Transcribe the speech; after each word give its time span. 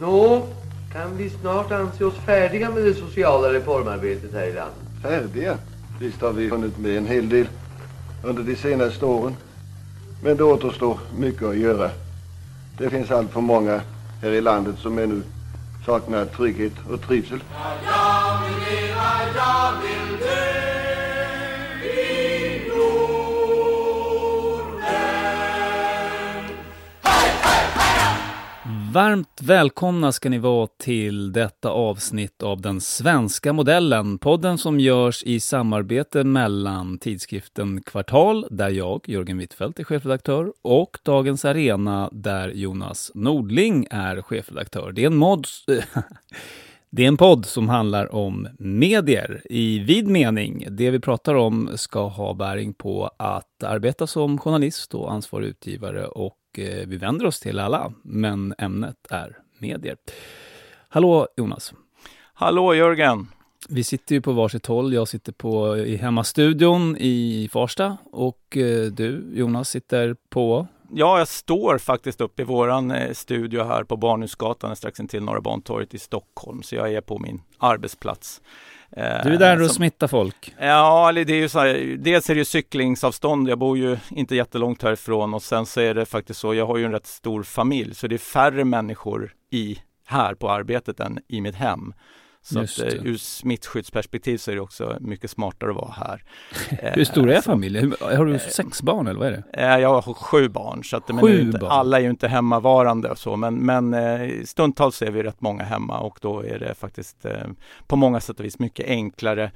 Nå, 0.00 0.46
kan 0.92 1.16
vi 1.16 1.30
snart 1.30 1.72
anse 1.72 2.04
oss 2.04 2.14
färdiga 2.14 2.70
med 2.70 2.84
det 2.84 2.94
sociala 2.94 3.52
reformarbetet 3.52 4.32
här 4.32 4.46
i 4.46 4.52
landet? 4.52 4.76
Färdiga? 5.02 5.58
Visst 6.00 6.20
har 6.20 6.32
vi 6.32 6.48
hunnit 6.48 6.78
med 6.78 6.96
en 6.96 7.06
hel 7.06 7.28
del 7.28 7.46
under 8.22 8.42
de 8.42 8.56
senaste 8.56 9.04
åren. 9.04 9.36
Men 10.22 10.36
det 10.36 10.44
återstår 10.44 10.98
mycket 11.18 11.42
att 11.42 11.56
göra. 11.56 11.90
Det 12.78 12.90
finns 12.90 13.10
allt 13.10 13.32
för 13.32 13.40
många 13.40 13.80
här 14.22 14.30
i 14.30 14.40
landet 14.40 14.78
som 14.78 14.98
ännu 14.98 15.22
saknar 15.86 16.24
trygghet 16.24 16.72
och 16.90 17.00
trivsel. 17.02 17.42
Jag 17.84 18.38
vill 18.48 18.78
leva, 18.78 19.02
jag 19.36 19.72
vill 19.82 20.05
Varmt 28.96 29.42
välkomna 29.42 30.12
ska 30.12 30.28
ni 30.28 30.38
vara 30.38 30.66
till 30.78 31.32
detta 31.32 31.70
avsnitt 31.70 32.42
av 32.42 32.60
Den 32.60 32.80
svenska 32.80 33.52
modellen, 33.52 34.18
podden 34.18 34.58
som 34.58 34.80
görs 34.80 35.22
i 35.22 35.40
samarbete 35.40 36.24
mellan 36.24 36.98
tidskriften 36.98 37.82
Kvartal, 37.82 38.46
där 38.50 38.70
jag, 38.70 39.08
Jörgen 39.08 39.38
Wittfeldt, 39.38 39.78
är 39.78 39.84
chefredaktör, 39.84 40.52
och 40.62 40.98
Dagens 41.02 41.44
Arena, 41.44 42.10
där 42.12 42.48
Jonas 42.48 43.10
Nordling 43.14 43.86
är 43.90 44.22
chefredaktör. 44.22 44.92
Det 44.92 45.02
är 45.02 45.06
en 45.06 45.16
mod... 45.16 45.46
Det 46.90 47.04
är 47.04 47.08
en 47.08 47.16
podd 47.16 47.46
som 47.46 47.68
handlar 47.68 48.14
om 48.14 48.48
medier 48.58 49.42
i 49.50 49.78
vid 49.78 50.08
mening. 50.08 50.66
Det 50.70 50.90
vi 50.90 51.00
pratar 51.00 51.34
om 51.34 51.70
ska 51.74 52.06
ha 52.08 52.34
bäring 52.34 52.74
på 52.74 53.10
att 53.16 53.62
arbeta 53.64 54.06
som 54.06 54.38
journalist 54.38 54.94
och 54.94 55.12
ansvarig 55.12 55.48
utgivare 55.48 56.06
och 56.06 56.36
eh, 56.58 56.86
vi 56.86 56.96
vänder 56.96 57.26
oss 57.26 57.40
till 57.40 57.58
alla, 57.58 57.92
men 58.02 58.54
ämnet 58.58 59.06
är 59.10 59.38
medier. 59.58 59.96
Hallå 60.88 61.28
Jonas! 61.36 61.72
Hallå 62.34 62.74
Jörgen! 62.74 63.28
Vi 63.68 63.84
sitter 63.84 64.14
ju 64.14 64.20
på 64.20 64.32
varsitt 64.32 64.66
håll. 64.66 64.94
Jag 64.94 65.08
sitter 65.08 65.32
på, 65.32 65.76
i 65.76 65.96
hemmastudion 65.96 66.96
i 66.98 67.48
Farsta 67.52 67.96
och 68.12 68.56
eh, 68.56 68.84
du 68.84 69.30
Jonas 69.34 69.70
sitter 69.70 70.16
på 70.28 70.66
Ja, 70.92 71.18
jag 71.18 71.28
står 71.28 71.78
faktiskt 71.78 72.20
uppe 72.20 72.42
i 72.42 72.44
våran 72.44 72.90
eh, 72.90 73.12
studio 73.12 73.64
här 73.64 73.84
på 73.84 73.96
Barnhusgatan 73.96 74.76
strax 74.76 75.00
intill 75.00 75.22
Norra 75.22 75.40
Bantorget 75.40 75.94
i 75.94 75.98
Stockholm. 75.98 76.62
Så 76.62 76.74
jag 76.74 76.92
är 76.92 77.00
på 77.00 77.18
min 77.18 77.42
arbetsplats. 77.58 78.40
Du 78.90 79.34
är 79.34 79.38
där 79.38 79.62
och 79.62 79.70
smittar 79.70 80.08
folk? 80.08 80.54
Ja, 80.58 81.12
det 81.12 81.20
är 81.20 81.36
ju 81.36 81.48
så 81.48 81.58
här, 81.58 81.96
dels 81.98 82.30
är 82.30 82.34
det 82.34 82.38
ju 82.38 82.44
cyklingsavstånd. 82.44 83.48
Jag 83.48 83.58
bor 83.58 83.78
ju 83.78 83.98
inte 84.10 84.36
jättelångt 84.36 84.82
härifrån 84.82 85.34
och 85.34 85.42
sen 85.42 85.66
så 85.66 85.80
är 85.80 85.94
det 85.94 86.06
faktiskt 86.06 86.40
så, 86.40 86.54
jag 86.54 86.66
har 86.66 86.76
ju 86.76 86.84
en 86.84 86.92
rätt 86.92 87.06
stor 87.06 87.42
familj 87.42 87.94
så 87.94 88.06
det 88.06 88.16
är 88.16 88.18
färre 88.18 88.64
människor 88.64 89.32
i 89.50 89.78
här 90.06 90.34
på 90.34 90.50
arbetet 90.50 91.00
än 91.00 91.18
i 91.28 91.40
mitt 91.40 91.54
hem. 91.54 91.94
Så 92.52 92.60
att, 92.60 92.78
eh, 92.78 93.06
ur 93.06 93.16
smittskyddsperspektiv 93.16 94.38
så 94.38 94.50
är 94.50 94.54
det 94.54 94.60
också 94.60 94.96
mycket 95.00 95.30
smartare 95.30 95.70
att 95.70 95.76
vara 95.76 95.92
här. 95.92 96.22
Hur 96.94 97.04
stor 97.04 97.30
är 97.30 97.40
familjen? 97.40 97.94
Har 98.00 98.24
du 98.24 98.38
sex 98.38 98.82
barn 98.82 99.06
eller 99.06 99.18
vad 99.18 99.28
är 99.28 99.32
det? 99.52 99.62
Eh, 99.62 99.78
Jag 99.78 100.00
har 100.00 100.14
sju 100.14 100.48
barn, 100.48 100.84
så 100.84 100.96
att, 100.96 101.06
Sju 101.06 101.12
men 101.44 101.50
barn. 101.50 101.70
alla 101.70 101.96
är 101.98 102.02
ju 102.02 102.10
inte 102.10 102.28
hemmavarande 102.28 103.10
och 103.10 103.18
så, 103.18 103.36
men, 103.36 103.54
men 103.54 103.94
eh, 103.94 104.30
stundtals 104.44 105.02
är 105.02 105.10
vi 105.10 105.22
rätt 105.22 105.40
många 105.40 105.64
hemma 105.64 105.98
och 105.98 106.18
då 106.22 106.40
är 106.40 106.58
det 106.58 106.74
faktiskt 106.74 107.24
eh, 107.24 107.32
på 107.86 107.96
många 107.96 108.20
sätt 108.20 108.38
och 108.40 108.44
vis 108.46 108.58
mycket 108.58 108.86
enklare 108.86 109.50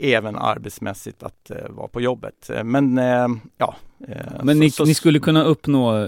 även 0.00 0.36
arbetsmässigt 0.36 1.22
att 1.22 1.50
eh, 1.50 1.56
vara 1.68 1.88
på 1.88 2.00
jobbet. 2.00 2.50
Eh, 2.50 2.64
Men 2.64 2.98
eh, 2.98 3.28
ja. 3.56 3.76
eh, 4.08 4.16
Men 4.42 4.56
så- 4.56 4.60
ni, 4.60 4.70
så- 4.70 4.84
ni 4.84 4.94
skulle 4.94 5.18
kunna 5.18 5.44
uppnå 5.44 6.06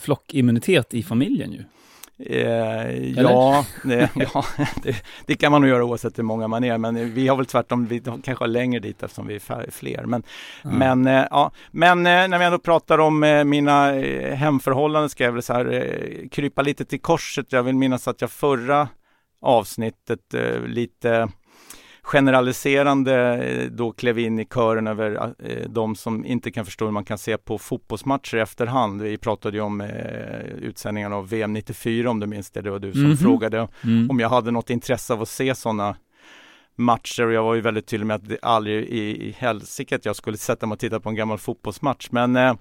flockimmunitet 0.00 0.94
i 0.94 1.02
familjen 1.02 1.52
ju? 1.52 1.64
Eh, 2.26 2.90
ja, 3.22 3.66
det, 3.84 4.10
ja 4.14 4.44
det, 4.82 5.04
det 5.26 5.34
kan 5.34 5.52
man 5.52 5.60
nog 5.60 5.70
göra 5.70 5.84
oavsett 5.84 6.18
hur 6.18 6.22
många 6.22 6.48
man 6.48 6.64
är, 6.64 6.78
men 6.78 7.14
vi 7.14 7.28
har 7.28 7.36
väl 7.36 7.46
tvärtom, 7.46 7.86
vi 7.86 8.00
kanske 8.00 8.44
har 8.44 8.46
längre 8.46 8.80
dit 8.80 9.02
eftersom 9.02 9.26
vi 9.26 9.34
är 9.34 9.70
fler. 9.70 10.04
Men, 10.06 10.22
men, 10.62 11.06
eh, 11.06 11.26
ja, 11.30 11.50
men 11.70 12.06
eh, 12.06 12.28
när 12.28 12.38
vi 12.38 12.44
ändå 12.44 12.58
pratar 12.58 12.98
om 12.98 13.24
eh, 13.24 13.44
mina 13.44 13.96
eh, 13.96 14.34
hemförhållanden 14.34 15.10
ska 15.10 15.24
jag 15.24 15.32
väl 15.32 15.42
så 15.42 15.52
här 15.52 15.72
eh, 15.72 16.28
krypa 16.28 16.62
lite 16.62 16.84
till 16.84 17.00
korset. 17.00 17.52
Jag 17.52 17.62
vill 17.62 17.76
minnas 17.76 18.08
att 18.08 18.20
jag 18.20 18.30
förra 18.30 18.88
avsnittet 19.40 20.34
lite 20.66 21.28
generaliserande 22.08 23.14
eh, 23.44 23.70
då 23.70 23.92
klev 23.92 24.18
in 24.18 24.38
i 24.38 24.44
kören 24.44 24.86
över 24.86 25.34
eh, 25.38 25.68
de 25.68 25.96
som 25.96 26.24
inte 26.24 26.50
kan 26.50 26.64
förstå 26.64 26.84
hur 26.84 26.92
man 26.92 27.04
kan 27.04 27.18
se 27.18 27.38
på 27.38 27.58
fotbollsmatcher 27.58 28.36
i 28.36 28.40
efterhand. 28.40 29.02
Vi 29.02 29.18
pratade 29.18 29.56
ju 29.56 29.62
om 29.62 29.80
eh, 29.80 29.88
utsändningen 30.62 31.12
av 31.12 31.28
VM 31.28 31.52
94 31.52 32.10
om 32.10 32.20
du 32.20 32.26
minns 32.26 32.50
det. 32.50 32.60
Det 32.60 32.70
var 32.70 32.78
du 32.78 32.92
som 32.92 33.02
Mhm. 33.04 33.16
frågade 33.16 33.68
Mm. 33.84 34.10
om 34.10 34.20
jag 34.20 34.28
hade 34.28 34.50
något 34.50 34.70
intresse 34.70 35.12
av 35.12 35.22
att 35.22 35.28
se 35.28 35.54
sådana 35.54 35.96
matcher 36.76 37.26
och 37.26 37.32
jag 37.32 37.42
var 37.42 37.54
ju 37.54 37.60
väldigt 37.60 37.86
tydlig 37.86 38.06
med 38.06 38.14
att 38.14 38.28
det 38.28 38.38
aldrig 38.42 38.84
i, 38.84 39.28
i 39.28 39.34
helsike 39.38 39.96
att 39.96 40.04
jag 40.04 40.16
skulle 40.16 40.36
sätta 40.36 40.66
mig 40.66 40.74
och 40.74 40.78
titta 40.80 41.00
på 41.00 41.08
en 41.08 41.14
gammal 41.14 41.38
fotbollsmatch. 41.38 42.08
Men 42.10 42.36
eh, 42.36 42.54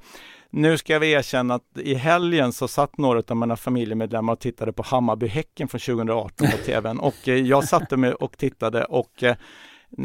nu 0.49 0.77
ska 0.77 0.93
jag 0.93 1.03
erkänna 1.03 1.53
att 1.53 1.77
i 1.77 1.93
helgen 1.93 2.53
så 2.53 2.67
satt 2.67 2.97
några 2.97 3.23
av 3.27 3.37
mina 3.37 3.55
familjemedlemmar 3.55 4.33
och 4.33 4.39
tittade 4.39 4.73
på 4.73 4.83
Hammarby-Häcken 4.83 5.67
från 5.67 5.79
2018 5.79 6.47
på 6.51 6.57
tvn 6.57 6.99
och 6.99 7.27
eh, 7.27 7.35
jag 7.35 7.63
satte 7.63 7.97
mig 7.97 8.13
och 8.13 8.37
tittade 8.37 8.83
och 8.85 9.23
eh, 9.23 9.35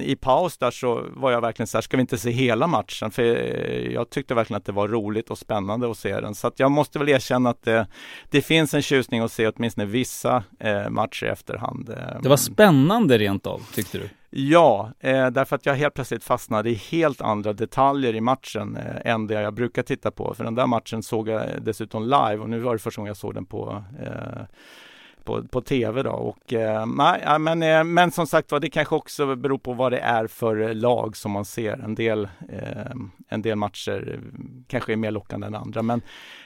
i 0.01 0.17
paus 0.17 0.59
där 0.59 0.71
så 0.71 1.05
var 1.17 1.31
jag 1.31 1.41
verkligen 1.41 1.67
så 1.67 1.77
här, 1.77 1.83
ska 1.83 1.97
vi 1.97 2.01
inte 2.01 2.19
se 2.19 2.31
hela 2.31 2.67
matchen? 2.67 3.11
För 3.11 3.23
eh, 3.23 3.93
jag 3.93 4.11
tyckte 4.11 4.35
verkligen 4.35 4.59
att 4.59 4.65
det 4.65 4.73
var 4.73 4.89
roligt 4.89 5.31
och 5.31 5.39
spännande 5.39 5.91
att 5.91 5.97
se 5.99 6.21
den. 6.21 6.35
Så 6.35 6.47
att 6.47 6.59
jag 6.61 6.71
måste 6.71 6.99
väl 6.99 7.09
erkänna 7.09 7.51
att 7.51 7.63
det, 7.63 7.87
det 8.31 8.43
finns 8.43 8.75
en 8.75 8.83
tjusning 8.83 9.21
att 9.21 9.33
se 9.33 9.49
åtminstone 9.49 9.87
vissa 9.87 10.45
eh, 10.59 10.89
matcher 10.91 11.27
i 11.27 11.29
efterhand. 11.29 11.89
Eh, 11.91 12.21
Det 12.23 12.29
var 12.29 12.37
spännande 12.37 13.19
rent 13.19 13.47
av, 13.47 13.63
tyckte 13.75 13.99
du? 13.99 14.09
Ja, 14.35 14.93
eh, 15.01 15.27
därför 15.27 15.57
att 15.57 15.67
jag 15.67 15.75
helt 15.75 15.95
plötsligt 15.95 16.25
fastnade 16.25 16.71
i 16.71 16.75
helt 16.75 17.21
andra 17.21 17.53
detaljer 17.53 18.15
i 18.15 18.21
matchen 18.21 18.77
eh, 18.77 19.13
än 19.13 19.27
det 19.27 19.35
jag 19.43 19.55
brukar 19.55 19.83
titta 19.83 20.11
på. 20.11 20.35
För 20.35 20.45
den 20.45 20.55
där 20.55 20.67
matchen 20.67 21.03
såg 21.03 21.29
jag 21.29 21.43
dessutom 21.63 22.03
live 22.05 22.37
och 22.39 22.51
nu 22.51 22.59
var 22.59 22.73
det 22.73 22.79
första 22.79 23.01
gången 23.01 23.09
jag 23.11 23.17
såg 23.17 23.35
den 23.35 23.47
på 23.47 23.85
eh, 24.03 24.43
på, 25.25 25.43
på 25.43 25.61
tv 25.61 26.03
då 26.03 26.11
och 26.11 26.53
eh, 26.53 26.87
nej, 26.87 27.39
men, 27.39 27.63
eh, 27.63 27.85
men 27.85 28.11
som 28.11 28.27
sagt 28.27 28.53
var 28.53 28.61
det 28.61 28.71
kanske 28.71 28.95
också 28.95 29.37
beror 29.37 29.59
på 29.59 29.73
vad 29.73 29.93
det 29.93 29.99
är 29.99 30.27
för 30.27 30.75
lag 30.75 31.17
som 31.17 31.33
man 31.33 31.45
ser. 31.45 31.85
En 31.85 31.95
del, 31.95 32.29
eh, 32.49 32.93
en 33.29 33.43
del 33.43 33.57
matcher 33.57 34.21
kanske 34.67 34.93
är 34.93 34.97
mer 34.97 35.11
lockande 35.11 35.47
än 35.47 35.55
andra 35.55 35.83
men 35.83 36.03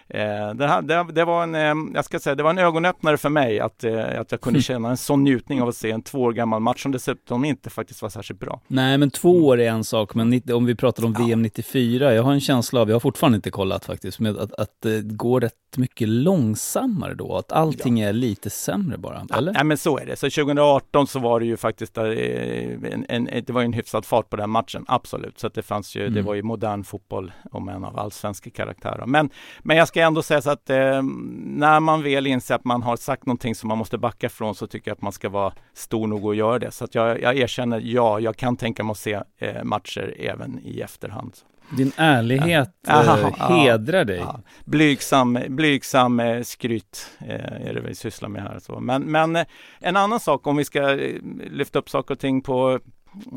eh, 0.08 0.54
det, 0.54 0.66
här, 0.66 0.82
det, 0.82 1.06
det 1.12 1.24
var 1.24 1.42
en, 1.42 1.54
eh, 1.54 1.74
jag 1.94 2.04
ska 2.04 2.18
säga, 2.18 2.34
det 2.34 2.42
var 2.42 2.50
en 2.50 2.58
ögonöppnare 2.58 3.16
för 3.16 3.28
mig 3.28 3.60
att, 3.60 3.84
eh, 3.84 4.20
att 4.20 4.32
jag 4.32 4.40
kunde 4.40 4.62
känna 4.62 4.90
en 4.90 4.96
sån 4.96 5.24
njutning 5.24 5.62
av 5.62 5.68
att 5.68 5.76
se 5.76 5.90
en 5.90 6.02
två 6.02 6.22
år 6.22 6.32
gammal 6.32 6.60
match 6.60 6.82
som 6.82 6.92
dessutom 6.92 7.44
inte 7.44 7.70
faktiskt 7.70 8.02
var 8.02 8.08
särskilt 8.08 8.40
bra. 8.40 8.60
Nej, 8.66 8.98
men 8.98 9.10
två 9.10 9.46
år 9.46 9.60
är 9.60 9.70
en 9.70 9.84
sak, 9.84 10.14
men 10.14 10.42
om 10.52 10.66
vi 10.66 10.74
pratar 10.74 11.04
om 11.04 11.12
VM 11.12 11.42
94, 11.42 12.14
jag 12.14 12.22
har 12.22 12.32
en 12.32 12.40
känsla 12.40 12.80
av, 12.80 12.88
jag 12.88 12.94
har 12.94 13.00
fortfarande 13.00 13.36
inte 13.36 13.50
kollat 13.50 13.84
faktiskt, 13.84 14.20
med 14.20 14.36
att, 14.38 14.52
att 14.52 14.70
det 14.82 15.02
går 15.02 15.40
rätt 15.40 15.52
mycket 15.76 16.08
långsammare 16.08 17.14
då, 17.14 17.36
att 17.36 17.52
allting 17.52 18.00
är 18.00 18.12
lite 18.12 18.50
sämre 18.50 18.98
bara, 18.98 19.26
eller? 19.36 19.54
Ja, 19.56 19.64
men 19.64 19.78
så 19.78 19.98
är 19.98 20.06
det. 20.06 20.16
Så 20.16 20.30
2018 20.30 21.06
så 21.06 21.18
var 21.18 21.40
det 21.40 21.46
ju 21.46 21.56
faktiskt 21.56 21.94
där, 21.94 22.10
eh, 22.10 22.92
en, 22.92 23.06
en, 23.08 23.44
det 23.46 23.50
var 23.50 23.60
ju 23.60 23.64
en 23.64 23.72
hyfsad 23.72 24.04
fart 24.04 24.30
på 24.30 24.36
den 24.36 24.50
matchen, 24.50 24.84
absolut. 24.88 25.38
Så 25.40 25.46
att 25.46 25.54
det 25.54 25.62
fanns 25.62 25.96
ju, 25.96 26.00
det 26.00 26.06
Mm. 26.16 26.24
var 26.24 26.34
ju 26.34 26.42
modern 26.42 26.84
fotboll 26.84 27.32
om 27.52 27.68
en 27.68 27.84
av 27.84 27.98
allsvenska 27.98 28.50
karaktärer. 28.50 29.06
Men, 29.06 29.30
men 29.62 29.76
jag 29.76 29.88
ska 29.88 29.95
ändå 30.02 30.22
säga 30.22 30.42
så 30.42 30.50
att 30.50 30.70
eh, 30.70 31.02
när 31.44 31.80
man 31.80 32.02
väl 32.02 32.26
inser 32.26 32.54
att 32.54 32.64
man 32.64 32.82
har 32.82 32.96
sagt 32.96 33.26
någonting 33.26 33.54
som 33.54 33.68
man 33.68 33.78
måste 33.78 33.98
backa 33.98 34.28
från 34.28 34.54
så 34.54 34.66
tycker 34.66 34.90
jag 34.90 34.96
att 34.96 35.02
man 35.02 35.12
ska 35.12 35.28
vara 35.28 35.52
stor 35.74 36.06
nog 36.06 36.30
att 36.30 36.36
göra 36.36 36.58
det. 36.58 36.70
Så 36.70 36.84
att 36.84 36.94
jag, 36.94 37.22
jag 37.22 37.36
erkänner, 37.36 37.80
ja, 37.84 38.20
jag 38.20 38.36
kan 38.36 38.56
tänka 38.56 38.84
mig 38.84 38.90
att 38.90 38.98
se 38.98 39.20
eh, 39.38 39.64
matcher 39.64 40.14
även 40.18 40.60
i 40.64 40.80
efterhand. 40.80 41.32
Din 41.70 41.92
ärlighet 41.96 42.70
Ja. 42.86 43.02
eh, 43.02 43.10
Aha, 43.10 43.30
ja. 43.38 43.46
hedrar 43.56 44.04
dig. 44.04 44.16
Ja, 44.18 44.40
blygsam, 44.64 45.38
blygsam 45.48 46.20
eh, 46.20 46.42
skryt 46.42 47.10
eh, 47.18 47.68
är 47.68 47.74
det 47.74 47.80
vi 47.80 47.94
sysslar 47.94 48.28
med 48.28 48.42
här. 48.42 48.58
Så. 48.58 48.80
Men, 48.80 49.02
men 49.02 49.36
eh, 49.36 49.44
en 49.80 49.96
annan 49.96 50.20
sak 50.20 50.46
om 50.46 50.56
vi 50.56 50.64
ska 50.64 50.90
eh, 51.00 51.14
lyfta 51.50 51.78
upp 51.78 51.90
saker 51.90 52.14
och 52.14 52.20
ting 52.20 52.40
på 52.42 52.80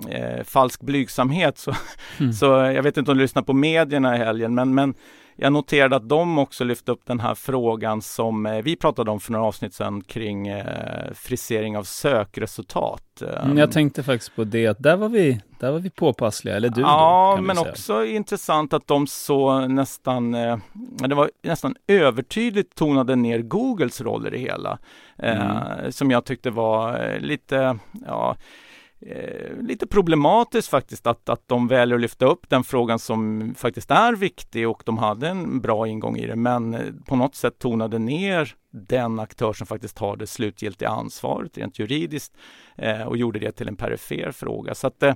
eh, 0.09 0.44
falsk 0.44 0.81
blygsamhet 0.81 1.57
så, 1.57 1.73
Mm. 2.19 2.33
så 2.33 2.61
eh, 2.61 2.71
jag 2.71 2.83
vet 2.83 2.97
inte 2.97 3.11
om 3.11 3.17
du 3.17 3.23
lyssnar 3.23 3.41
på 3.41 3.53
medierna 3.53 4.15
i 4.15 4.17
helgen 4.19 4.56
men, 4.56 4.73
men 4.73 4.94
jag 5.41 5.53
noterade 5.53 5.95
att 5.95 6.09
de 6.09 6.38
också 6.39 6.63
lyfte 6.63 6.91
upp 6.91 7.01
den 7.06 7.19
här 7.19 7.36
frågan 7.36 8.01
som 8.01 8.45
eh, 8.45 8.62
vi 8.62 8.75
pratade 8.75 9.12
om 9.12 9.19
för 9.19 9.31
några 9.31 9.45
avsnitt 9.45 9.74
sedan 9.74 10.01
kring 10.01 10.47
eh, 10.47 11.12
frisering 11.13 11.77
av 11.77 11.83
sökresultat. 11.83 13.21
Mm, 13.44 13.57
Jag 13.57 13.71
tänkte 13.71 14.03
faktiskt 14.03 14.36
på 14.36 14.44
det, 14.44 14.68
att 14.68 14.80
där 14.80 14.95
var 14.95 15.09
vi, 15.09 15.41
där 15.59 15.71
var 15.71 15.80
vi 15.80 15.89
påpassliga, 15.89 16.56
eller 16.56 16.69
du 16.69 16.81
Ja, 16.81 17.33
då, 17.38 17.44
men 17.44 17.57
också 17.57 18.06
intressant 18.06 18.74
att 18.74 18.88
de 18.88 19.07
så 19.07 19.59
nästan, 19.59 20.33
eh, 20.33 20.57
det 21.07 21.15
var 21.15 21.31
nästan 21.44 21.75
övertydligt 21.88 22.75
tonade 22.75 23.15
ner 23.15 23.39
Googles 23.39 24.01
roll 24.01 24.27
i 24.27 24.30
det 24.30 24.38
hela. 24.38 24.77
Eh, 25.18 25.89
Som 25.89 26.12
jag 26.12 26.25
tyckte 26.25 26.50
var 26.50 27.18
lite, 27.19 27.77
ja, 28.07 28.35
eh, 29.01 29.57
lite 29.61 29.87
problematiskt 29.87 30.69
faktiskt 30.69 31.07
att, 31.07 31.29
att 31.29 31.47
de 31.47 31.67
väljer 31.67 31.95
att 31.95 32.01
lyfta 32.01 32.25
upp 32.25 32.49
den 32.49 32.63
frågan 32.63 32.99
som 32.99 33.53
faktiskt 33.57 33.91
är 33.91 34.13
viktig 34.13 34.69
och 34.69 34.83
de 34.85 34.97
hade 34.97 35.27
en 35.27 35.61
bra 35.61 35.87
ingång 35.87 36.17
i 36.17 36.27
det 36.27 36.35
men 36.35 36.73
eh, 36.73 36.81
på 37.07 37.15
något 37.15 37.35
sätt 37.35 37.59
tonade 37.59 37.99
ner 37.99 38.55
den 38.71 39.19
aktör 39.19 39.54
som 39.54 39.68
faktiskt 39.68 40.00
har 40.00 40.18
det 40.18 40.27
slutgiltiga 40.27 40.89
ansvaret 40.89 41.57
rent 41.57 41.80
juridiskt 41.80 42.38
eh, 42.75 43.01
och 43.01 43.18
gjorde 43.18 43.39
det 43.39 43.51
till 43.51 43.68
en 43.68 43.75
perifer 43.75 44.31
fråga. 44.31 44.75
Så 44.75 44.88
att 44.88 45.04
eh, 45.04 45.16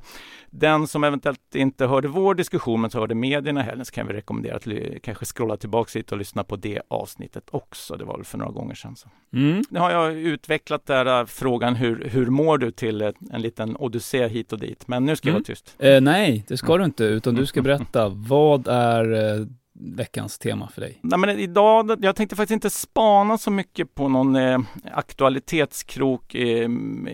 den 0.50 0.88
som 0.88 1.04
eventuellt 1.04 1.56
inte 1.56 1.86
hörde 1.86 2.08
vår 2.08 2.36
diskussion 2.36 2.82
men 2.82 2.90
hörde 2.94 3.16
medierna 3.16 3.62
heller 3.62 3.84
så 3.84 3.92
kan 3.92 4.08
vi 4.08 4.14
rekommendera 4.14 4.56
att 4.56 5.02
kanske 5.02 5.26
scrolla 5.26 5.58
tillbaka 5.58 6.00
lite 6.00 6.16
och 6.16 6.20
lyssna 6.20 6.44
på 6.44 6.56
det 6.56 6.82
avsnittet 6.88 7.44
också. 7.52 7.98
Det 7.98 8.06
var 8.06 8.18
väl 8.18 8.26
för 8.26 8.38
några 8.38 8.52
gånger 8.52 8.76
sedan. 8.76 8.96
Så. 8.96 9.10
Mm. 9.34 9.64
Nu 9.70 9.80
har 9.80 9.92
jag 9.92 10.14
utvecklat 10.14 10.86
där 10.86 11.20
eh, 11.20 11.26
frågan 11.26 11.76
hur, 11.76 12.10
hur 12.10 12.26
mår 12.26 12.58
du 12.58 12.72
till 12.72 13.02
en 13.32 13.42
liten 13.42 13.78
odyssé 13.78 14.28
hit 14.28 14.54
och 14.54 14.60
dit. 14.60 14.88
Men 14.88 15.06
nu 15.06 15.16
ska 15.16 15.30
mm. 15.30 15.34
jag 15.36 15.40
vara 15.40 15.46
tyst. 15.46 15.76
Eh, 15.80 16.02
nej, 16.02 16.46
det 16.48 16.58
ska 16.58 16.78
du 16.78 16.86
inte, 16.86 17.04
utan 17.04 17.36
du 17.36 17.46
ska 17.46 17.62
berätta 17.62 18.10
vad 18.10 18.68
är 18.68 19.14
eh, 19.14 19.46
veckans 19.84 20.40
tema 20.40 20.68
för 20.68 20.82
dig? 20.82 21.00
Nej, 21.02 21.20
men 21.20 21.30
idag, 21.40 21.98
jag 22.02 22.16
tänkte 22.16 22.36
faktiskt 22.36 22.54
inte 22.54 22.70
spana 22.70 23.38
så 23.38 23.52
mycket 23.52 23.96
på 23.96 24.08
någon 24.10 24.36
eh, 24.36 24.60
aktualitetskrok 24.92 26.36
eh, 26.36 26.70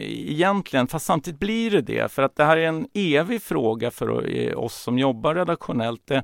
egentligen, 0.07 0.87
fast 0.87 1.05
samtidigt 1.05 1.39
blir 1.39 1.71
det 1.71 1.81
det, 1.81 2.11
för 2.11 2.23
att 2.23 2.35
det 2.35 2.43
här 2.43 2.57
är 2.57 2.67
en 2.67 2.87
evig 2.93 3.41
fråga 3.41 3.91
för 3.91 4.35
eh, 4.37 4.57
oss 4.57 4.75
som 4.75 4.99
jobbar 4.99 5.35
redaktionellt. 5.35 6.11
Eh, 6.11 6.21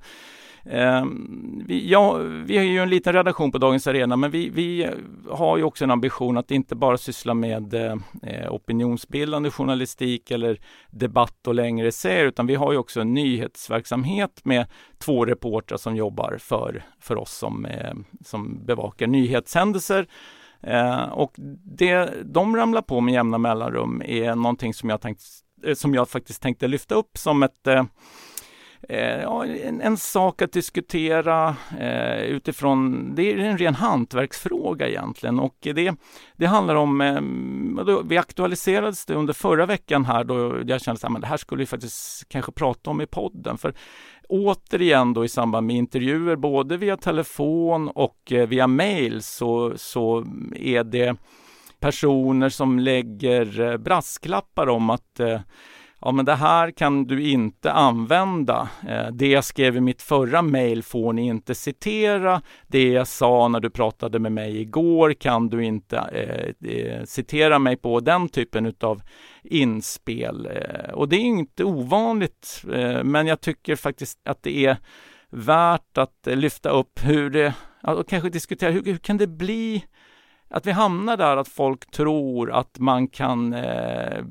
Ehm, 0.69 1.63
vi, 1.67 1.89
ja, 1.89 2.13
vi 2.45 2.57
har 2.57 2.63
ju 2.63 2.79
en 2.79 2.89
liten 2.89 3.13
redaktion 3.13 3.51
på 3.51 3.57
Dagens 3.57 3.87
Arena 3.87 4.15
men 4.15 4.31
vi, 4.31 4.49
vi 4.49 4.89
har 5.29 5.57
ju 5.57 5.63
också 5.63 5.83
en 5.83 5.91
ambition 5.91 6.37
att 6.37 6.51
inte 6.51 6.75
bara 6.75 6.97
syssla 6.97 7.33
med 7.33 7.73
eh, 7.73 7.95
eh 8.23 8.53
opinionsbildande 8.53 9.49
journalistik 9.49 10.31
eller 10.31 10.59
debatt 10.89 11.47
och 11.47 11.55
längre 11.55 11.87
essäer 11.87 12.25
utan 12.25 12.47
vi 12.47 12.55
har 12.55 12.71
ju 12.71 12.77
också 12.77 13.01
en 13.01 13.13
nyhetsverksamhet 13.13 14.41
med 14.43 14.65
två 14.97 15.25
reportrar 15.25 15.77
som 15.77 15.95
jobbar 15.95 16.37
för, 16.39 16.83
för 16.99 17.15
oss 17.15 17.37
som, 17.37 17.65
eh, 17.65 17.93
som 18.25 18.65
bevakar 18.65 19.07
nyhetshändelser. 19.07 20.07
Eh, 20.61 21.03
och 21.03 21.33
det 21.77 22.09
de 22.23 22.55
ramlar 22.55 22.81
på 22.81 23.01
med 23.01 23.13
jämna 23.13 23.37
mellanrum 23.37 24.01
är 24.05 24.35
någonting 24.35 24.73
som 24.73 24.89
jag, 24.89 25.01
tänkt, 25.01 25.21
eh, 25.63 25.73
som 25.73 25.93
jag 25.93 26.09
faktiskt 26.09 26.41
tänkte 26.41 26.67
lyfta 26.67 26.95
upp 26.95 27.17
som 27.17 27.43
ett 27.43 27.67
Eh, 27.67 27.83
Eh, 28.89 29.21
ja, 29.21 29.45
en, 29.45 29.81
en, 29.81 29.97
sak 29.97 30.41
att 30.41 30.51
diskutera 30.51 31.55
eh, 31.79 32.21
utifrån, 32.21 33.11
det 33.15 33.31
är 33.31 33.37
en 33.37 33.57
ren 33.57 33.75
hantverksfråga 33.75 34.87
egentligen. 34.87 35.39
Och 35.39 35.55
det, 35.61 35.95
det 36.35 36.45
handlar 36.45 36.75
om, 36.75 37.01
eh, 37.01 37.21
då, 37.83 38.01
vi 38.01 38.17
aktualiserades 38.17 39.05
det 39.05 39.13
under 39.13 39.33
förra 39.33 39.65
veckan 39.65 40.05
här 40.05 40.23
då 40.23 40.61
jag 40.65 40.81
kände 40.81 41.07
att 41.07 41.21
det 41.21 41.27
här 41.27 41.37
skulle 41.37 41.59
vi 41.59 41.65
faktiskt 41.65 42.29
kanske 42.29 42.51
prata 42.51 42.89
om 42.89 43.01
i 43.01 43.05
podden. 43.05 43.57
För 43.57 43.73
återigen 44.29 45.13
då 45.13 45.25
i 45.25 45.29
samband 45.29 45.67
med 45.67 45.75
intervjuer 45.75 46.35
både 46.35 46.77
via 46.77 46.97
telefon 46.97 47.89
och 47.89 48.31
eh, 48.31 48.47
via 48.47 48.67
mail 48.67 49.23
så, 49.23 49.73
så 49.75 50.25
är 50.55 50.83
det 50.83 51.15
personer 51.79 52.49
som 52.49 52.79
lägger 52.79 53.61
eh, 53.61 53.77
brasklappar 53.77 54.69
om 54.69 54.89
att 54.89 55.19
eh, 55.19 55.39
ja 56.05 56.11
men 56.11 56.25
det 56.25 56.35
här 56.35 56.71
kan 56.71 57.05
du 57.05 57.23
inte 57.23 57.71
använda. 57.71 58.69
Eh, 58.87 59.07
det 59.11 59.27
jag 59.27 59.43
skrev 59.43 59.77
i 59.77 59.81
mitt 59.81 60.01
förra 60.01 60.41
mejl 60.41 60.83
får 60.83 61.13
ni 61.13 61.25
inte 61.25 61.55
citera. 61.55 62.41
Det 62.67 62.89
jag 62.89 63.07
sa 63.07 63.47
när 63.47 63.59
du 63.59 63.69
pratade 63.69 64.19
med 64.19 64.31
mig 64.31 64.61
igår 64.61 65.13
kan 65.13 65.49
du 65.49 65.63
inte 65.65 65.97
eh, 65.97 66.69
eh 66.71 67.03
citera 67.03 67.59
mig 67.59 67.77
på. 67.77 67.99
Den 67.99 68.29
typen 68.29 68.65
utav 68.65 69.01
inspel. 69.43 70.45
Eh, 70.51 70.93
och 70.93 71.09
det 71.09 71.15
är 71.15 71.25
inte 71.25 71.63
ovanligt, 71.63 72.61
men 73.03 73.27
jag 73.27 73.41
tycker 73.41 73.75
faktiskt 73.75 74.19
att 74.25 74.43
det 74.43 74.65
är 74.65 74.77
värt 75.29 75.97
att 75.97 76.19
lyfta 76.25 76.69
upp 76.69 76.99
hur 77.03 77.29
det, 77.29 77.53
och 77.83 78.09
kanske 78.09 78.29
diskutera 78.29 78.71
hur, 78.71 78.83
hur 78.83 78.97
kan 78.97 79.17
det 79.17 79.27
bli 79.27 79.85
att 80.49 80.65
vi 80.65 80.71
hamnar 80.71 81.17
där 81.17 81.37
att 81.37 81.47
folk 81.47 81.91
tror 81.91 82.51
att 82.51 82.79
man 82.79 83.07
kan 83.07 83.53
eh, 83.53 84.23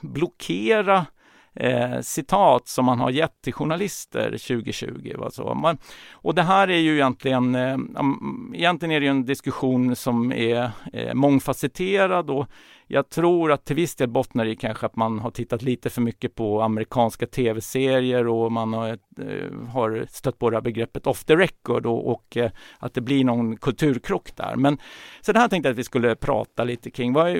blockera 0.00 1.06
eh, 1.54 2.00
citat 2.00 2.68
som 2.68 2.84
man 2.84 3.00
har 3.00 3.10
gett 3.10 3.42
till 3.42 3.52
journalister 3.52 4.30
2020. 4.30 5.14
Alltså. 5.22 5.54
Man, 5.54 5.78
och 6.12 6.34
det 6.34 6.42
här 6.42 6.68
är 6.68 6.78
ju 6.78 6.94
egentligen, 6.94 7.54
eh, 7.54 7.72
mm, 7.72 8.52
egentligen 8.54 8.92
är 8.92 9.00
det 9.00 9.06
en 9.06 9.24
diskussion 9.24 9.96
som 9.96 10.32
är 10.32 10.70
eh, 10.92 11.14
mångfacetterad 11.14 12.30
och 12.30 12.46
jag 12.88 13.08
tror 13.08 13.52
att 13.52 13.64
till 13.64 13.76
viss 13.76 13.94
del 13.94 14.08
bottnar 14.08 14.46
i 14.46 14.56
kanske 14.56 14.86
att 14.86 14.96
man 14.96 15.18
har 15.18 15.30
tittat 15.30 15.62
lite 15.62 15.90
för 15.90 16.02
mycket 16.02 16.34
på 16.34 16.62
amerikanska 16.62 17.26
tv-serier 17.26 18.26
och 18.26 18.52
man 18.52 18.72
har, 18.72 18.88
eh, 18.88 19.68
har 19.72 20.06
stött 20.08 20.38
på 20.38 20.50
det 20.50 20.56
här 20.56 20.62
begreppet 20.62 21.06
off 21.06 21.24
the 21.24 21.36
record 21.36 21.86
och, 21.86 22.12
och 22.12 22.36
eh, 22.36 22.50
att 22.78 22.94
det 22.94 23.00
blir 23.00 23.24
någon 23.24 23.56
kulturkrock 23.56 24.36
där. 24.36 24.56
Men 24.56 24.78
så 25.20 25.32
det 25.32 25.38
här 25.38 25.48
tänkte 25.48 25.68
jag 25.68 25.72
att 25.72 25.78
vi 25.78 25.84
skulle 25.84 26.14
prata 26.16 26.64
lite 26.64 26.90
kring. 26.90 27.12
Vad, 27.12 27.36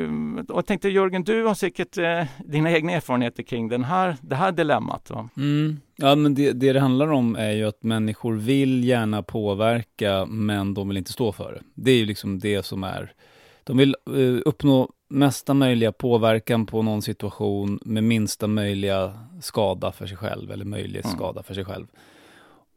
och 0.49 0.59
jag 0.59 0.67
tänkte 0.67 0.89
Jörgen, 0.89 1.25
du 1.25 1.45
har 1.45 1.55
säkert 1.55 1.99
eh, 1.99 2.25
dina 2.45 2.71
egna 2.71 2.93
erfarenheter 2.93 3.43
kring 3.43 3.69
den 3.69 3.85
här, 3.85 4.17
det 4.21 4.37
här 4.37 4.53
dilemmat. 4.53 5.11
Mm. 5.37 5.81
Ja, 5.97 6.15
men 6.15 6.35
det, 6.35 6.53
det 6.53 6.73
det 6.73 6.81
handlar 6.81 7.13
om 7.13 7.37
är 7.37 7.53
ju 7.53 7.65
att 7.65 7.83
människor 7.83 8.35
vill 8.35 8.85
gärna 8.85 9.23
påverka, 9.23 10.27
men 10.27 10.75
de 10.75 10.89
vill 10.89 10.97
inte 10.97 11.13
stå 11.13 11.33
för 11.33 11.53
det. 11.53 11.61
Det 11.75 11.91
är 11.91 11.97
ju 11.97 12.07
liksom 12.07 12.39
det 12.39 12.63
som 12.63 12.85
är 12.85 13.13
de 13.67 13.77
vill 13.77 13.97
eh, 14.11 14.43
uppnå 14.45 14.91
mesta 15.09 15.55
möjliga 15.55 15.93
påverkan 15.93 16.67
på 16.67 16.83
någon 16.83 17.03
situation 17.03 17.79
med 17.83 18.05
minsta 18.05 18.47
möjliga 18.47 19.19
skada 19.41 19.93
för 19.93 20.07
sig 20.07 20.17
själv, 20.17 20.51
eller 20.51 20.65
möjlig 20.65 21.05
mm. 21.05 21.17
skada 21.17 21.43
för 21.43 21.55
sig 21.55 21.65
själv. 21.65 21.87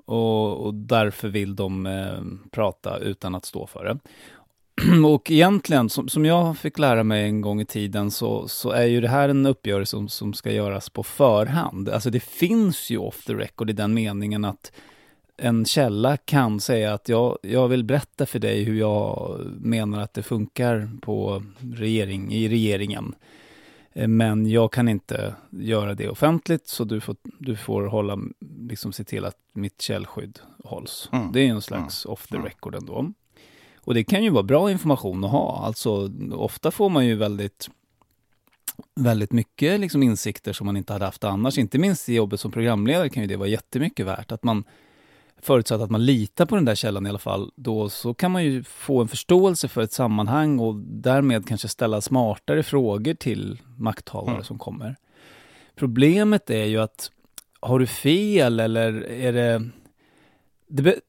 Och, 0.06 0.66
och 0.66 0.74
därför 0.74 1.28
vill 1.28 1.56
de 1.56 1.86
eh, 1.86 2.50
prata 2.52 2.98
utan 2.98 3.36
att 3.36 3.46
stå 3.46 3.68
för 3.68 3.86
det. 3.86 4.00
och 5.08 5.32
egentligen, 5.32 5.90
som, 5.90 6.10
som 6.10 6.26
jag 6.26 6.58
fick 6.58 6.80
lära 6.80 7.04
mig 7.04 7.24
en 7.24 7.42
gång 7.42 7.62
i 7.62 7.66
tiden, 7.66 8.12
så, 8.12 8.48
så 8.48 8.72
är 8.72 8.86
ju 8.86 9.02
det 9.02 9.08
här 9.08 9.30
en 9.30 9.46
uppgörelse 9.46 9.90
som, 9.90 10.08
som 10.08 10.34
ska 10.34 10.52
göras 10.52 10.90
på 10.90 11.04
förhand. 11.04 11.90
Alltså 11.90 12.10
det 12.10 12.24
finns 12.24 12.90
ju 12.90 12.98
off 12.98 13.26
the 13.26 13.34
record 13.34 13.70
i 13.70 13.74
den 13.74 13.94
meningen 13.94 14.46
att 14.46 14.72
en 15.42 15.66
källa 15.66 16.18
kan 16.18 16.60
säga 16.60 16.94
att 16.94 17.10
jag, 17.10 17.38
jag 17.42 17.68
vill 17.68 17.84
berätta 17.84 18.26
för 18.26 18.40
dig 18.40 18.64
hur 18.64 18.80
jag 18.80 19.40
menar 19.60 20.02
att 20.02 20.14
det 20.14 20.24
funkar 20.24 20.90
på 21.02 21.44
regering, 21.60 22.34
i 22.34 22.50
regeringen. 22.50 23.16
Eh, 23.94 24.08
men 24.08 24.50
jag 24.50 24.72
kan 24.72 24.90
inte 24.90 25.36
göra 25.50 25.94
det 25.94 26.10
offentligt, 26.10 26.68
så 26.68 26.84
du 26.84 27.02
får, 27.02 27.16
du 27.38 27.56
får 27.56 27.84
hålla, 27.84 28.20
liksom 28.70 28.94
se 28.94 29.04
till 29.04 29.26
att 29.26 29.38
mitt 29.54 29.82
källskydd 29.82 30.40
hålls. 30.64 31.10
Mm. 31.12 31.32
Det 31.32 31.40
är 31.40 31.50
en 31.50 31.62
slags 31.62 32.06
mm. 32.06 32.14
off 32.14 32.28
the 32.28 32.36
mm. 32.36 32.48
record 32.48 32.76
ändå. 32.76 33.12
Och 33.78 33.94
det 33.94 34.04
kan 34.04 34.24
ju 34.24 34.30
vara 34.30 34.44
bra 34.44 34.72
information 34.72 35.24
att 35.24 35.32
ha. 35.32 35.66
Alltså, 35.66 36.12
ofta 36.32 36.72
får 36.72 36.90
man 36.90 37.06
ju 37.06 37.16
väldigt 37.16 37.70
väldigt 38.96 39.32
mycket 39.32 39.80
liksom 39.80 40.04
insikter 40.04 40.54
som 40.54 40.66
man 40.66 40.78
inte 40.78 40.94
hade 40.94 41.06
haft 41.06 41.24
annars. 41.24 41.58
Inte 41.58 41.78
minst 41.78 42.10
i 42.10 42.16
jobbet 42.16 42.40
som 42.40 42.52
programledare 42.52 43.10
kan 43.10 43.24
ju 43.24 43.28
det 43.28 43.36
vara 43.36 43.48
jättemycket 43.48 44.06
värt. 44.06 44.32
Att 44.32 44.44
man 44.44 44.64
förutsatt 45.42 45.82
att 45.82 45.90
man 45.90 46.06
litar 46.06 46.46
på 46.46 46.56
den 46.56 46.66
där 46.66 46.76
källan 46.76 47.06
i 47.06 47.10
alla 47.10 47.20
fall, 47.20 47.52
då 47.56 47.90
så 47.90 48.14
kan 48.14 48.32
man 48.32 48.44
ju 48.44 48.64
få 48.64 49.02
en 49.02 49.08
förståelse 49.08 49.68
för 49.68 49.82
ett 49.82 49.94
sammanhang 49.94 50.60
och 50.60 50.76
därmed 50.76 51.48
kanske 51.48 51.68
ställa 51.68 52.02
smartare 52.02 52.64
frågor 52.64 53.14
till 53.14 53.60
makthavare 53.78 54.32
mm. 54.32 54.44
som 54.44 54.60
kommer. 54.60 54.96
Problemet 55.76 56.50
är 56.50 56.66
ju 56.66 56.78
att 56.78 57.12
har 57.60 57.80
du 57.80 57.88
fel 57.88 58.60
eller 58.60 59.12
är 59.12 59.34
det... 59.34 59.70
Det, 60.68 61.00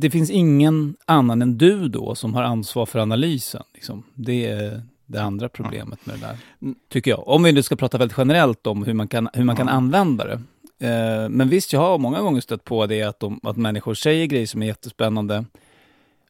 det 0.00 0.10
finns 0.10 0.30
ingen 0.30 0.96
annan 1.04 1.42
än 1.42 1.58
du 1.58 1.88
då 1.88 2.14
som 2.14 2.34
har 2.34 2.42
ansvar 2.42 2.86
för 2.86 2.98
analysen. 2.98 3.62
Liksom. 3.74 4.02
Det 4.14 4.46
är 4.46 4.82
det 5.06 5.22
andra 5.22 5.48
problemet 5.48 6.06
med 6.06 6.16
det 6.16 6.26
där, 6.26 6.36
mm. 6.62 6.74
tycker 6.88 7.10
jag. 7.10 7.28
Om 7.28 7.42
vi 7.42 7.52
nu 7.52 7.62
ska 7.62 7.76
prata 7.76 7.98
väldigt 7.98 8.18
generellt 8.18 8.66
om 8.66 8.84
hur 8.84 8.94
man 8.94 9.08
kan, 9.08 9.28
hur 9.32 9.44
man 9.44 9.56
kan 9.56 9.68
använda 9.68 10.24
det. 10.24 10.42
Eh, 10.80 11.28
men 11.28 11.48
visst, 11.48 11.72
jag 11.72 11.80
har 11.80 11.98
många 11.98 12.20
gånger 12.20 12.40
stött 12.40 12.64
på 12.64 12.86
det 12.86 13.02
att, 13.02 13.20
de, 13.20 13.40
att 13.42 13.56
människor 13.56 13.94
säger 13.94 14.26
grejer 14.26 14.46
som 14.46 14.62
är 14.62 14.66
jättespännande 14.66 15.44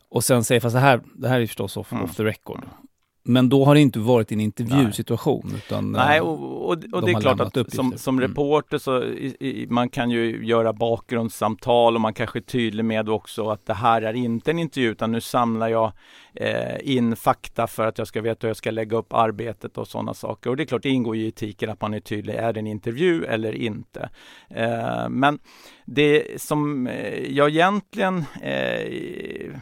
och 0.09 0.25
sen 0.25 0.45
säger, 0.45 0.61
fast 0.61 0.75
det 0.75 0.81
här, 0.81 1.01
det 1.15 1.29
här 1.29 1.41
är 1.41 1.47
förstås 1.47 1.77
off, 1.77 1.93
mm. 1.93 2.05
off 2.05 2.17
the 2.17 2.25
record. 2.25 2.65
Men 3.29 3.49
då 3.49 3.65
har 3.65 3.75
det 3.75 3.81
inte 3.81 3.99
varit 3.99 4.33
en 4.33 4.41
intervjusituation. 4.41 5.43
Nej, 5.45 5.57
utan, 5.67 5.93
Nej 5.93 6.21
och, 6.21 6.63
och, 6.63 6.71
och 6.71 6.79
de 6.83 7.01
det 7.01 7.13
är 7.13 7.21
klart 7.21 7.41
att 7.41 7.75
som, 7.75 7.99
som 7.99 8.19
mm. 8.19 8.29
reporter 8.29 8.79
så 8.79 9.03
i, 9.03 9.37
i, 9.41 9.67
man 9.71 9.89
kan 9.89 10.11
ju 10.11 10.47
göra 10.47 10.73
bakgrundssamtal 10.73 11.95
och 11.95 12.01
man 12.01 12.15
kanske 12.15 12.39
är 12.39 12.41
tydlig 12.41 12.85
med 12.85 13.09
också 13.09 13.51
att 13.51 13.67
det 13.67 13.75
här 13.75 14.03
är 14.03 14.15
inte 14.15 14.51
en 14.51 14.59
intervju 14.59 14.91
utan 14.91 15.13
nu 15.13 15.21
samlar 15.21 15.69
jag 15.69 15.93
eh, 16.37 16.77
in 16.83 17.17
fakta 17.17 17.67
för 17.67 17.87
att 17.87 17.99
jag 17.99 18.07
ska 18.07 18.21
veta 18.21 18.47
hur 18.47 18.49
jag 18.49 18.57
ska 18.57 18.71
lägga 18.71 18.97
upp 18.97 19.13
arbetet 19.13 19.79
och 19.79 19.89
sådana 19.89 20.15
saker. 20.15 20.51
Och 20.51 20.57
det 20.57 20.63
är 20.63 20.65
klart, 20.65 20.83
det 20.83 20.91
ingår 20.91 21.17
i 21.17 21.29
etiken 21.29 21.71
att 21.71 21.81
man 21.81 21.95
är 21.95 22.01
tydlig. 22.01 22.35
Är 22.35 22.53
det 22.53 22.61
en 22.61 22.67
intervju 22.67 23.25
eller 23.25 23.53
inte? 23.53 24.11
Eh, 24.49 25.09
men 25.09 25.39
det 25.85 26.43
som 26.43 26.87
eh, 26.87 27.33
jag 27.33 27.51
egentligen, 27.51 28.25
eh, 28.43 29.55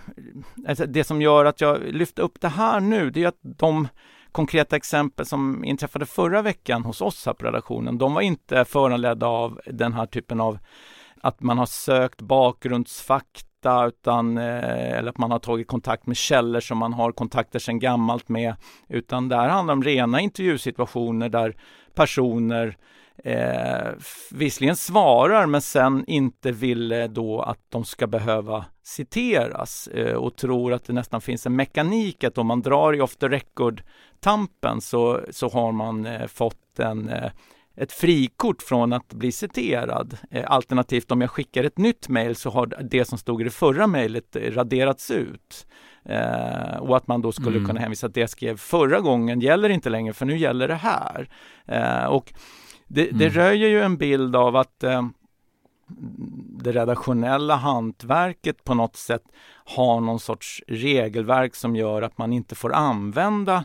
alltså 0.68 0.86
det 0.86 1.04
som 1.04 1.22
gör 1.22 1.44
att 1.44 1.60
jag 1.60 1.82
lyfter 1.82 2.22
upp 2.22 2.40
det 2.40 2.48
här 2.48 2.80
nu, 2.80 3.10
det 3.10 3.24
är 3.24 3.28
att 3.28 3.40
de 3.42 3.88
konkreta 4.32 4.76
exempel 4.76 5.26
som 5.26 5.64
inträffade 5.64 6.06
förra 6.06 6.42
veckan 6.42 6.84
hos 6.84 7.00
oss 7.00 7.26
här 7.26 7.32
på 7.32 7.46
redaktionen, 7.46 7.98
de 7.98 8.14
var 8.14 8.20
inte 8.20 8.64
föranledda 8.64 9.26
av 9.26 9.60
den 9.66 9.92
här 9.92 10.06
typen 10.06 10.40
av 10.40 10.58
att 11.20 11.40
man 11.40 11.58
har 11.58 11.66
sökt 11.66 12.22
bakgrundsfakta 12.22 13.53
hitta 13.64 13.86
utan, 13.86 14.38
eh, 14.38 14.98
eller 14.98 15.10
att 15.10 15.18
man 15.18 15.30
har 15.30 15.38
tagit 15.38 15.68
kontakt 15.68 16.06
med 16.06 16.16
källor 16.16 16.60
som 16.60 16.78
man 16.78 16.92
har 16.92 17.12
kontakter 17.12 17.58
sedan 17.58 17.78
gammalt 17.78 18.28
med. 18.28 18.54
Utan 18.88 19.28
det 19.28 19.36
här 19.36 19.48
handlar 19.48 19.74
om 19.74 19.82
rena 19.82 20.20
intervjusituationer 20.20 21.28
där 21.28 21.56
personer 21.94 22.76
eh, 23.24 23.92
visserligen 24.30 24.76
svarar 24.76 25.46
men 25.46 25.60
sen 25.60 26.04
inte 26.06 26.52
vill 26.52 26.92
eh, 26.92 27.04
då 27.04 27.40
att 27.40 27.60
de 27.68 27.84
ska 27.84 28.06
behöva 28.06 28.64
citeras 28.82 29.88
eh, 29.88 30.14
och 30.14 30.36
tror 30.36 30.72
att 30.72 30.84
det 30.84 30.92
nästan 30.92 31.20
finns 31.20 31.46
en 31.46 31.56
mekanik 31.56 32.24
att 32.24 32.38
om 32.38 32.46
man 32.46 32.62
drar 32.62 32.94
i 32.94 33.00
off 33.00 33.16
the 33.16 33.28
record-tampen 33.28 34.80
så, 34.80 35.20
så 35.30 35.48
har 35.48 35.72
man 35.72 36.06
eh, 36.06 36.26
fått 36.26 36.78
en 36.78 37.08
eh, 37.08 37.30
ett 37.76 37.92
frikort 37.92 38.62
från 38.62 38.92
att 38.92 39.14
bli 39.14 39.32
citerad. 39.32 40.18
Eh, 40.30 40.44
alternativt 40.46 41.10
om 41.10 41.20
jag 41.20 41.30
skickar 41.30 41.64
ett 41.64 41.78
nytt 41.78 42.08
mejl 42.08 42.36
så 42.36 42.50
har 42.50 42.66
det 42.66 43.04
som 43.04 43.18
stod 43.18 43.40
i 43.40 43.44
det 43.44 43.50
förra 43.50 43.86
mejlet 43.86 44.36
raderats 44.36 45.10
ut. 45.10 45.66
Eh, 46.04 46.76
och 46.76 46.96
att 46.96 47.06
man 47.06 47.22
då 47.22 47.32
skulle 47.32 47.56
mm. 47.56 47.66
kunna 47.66 47.80
hänvisa 47.80 48.06
att 48.06 48.14
det 48.14 48.20
jag 48.20 48.30
skrev 48.30 48.56
förra 48.56 49.00
gången 49.00 49.40
gäller 49.40 49.68
inte 49.68 49.90
längre 49.90 50.12
för 50.12 50.26
nu 50.26 50.38
gäller 50.38 50.68
det 50.68 50.74
här. 50.74 51.28
Eh, 51.66 52.04
och 52.04 52.32
det, 52.86 53.04
det 53.04 53.26
mm. 53.26 53.30
röjer 53.30 53.68
ju 53.68 53.82
en 53.82 53.96
bild 53.96 54.36
av 54.36 54.56
att 54.56 54.84
eh, 54.84 55.02
det 56.62 56.72
redaktionella 56.72 57.56
hantverket 57.56 58.64
på 58.64 58.74
något 58.74 58.96
sätt 58.96 59.22
har 59.64 60.00
någon 60.00 60.20
sorts 60.20 60.62
regelverk 60.66 61.54
som 61.54 61.76
gör 61.76 62.02
att 62.02 62.18
man 62.18 62.32
inte 62.32 62.54
får 62.54 62.72
använda 62.72 63.64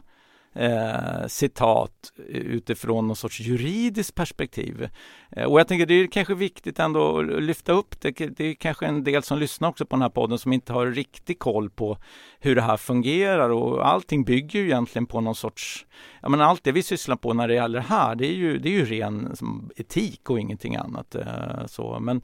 eh, 0.60 1.28
citat 1.28 2.14
utifrån 2.28 3.08
någon 3.08 3.16
sorts 3.16 3.40
juridiskt 3.40 4.16
perspektiv. 4.16 4.90
Eh, 5.32 5.44
och 5.44 5.60
jag 5.60 5.68
tänker 5.68 5.86
det 5.86 5.94
är 5.94 6.08
kanske 6.08 6.36
viktigt 6.36 6.80
ändå 6.80 7.20
att 7.20 7.44
lyfta 7.44 7.72
upp 7.72 8.02
det. 8.02 8.12
Det 8.12 8.44
är 8.44 8.54
kanske 8.54 8.86
en 8.86 9.04
del 9.04 9.24
som 9.24 9.40
lyssnar 9.40 9.70
också 9.70 9.86
på 9.86 9.96
den 9.96 10.02
här 10.02 10.10
podden 10.10 10.38
som 10.38 10.54
inte 10.54 10.74
har 10.74 10.88
riktig 10.88 11.40
koll 11.40 11.70
på 11.70 11.98
hur 12.40 12.56
det 12.56 12.62
här 12.62 12.78
fungerar 12.78 13.50
och 13.50 13.88
allting 13.88 14.24
bygger 14.24 14.60
ju 14.60 14.66
egentligen 14.66 15.06
på 15.06 15.22
någon 15.22 15.36
sorts, 15.36 15.86
ja 16.22 16.30
men 16.30 16.42
allt 16.42 16.64
det 16.64 16.72
vi 16.72 16.84
sysslar 16.84 17.16
på 17.16 17.34
när 17.34 17.48
det 17.48 17.54
gäller 17.54 17.80
det 17.80 17.86
här, 17.86 18.16
det 18.16 18.28
är 18.28 18.36
ju, 18.36 18.58
det 18.58 18.70
är 18.70 18.74
ju 18.74 18.86
ren 18.86 19.36
som, 19.36 19.70
etik 19.76 20.30
och 20.30 20.40
ingenting 20.40 20.76
annat. 20.76 21.16
Eh, 21.16 21.66
så, 21.68 22.00
men 22.00 22.22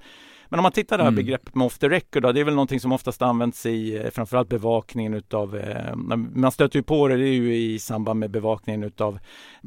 men 0.49 0.59
om 0.59 0.63
man 0.63 0.71
tittar 0.71 0.97
det 0.97 1.03
här 1.03 1.11
mm. 1.11 1.25
begreppet 1.25 1.55
med 1.55 1.65
off 1.65 1.77
the 1.77 1.89
record, 1.89 2.23
då, 2.23 2.31
det 2.31 2.39
är 2.39 2.43
väl 2.43 2.53
någonting 2.53 2.79
som 2.79 2.91
oftast 2.91 3.21
används 3.21 3.65
i 3.65 3.97
eh, 3.97 4.09
framförallt 4.09 4.49
bevakningen 4.49 5.13
utav, 5.13 5.57
eh, 5.57 5.95
man 6.35 6.51
stöter 6.51 6.79
ju 6.79 6.83
på 6.83 7.07
det, 7.07 7.17
det 7.17 7.27
är 7.27 7.33
ju 7.33 7.55
i 7.55 7.79
samband 7.79 8.19
med 8.19 8.31
bevakningen 8.31 8.83
utav 8.83 9.19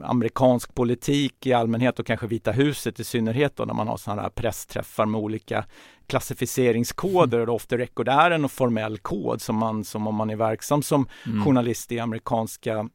amerikansk 0.02 0.74
politik 0.74 1.46
i 1.46 1.52
allmänhet 1.52 1.98
och 1.98 2.06
kanske 2.06 2.26
Vita 2.26 2.52
huset 2.52 3.00
i 3.00 3.04
synnerhet 3.04 3.56
då 3.56 3.64
när 3.64 3.74
man 3.74 3.88
har 3.88 3.96
sådana 3.96 4.22
här 4.22 4.30
pressträffar 4.30 5.06
med 5.06 5.20
olika 5.20 5.64
klassificeringskoder 6.06 7.48
och 7.48 7.54
off 7.54 7.66
the 7.66 7.78
record 7.78 8.08
är 8.08 8.30
en 8.30 8.48
formell 8.48 8.98
kod 8.98 9.40
som 9.40 9.56
man 9.56 9.84
som 9.84 10.06
om 10.06 10.14
man 10.14 10.30
är 10.30 10.36
verksam 10.36 10.82
som 10.82 11.06
mm. 11.26 11.44
journalist 11.44 11.92
i 11.92 11.98
amerikanska 11.98 12.88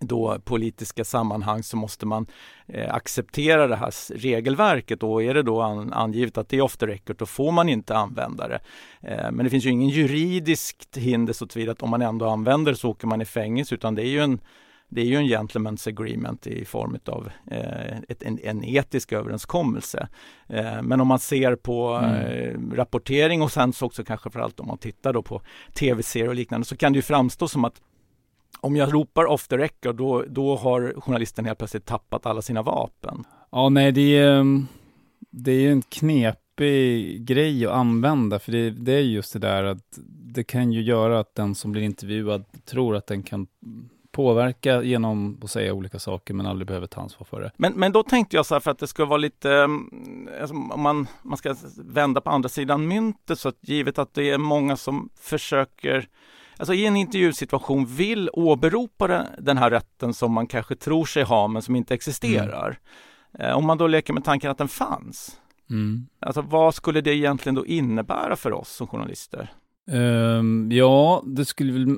då 0.00 0.38
politiska 0.44 1.04
sammanhang 1.04 1.62
så 1.62 1.76
måste 1.76 2.06
man 2.06 2.26
eh, 2.66 2.94
acceptera 2.94 3.66
det 3.66 3.76
här 3.76 4.14
regelverket 4.14 5.02
och 5.02 5.22
är 5.22 5.34
det 5.34 5.42
då 5.42 5.60
an, 5.60 5.92
angivet 5.92 6.38
att 6.38 6.48
det 6.48 6.56
är 6.56 6.60
off 6.60 6.76
the 6.76 6.86
record 6.86 7.16
då 7.16 7.26
får 7.26 7.52
man 7.52 7.68
inte 7.68 7.96
använda 7.96 8.48
det. 8.48 8.60
Eh, 9.00 9.30
men 9.30 9.44
det 9.44 9.50
finns 9.50 9.64
ju 9.64 9.70
ingen 9.70 9.88
juridiskt 9.88 10.96
hinder 10.96 11.32
så 11.32 11.46
tillvida 11.46 11.72
att 11.72 11.82
om 11.82 11.90
man 11.90 12.02
ändå 12.02 12.28
använder 12.28 12.72
det 12.72 12.78
så 12.78 12.90
åker 12.90 13.06
man 13.06 13.22
i 13.22 13.24
fängelse 13.24 13.74
utan 13.74 13.94
det 13.94 14.02
är 14.02 14.10
ju 14.10 14.20
en 14.20 14.40
det 14.88 15.00
är 15.00 15.04
ju 15.04 15.16
en 15.16 15.26
gentleman's 15.26 15.88
agreement 15.88 16.46
i 16.46 16.64
form 16.64 16.98
av 17.06 17.30
eh, 17.50 17.96
ett, 18.08 18.22
en, 18.22 18.38
en, 18.42 18.64
etisk 18.64 19.12
överenskommelse. 19.12 20.08
Eh, 20.48 20.82
men 20.82 21.00
om 21.00 21.08
man 21.08 21.18
ser 21.18 21.56
på 21.56 21.88
mm. 21.88 22.72
eh, 22.72 22.76
rapportering 22.76 23.42
och 23.42 23.52
sen 23.52 23.72
så 23.72 23.86
också 23.86 24.04
kanske 24.04 24.30
framförallt 24.30 24.60
om 24.60 24.66
man 24.66 24.78
tittar 24.78 25.12
då 25.12 25.22
på 25.22 25.42
tv-serier 25.74 26.28
och 26.28 26.34
liknande 26.34 26.66
så 26.66 26.76
kan 26.76 26.92
det 26.92 26.96
ju 26.96 27.02
framstå 27.02 27.48
som 27.48 27.64
att 27.64 27.80
om 28.66 28.76
jag 28.76 28.94
ropar 28.94 29.24
off 29.24 29.48
the 29.48 29.58
record, 29.58 29.96
då, 29.96 30.24
då 30.28 30.56
har 30.56 31.00
journalisten 31.00 31.44
helt 31.44 31.58
plötsligt 31.58 31.86
tappat 31.86 32.26
alla 32.26 32.42
sina 32.42 32.62
vapen. 32.62 33.24
Ja, 33.50 33.68
nej, 33.68 33.92
det 33.92 34.18
är, 34.18 34.40
mm, 34.40 34.66
det 35.30 35.52
är 35.52 35.70
en 35.70 35.82
knepig 35.82 37.24
grej 37.24 37.66
att 37.66 37.72
använda, 37.72 38.38
för 38.38 38.52
det, 38.52 38.70
det 38.70 38.92
är 38.92 39.00
just 39.00 39.32
det 39.32 39.38
där 39.38 39.64
att 39.64 39.98
det 40.08 40.44
kan 40.44 40.72
ju 40.72 40.82
göra 40.82 41.20
att 41.20 41.34
den 41.34 41.54
som 41.54 41.72
blir 41.72 41.82
intervjuad 41.82 42.44
tror 42.64 42.96
att 42.96 43.06
den 43.06 43.22
kan 43.22 43.46
påverka 44.10 44.82
genom 44.82 45.40
att 45.42 45.50
säga 45.50 45.74
olika 45.74 45.98
saker 45.98 46.34
men 46.34 46.46
aldrig 46.46 46.66
behöver 46.66 46.86
ta 46.86 47.00
ansvar 47.00 47.24
för 47.24 47.40
det. 47.40 47.50
Men, 47.56 47.72
men 47.72 47.92
då 47.92 48.02
tänkte 48.02 48.36
jag 48.36 48.46
så 48.46 48.54
här 48.54 48.60
för 48.60 48.70
att 48.70 48.78
det 48.78 48.86
ska 48.86 49.04
vara 49.04 49.18
lite, 49.18 49.52
mm, 49.52 50.28
alltså, 50.40 50.54
om 50.54 50.80
man, 50.80 51.06
man 51.22 51.38
ska 51.38 51.54
vända 51.78 52.20
på 52.20 52.30
andra 52.30 52.48
sidan 52.48 52.88
myntet 52.88 53.38
så 53.38 53.48
att 53.48 53.58
givet 53.60 53.98
att 53.98 54.14
det 54.14 54.30
är 54.30 54.38
många 54.38 54.76
som 54.76 55.08
försöker 55.20 56.08
alltså 56.58 56.74
i 56.74 56.86
en 56.86 56.96
intervjusituation 56.96 57.86
vill 57.86 58.30
åberopa 58.32 59.26
den 59.38 59.58
här 59.58 59.70
rätten 59.70 60.14
som 60.14 60.32
man 60.32 60.46
kanske 60.46 60.76
tror 60.76 61.04
sig 61.04 61.22
ha 61.22 61.48
men 61.48 61.62
som 61.62 61.76
inte 61.76 61.94
existerar. 61.94 62.78
Mm. 63.38 63.56
Om 63.56 63.66
man 63.66 63.78
då 63.78 63.86
leker 63.86 64.12
med 64.12 64.24
tanken 64.24 64.50
att 64.50 64.58
den 64.58 64.68
fanns. 64.68 65.40
Mm. 65.70 66.06
Alltså 66.20 66.42
vad 66.42 66.74
skulle 66.74 67.00
det 67.00 67.14
egentligen 67.14 67.54
då 67.54 67.66
innebära 67.66 68.36
för 68.36 68.52
oss 68.52 68.68
som 68.68 68.86
journalister? 68.86 69.52
Um, 69.90 70.72
ja, 70.72 71.22
det 71.26 71.44
skulle 71.44 71.72
väl 71.72 71.96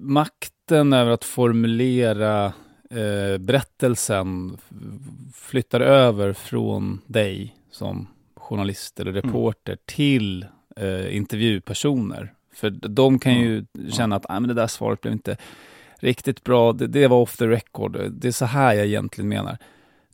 makten 0.00 0.92
över 0.92 1.10
att 1.10 1.24
formulera 1.24 2.46
uh, 2.46 3.38
berättelsen 3.38 4.58
flyttar 5.34 5.80
över 5.80 6.32
från 6.32 7.00
dig 7.06 7.56
som 7.70 8.06
journalist 8.36 9.00
eller 9.00 9.12
reporter 9.12 9.72
mm. 9.72 9.82
till 9.86 10.46
uh, 10.80 11.16
intervjupersoner. 11.16 12.34
För 12.58 12.70
de 12.70 13.18
kan 13.18 13.34
ju 13.34 13.52
mm. 13.52 13.90
känna 13.90 14.16
att 14.16 14.26
ah, 14.28 14.40
men 14.40 14.48
det 14.48 14.54
där 14.54 14.66
svaret 14.66 15.00
blev 15.00 15.12
inte 15.12 15.36
riktigt 15.98 16.44
bra, 16.44 16.72
det, 16.72 16.86
det, 16.86 17.06
var 17.06 17.16
off 17.16 17.36
the 17.36 17.46
record, 17.46 18.10
det 18.10 18.28
är 18.28 18.32
så 18.32 18.44
här 18.44 18.74
jag 18.74 18.86
egentligen 18.86 19.28
menar. 19.28 19.58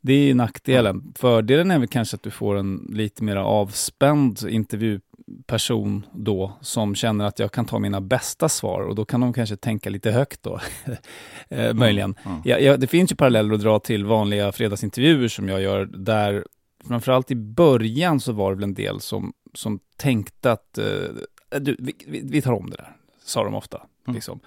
Det 0.01 0.13
är 0.13 0.35
nackdelen. 0.35 1.13
Fördelen 1.15 1.71
är 1.71 1.79
väl 1.79 1.87
kanske 1.87 2.15
att 2.15 2.23
du 2.23 2.31
får 2.31 2.55
en 2.55 2.87
lite 2.89 3.23
mer 3.23 3.35
avspänd 3.35 4.39
intervjuperson 4.49 6.05
då, 6.13 6.53
som 6.61 6.95
känner 6.95 7.25
att 7.25 7.39
jag 7.39 7.51
kan 7.51 7.65
ta 7.65 7.79
mina 7.79 8.01
bästa 8.01 8.49
svar 8.49 8.81
och 8.81 8.95
då 8.95 9.05
kan 9.05 9.21
de 9.21 9.33
kanske 9.33 9.55
tänka 9.55 9.89
lite 9.89 10.11
högt 10.11 10.43
då, 10.43 10.59
eh, 11.49 11.73
möjligen. 11.73 12.15
Mm. 12.25 12.41
Ja, 12.45 12.57
ja, 12.57 12.77
det 12.77 12.87
finns 12.87 13.11
ju 13.11 13.15
paralleller 13.15 13.53
att 13.53 13.61
dra 13.61 13.79
till 13.79 14.05
vanliga 14.05 14.51
fredagsintervjuer 14.51 15.27
som 15.27 15.49
jag 15.49 15.61
gör, 15.61 15.85
där 15.85 16.45
framförallt 16.87 17.31
i 17.31 17.35
början 17.35 18.19
så 18.19 18.31
var 18.31 18.51
det 18.51 18.55
väl 18.55 18.63
en 18.63 18.73
del 18.73 18.99
som, 18.99 19.33
som 19.53 19.79
tänkte 19.97 20.51
att 20.51 20.77
Eh, 20.77 21.09
du, 21.59 21.75
vi, 21.79 21.93
vi, 22.23 22.41
tar 22.41 22.53
om 22.53 22.69
det 22.69 22.75
där, 22.75 22.95
sa 23.23 23.43
de 23.43 23.55
ofta. 23.55 23.77
Mm. 23.77 24.15
Liksom. 24.15 24.39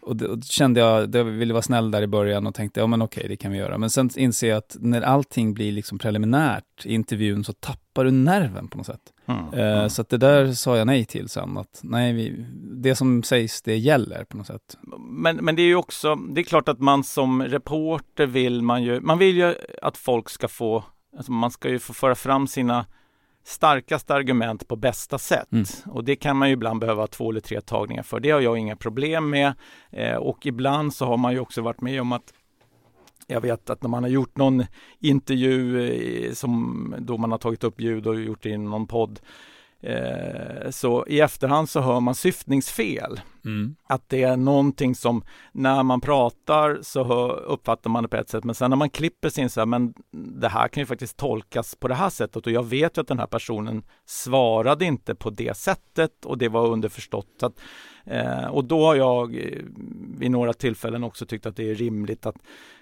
Och, 0.00 0.16
det, 0.16 0.28
och 0.28 0.44
kände 0.44 0.80
jag, 0.80 1.14
jag 1.14 1.24
ville 1.24 1.52
vara 1.52 1.62
snäll 1.62 1.90
där 1.90 2.02
i 2.02 2.06
början 2.06 2.46
och 2.46 2.54
tänkte, 2.54 2.80
ja 2.80 2.86
men 2.86 3.02
okej, 3.02 3.28
det 3.28 3.36
kan 3.36 3.52
vi 3.52 3.58
göra. 3.58 3.78
Men 3.78 3.90
sen 3.90 4.10
inser 4.16 4.48
jag 4.48 4.58
att 4.58 4.76
när 4.80 5.02
allting 5.02 5.54
blir 5.54 5.72
liksom 5.72 5.98
preliminärt 5.98 6.64
i 6.84 6.94
intervjun 6.94 7.44
så 7.44 7.52
tappar 7.52 8.04
du 8.04 8.10
nerven 8.10 8.68
på 8.68 8.78
något 8.78 8.86
sätt. 8.86 9.00
Mm. 9.26 9.54
Uh, 9.54 9.88
så 9.88 10.02
att 10.02 10.08
det 10.08 10.16
där 10.16 10.52
sa 10.52 10.76
jag 10.76 10.86
nej 10.86 11.04
till 11.04 11.28
sen, 11.28 11.56
att 11.56 11.80
nej, 11.82 12.12
vi, 12.12 12.46
det 12.72 12.94
som 12.94 13.22
sägs, 13.22 13.62
det 13.62 13.76
gäller 13.76 14.24
på 14.24 14.36
något 14.36 14.46
sätt. 14.46 14.76
Men, 14.98 15.36
men 15.36 15.56
det 15.56 15.62
är 15.62 15.66
ju 15.66 15.76
också, 15.76 16.14
det 16.14 16.40
är 16.40 16.44
klart 16.44 16.68
att 16.68 16.80
man 16.80 17.04
som 17.04 17.42
reporter 17.42 18.26
vill 18.26 18.62
man 18.62 18.82
ju, 18.82 19.00
man 19.00 19.18
vill 19.18 19.36
ju 19.36 19.54
att 19.82 19.96
folk 19.96 20.28
ska 20.28 20.48
få, 20.48 20.84
alltså 21.16 21.32
man 21.32 21.50
ska 21.50 21.68
ju 21.68 21.78
få 21.78 21.92
föra 21.92 22.14
fram 22.14 22.46
sina 22.46 22.86
starkaste 23.48 24.14
argument 24.14 24.68
på 24.68 24.76
bästa 24.76 25.18
sätt. 25.18 25.52
Mm. 25.52 25.64
Och 25.86 26.04
det 26.04 26.16
kan 26.16 26.36
man 26.36 26.48
ju 26.48 26.52
ibland 26.52 26.80
behöva 26.80 27.06
två 27.06 27.30
eller 27.30 27.40
tre 27.40 27.60
tagningar 27.60 28.02
för. 28.02 28.20
Det 28.20 28.30
har 28.30 28.40
jag 28.40 28.58
inga 28.58 28.76
problem 28.76 29.30
med. 29.30 29.54
Eh, 29.90 30.16
och 30.16 30.46
ibland 30.46 30.94
så 30.94 31.06
har 31.06 31.16
man 31.16 31.32
ju 31.32 31.40
också 31.40 31.62
varit 31.62 31.80
med 31.80 32.00
om 32.00 32.12
att 32.12 32.32
jag 33.26 33.40
vet 33.40 33.70
att 33.70 33.82
när 33.82 33.88
man 33.88 34.02
har 34.02 34.10
gjort 34.10 34.36
någon 34.36 34.64
intervju 35.00 35.88
eh, 35.88 36.32
som 36.32 36.94
då 36.98 37.18
man 37.18 37.30
har 37.30 37.38
tagit 37.38 37.64
upp 37.64 37.80
ljud 37.80 38.06
och 38.06 38.20
gjort 38.20 38.42
det 38.42 38.50
i 38.50 38.58
någon 38.58 38.86
podd 38.86 39.20
Eh, 39.82 40.70
så 40.70 41.06
i 41.06 41.20
efterhand 41.20 41.68
så 41.70 41.80
hör 41.80 42.00
man 42.00 42.14
syftningsfel. 42.14 43.20
Mm. 43.44 43.76
Att 43.88 44.08
det 44.08 44.22
är 44.22 44.36
någonting 44.36 44.94
som 44.94 45.24
när 45.52 45.82
man 45.82 46.00
pratar 46.00 46.78
så 46.82 47.04
hör, 47.04 47.40
uppfattar 47.40 47.90
man 47.90 48.02
det 48.02 48.08
på 48.08 48.16
ett 48.16 48.28
sätt 48.28 48.44
men 48.44 48.54
sen 48.54 48.70
när 48.70 48.76
man 48.76 48.90
klipper 48.90 49.28
sin 49.28 49.50
så 49.50 49.60
här, 49.60 49.66
men 49.66 49.94
det 50.40 50.48
här 50.48 50.68
kan 50.68 50.80
ju 50.80 50.86
faktiskt 50.86 51.16
tolkas 51.16 51.74
på 51.74 51.88
det 51.88 51.94
här 51.94 52.10
sättet 52.10 52.46
och 52.46 52.52
jag 52.52 52.66
vet 52.66 52.96
ju 52.96 53.00
att 53.00 53.08
den 53.08 53.18
här 53.18 53.26
personen 53.26 53.82
svarade 54.06 54.84
inte 54.84 55.14
på 55.14 55.30
det 55.30 55.56
sättet 55.56 56.24
och 56.24 56.38
det 56.38 56.48
var 56.48 56.66
underförstått. 56.66 57.42
Att, 57.42 57.60
eh, 58.04 58.46
och 58.46 58.64
då 58.64 58.86
har 58.86 58.94
jag 58.94 59.36
eh, 59.36 59.58
vid 60.18 60.30
några 60.30 60.52
tillfällen 60.52 61.04
också 61.04 61.26
tyckt 61.26 61.46
att 61.46 61.56
det 61.56 61.70
är 61.70 61.74
rimligt 61.74 62.26
att 62.26 62.36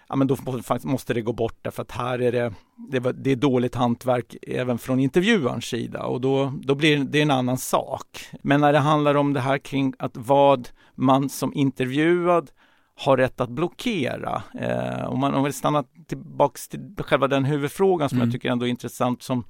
ja, 0.08 0.16
men 0.16 0.26
då 0.26 0.36
måste 0.82 1.14
det 1.14 1.22
gå 1.22 1.32
bort 1.32 1.58
därför 1.62 1.82
att 1.82 1.92
här 1.92 2.18
är 2.18 2.32
det, 2.32 2.52
det, 2.90 3.12
det 3.12 3.30
är 3.30 3.36
dåligt 3.36 3.74
hantverk 3.74 4.36
även 4.42 4.78
från 4.78 5.00
intervjuarens 5.00 5.64
sida 5.64 6.02
och 6.02 6.20
då, 6.20 6.52
då 6.62 6.74
blir 6.74 6.98
det 6.98 7.22
en 7.22 7.30
annan 7.30 7.58
sak. 7.58 8.28
Men 8.42 8.60
när 8.60 8.72
det 8.72 8.78
handlar 8.78 9.14
om 9.14 9.32
det 9.32 9.40
här 9.40 9.58
kring 9.58 9.94
att 9.98 10.16
vad 10.16 10.68
man 10.94 11.28
som 11.28 11.54
intervjuad 11.54 12.50
har 12.98 13.16
rätt 13.16 13.40
att 13.40 13.50
blockera. 13.50 14.42
Eh, 14.60 15.06
om 15.06 15.20
man 15.20 15.34
om 15.34 15.44
vill 15.44 15.52
stanna 15.52 15.84
tillbaks 16.06 16.68
till 16.68 16.80
själva 16.98 17.28
den 17.28 17.44
huvudfrågan 17.44 18.08
som 18.08 18.18
mm. 18.18 18.28
jag 18.28 18.32
tycker 18.32 18.50
ändå 18.50 18.66
är 18.66 18.70
intressant 18.70 19.22
som 19.22 19.44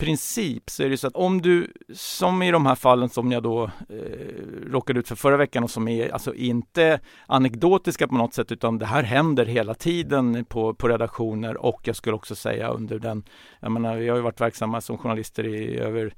princip 0.00 0.70
så 0.70 0.82
är 0.82 0.90
det 0.90 0.96
så 0.96 1.06
att 1.06 1.16
om 1.16 1.42
du, 1.42 1.72
som 1.94 2.42
i 2.42 2.50
de 2.50 2.66
här 2.66 2.74
fallen 2.74 3.08
som 3.08 3.32
jag 3.32 3.42
då 3.42 3.64
eh, 3.64 4.70
råkade 4.70 5.00
ut 5.00 5.08
för 5.08 5.16
förra 5.16 5.36
veckan 5.36 5.64
och 5.64 5.70
som 5.70 5.88
är 5.88 6.12
alltså 6.12 6.34
inte 6.34 7.00
anekdotiska 7.26 8.08
på 8.08 8.14
något 8.14 8.34
sätt 8.34 8.52
utan 8.52 8.78
det 8.78 8.86
här 8.86 9.02
händer 9.02 9.46
hela 9.46 9.74
tiden 9.74 10.44
på, 10.44 10.74
på 10.74 10.88
redaktioner 10.88 11.56
och 11.56 11.80
jag 11.84 11.96
skulle 11.96 12.16
också 12.16 12.34
säga 12.34 12.68
under 12.68 12.98
den, 12.98 13.24
jag 13.60 13.72
menar 13.72 13.96
vi 13.96 14.08
har 14.08 14.16
ju 14.16 14.22
varit 14.22 14.40
verksamma 14.40 14.80
som 14.80 14.98
journalister 14.98 15.46
i 15.46 15.78
över 15.78 16.14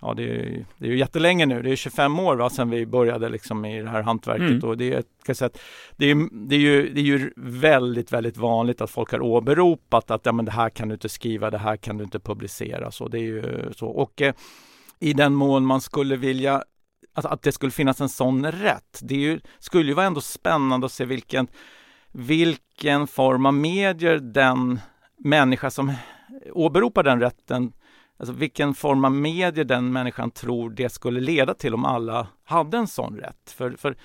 ja, 0.00 0.14
det 0.14 0.22
är, 0.22 0.66
det 0.78 0.86
är 0.86 0.90
ju 0.90 0.98
jättelänge 0.98 1.46
nu. 1.46 1.62
Det 1.62 1.70
är 1.70 1.76
25 1.76 2.20
år 2.20 2.36
va, 2.36 2.50
sedan 2.50 2.70
vi 2.70 2.86
började 2.86 3.28
liksom 3.28 3.64
i 3.64 3.82
det 3.82 3.90
här 3.90 4.02
hantverket 4.02 4.50
mm. 4.50 4.68
och 4.68 4.76
det 4.76 4.92
är, 4.92 5.04
kan 5.24 5.34
säga 5.34 5.46
att 5.46 5.60
det 5.96 6.10
är, 6.10 6.28
det, 6.48 6.54
är 6.54 6.60
ju, 6.60 6.88
det 6.94 7.00
är 7.00 7.04
ju 7.04 7.32
väldigt, 7.36 8.12
väldigt 8.12 8.36
vanligt 8.36 8.80
att 8.80 8.90
folk 8.90 9.12
har 9.12 9.22
åberopat 9.22 10.10
att 10.10 10.26
ja, 10.26 10.32
men 10.32 10.44
det 10.44 10.50
här 10.50 10.70
kan 10.70 10.88
du 10.88 10.94
inte 10.94 11.08
skriva, 11.08 11.50
det 11.50 11.58
här 11.58 11.76
kan 11.76 11.98
du 11.98 12.04
inte 12.04 12.20
publicera. 12.20 12.90
Så 12.90 13.08
det 13.08 13.18
är 13.18 13.22
ju 13.22 13.72
så. 13.76 13.88
Och 13.88 14.22
eh, 14.22 14.34
i 14.98 15.12
den 15.12 15.34
mån 15.34 15.66
man 15.66 15.80
skulle 15.80 16.16
vilja 16.16 16.64
att, 17.14 17.24
att 17.24 17.42
det 17.42 17.52
skulle 17.52 17.72
finnas 17.72 18.00
en 18.00 18.08
sån 18.08 18.46
rätt. 18.46 19.00
Det 19.02 19.14
ju, 19.14 19.40
skulle 19.58 19.88
ju 19.88 19.94
vara 19.94 20.06
ändå 20.06 20.20
spännande 20.20 20.86
att 20.86 20.92
se 20.92 21.04
vilken, 21.04 21.48
vilken 22.12 23.06
form 23.06 23.46
av 23.46 23.54
medier 23.54 24.18
den 24.18 24.80
människa 25.18 25.70
som 25.70 25.92
åberopar 26.52 27.02
den 27.02 27.20
rätten 27.20 27.72
Alltså 28.20 28.32
vilken 28.32 28.74
form 28.74 29.04
av 29.04 29.12
medier 29.12 29.64
den 29.64 29.92
människan 29.92 30.30
tror 30.30 30.70
det 30.70 30.88
skulle 30.88 31.20
leda 31.20 31.54
till 31.54 31.74
om 31.74 31.84
alla 31.84 32.28
hade 32.44 32.76
en 32.76 32.86
sån 32.86 33.16
rätt. 33.16 33.50
För, 33.50 33.70
för 33.70 33.96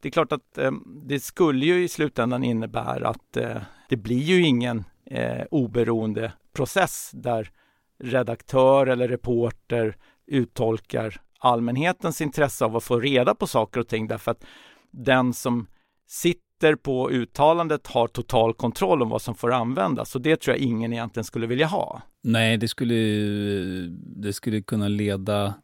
det 0.00 0.08
är 0.08 0.12
klart 0.12 0.32
att 0.32 0.58
eh, 0.58 0.70
det 0.86 1.20
skulle 1.20 1.66
ju 1.66 1.84
i 1.84 1.88
slutändan 1.88 2.44
innebära 2.44 3.08
att 3.08 3.36
eh, 3.36 3.56
det 3.88 3.96
blir 3.96 4.22
ju 4.22 4.42
ingen 4.42 4.84
eh, 5.06 5.42
oberoende 5.50 6.32
process 6.52 7.10
där 7.14 7.50
redaktör 7.98 8.86
eller 8.86 9.08
reporter 9.08 9.96
uttolkar 10.26 11.20
allmänhetens 11.38 12.20
intresse 12.20 12.64
av 12.64 12.76
att 12.76 12.84
få 12.84 13.00
reda 13.00 13.34
på 13.34 13.46
saker 13.46 13.80
och 13.80 13.88
ting 13.88 14.08
därför 14.08 14.30
att 14.30 14.44
den 14.90 15.32
som 15.32 15.66
sitter 16.06 16.49
sitter 16.60 16.74
på 16.74 17.10
uttalandet 17.10 17.86
har 17.86 18.08
total 18.08 18.54
kontroll 18.54 19.02
om 19.02 19.08
vad 19.08 19.22
som 19.22 19.34
får 19.34 19.52
användas. 19.52 20.10
Så 20.10 20.18
det 20.18 20.36
tror 20.36 20.56
jag 20.56 20.64
ingen 20.64 20.92
egentligen 20.92 21.24
skulle 21.24 21.46
vilja 21.46 21.66
ha. 21.66 22.02
Nej, 22.22 22.56
det 22.56 22.68
skulle, 22.68 22.94
det 24.16 24.32
skulle 24.32 24.62
kunna 24.62 24.88
leda 24.88 25.54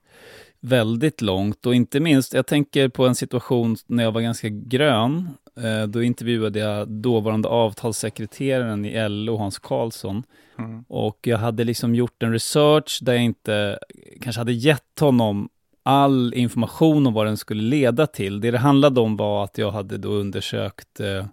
väldigt 0.61 1.21
långt 1.21 1.67
och 1.67 1.75
inte 1.75 2.01
minst, 2.01 2.35
jag 2.35 2.47
tänker 2.47 2.89
på 2.89 3.07
en 3.07 3.15
situation 3.15 3.77
när 3.87 4.05
jag 4.05 4.13
var 4.13 4.21
ganska 4.21 4.49
grön. 4.49 5.29
Eh, 5.57 5.87
då 5.89 6.03
intervjuade 6.03 6.59
jag 6.59 6.89
dåvarande 6.89 7.49
avtalssekreteraren 7.49 8.85
i 8.85 9.09
LO, 9.09 9.37
Hans 9.37 9.59
Karlsson. 9.59 10.23
Mm. 10.59 10.85
Och 10.89 11.19
jag 11.23 11.39
hade 11.39 11.65
liksom 11.65 11.95
gjort 11.95 12.23
en 12.23 12.33
research 12.33 12.99
där 13.03 13.13
jag 13.13 13.23
inte 13.23 13.79
kanske 14.21 14.41
hade 14.41 14.53
gett 14.53 15.01
honom 15.01 15.49
all 15.87 16.35
information 16.35 17.07
om 17.07 17.15
vad 17.15 17.27
den 17.27 17.37
skulle 17.37 17.63
leda 17.63 18.07
till. 18.07 18.41
Det 18.41 18.51
det 18.51 18.59
handlade 18.59 19.01
om 19.01 19.17
var 19.17 19.45
att 19.45 19.59
jag 19.59 19.71
hade 19.71 19.99
då 19.99 20.09
undersökt 20.09 21.01
eh, 21.01 21.27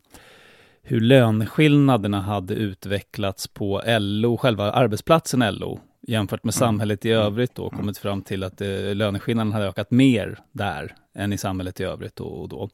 hur 0.81 0.99
löneskillnaderna 0.99 2.21
hade 2.21 2.53
utvecklats 2.53 3.47
på 3.47 3.81
LO, 3.99 4.37
själva 4.37 4.71
arbetsplatsen 4.71 5.55
LO, 5.55 5.79
jämfört 6.07 6.43
med 6.43 6.55
mm. 6.55 6.59
samhället 6.59 7.05
i 7.05 7.11
mm. 7.11 7.25
övrigt 7.25 7.55
då, 7.55 7.67
mm. 7.67 7.79
kommit 7.79 7.97
fram 7.97 8.21
till 8.21 8.43
att 8.43 8.61
eh, 8.61 8.95
löneskillnaden 8.95 9.53
hade 9.53 9.65
ökat 9.65 9.91
mer 9.91 10.39
där 10.51 10.95
än 11.15 11.33
i 11.33 11.37
samhället 11.37 11.79
i 11.79 11.83
övrigt 11.83 12.15
då 12.15 12.25
och 12.25 12.49
då. 12.49 12.69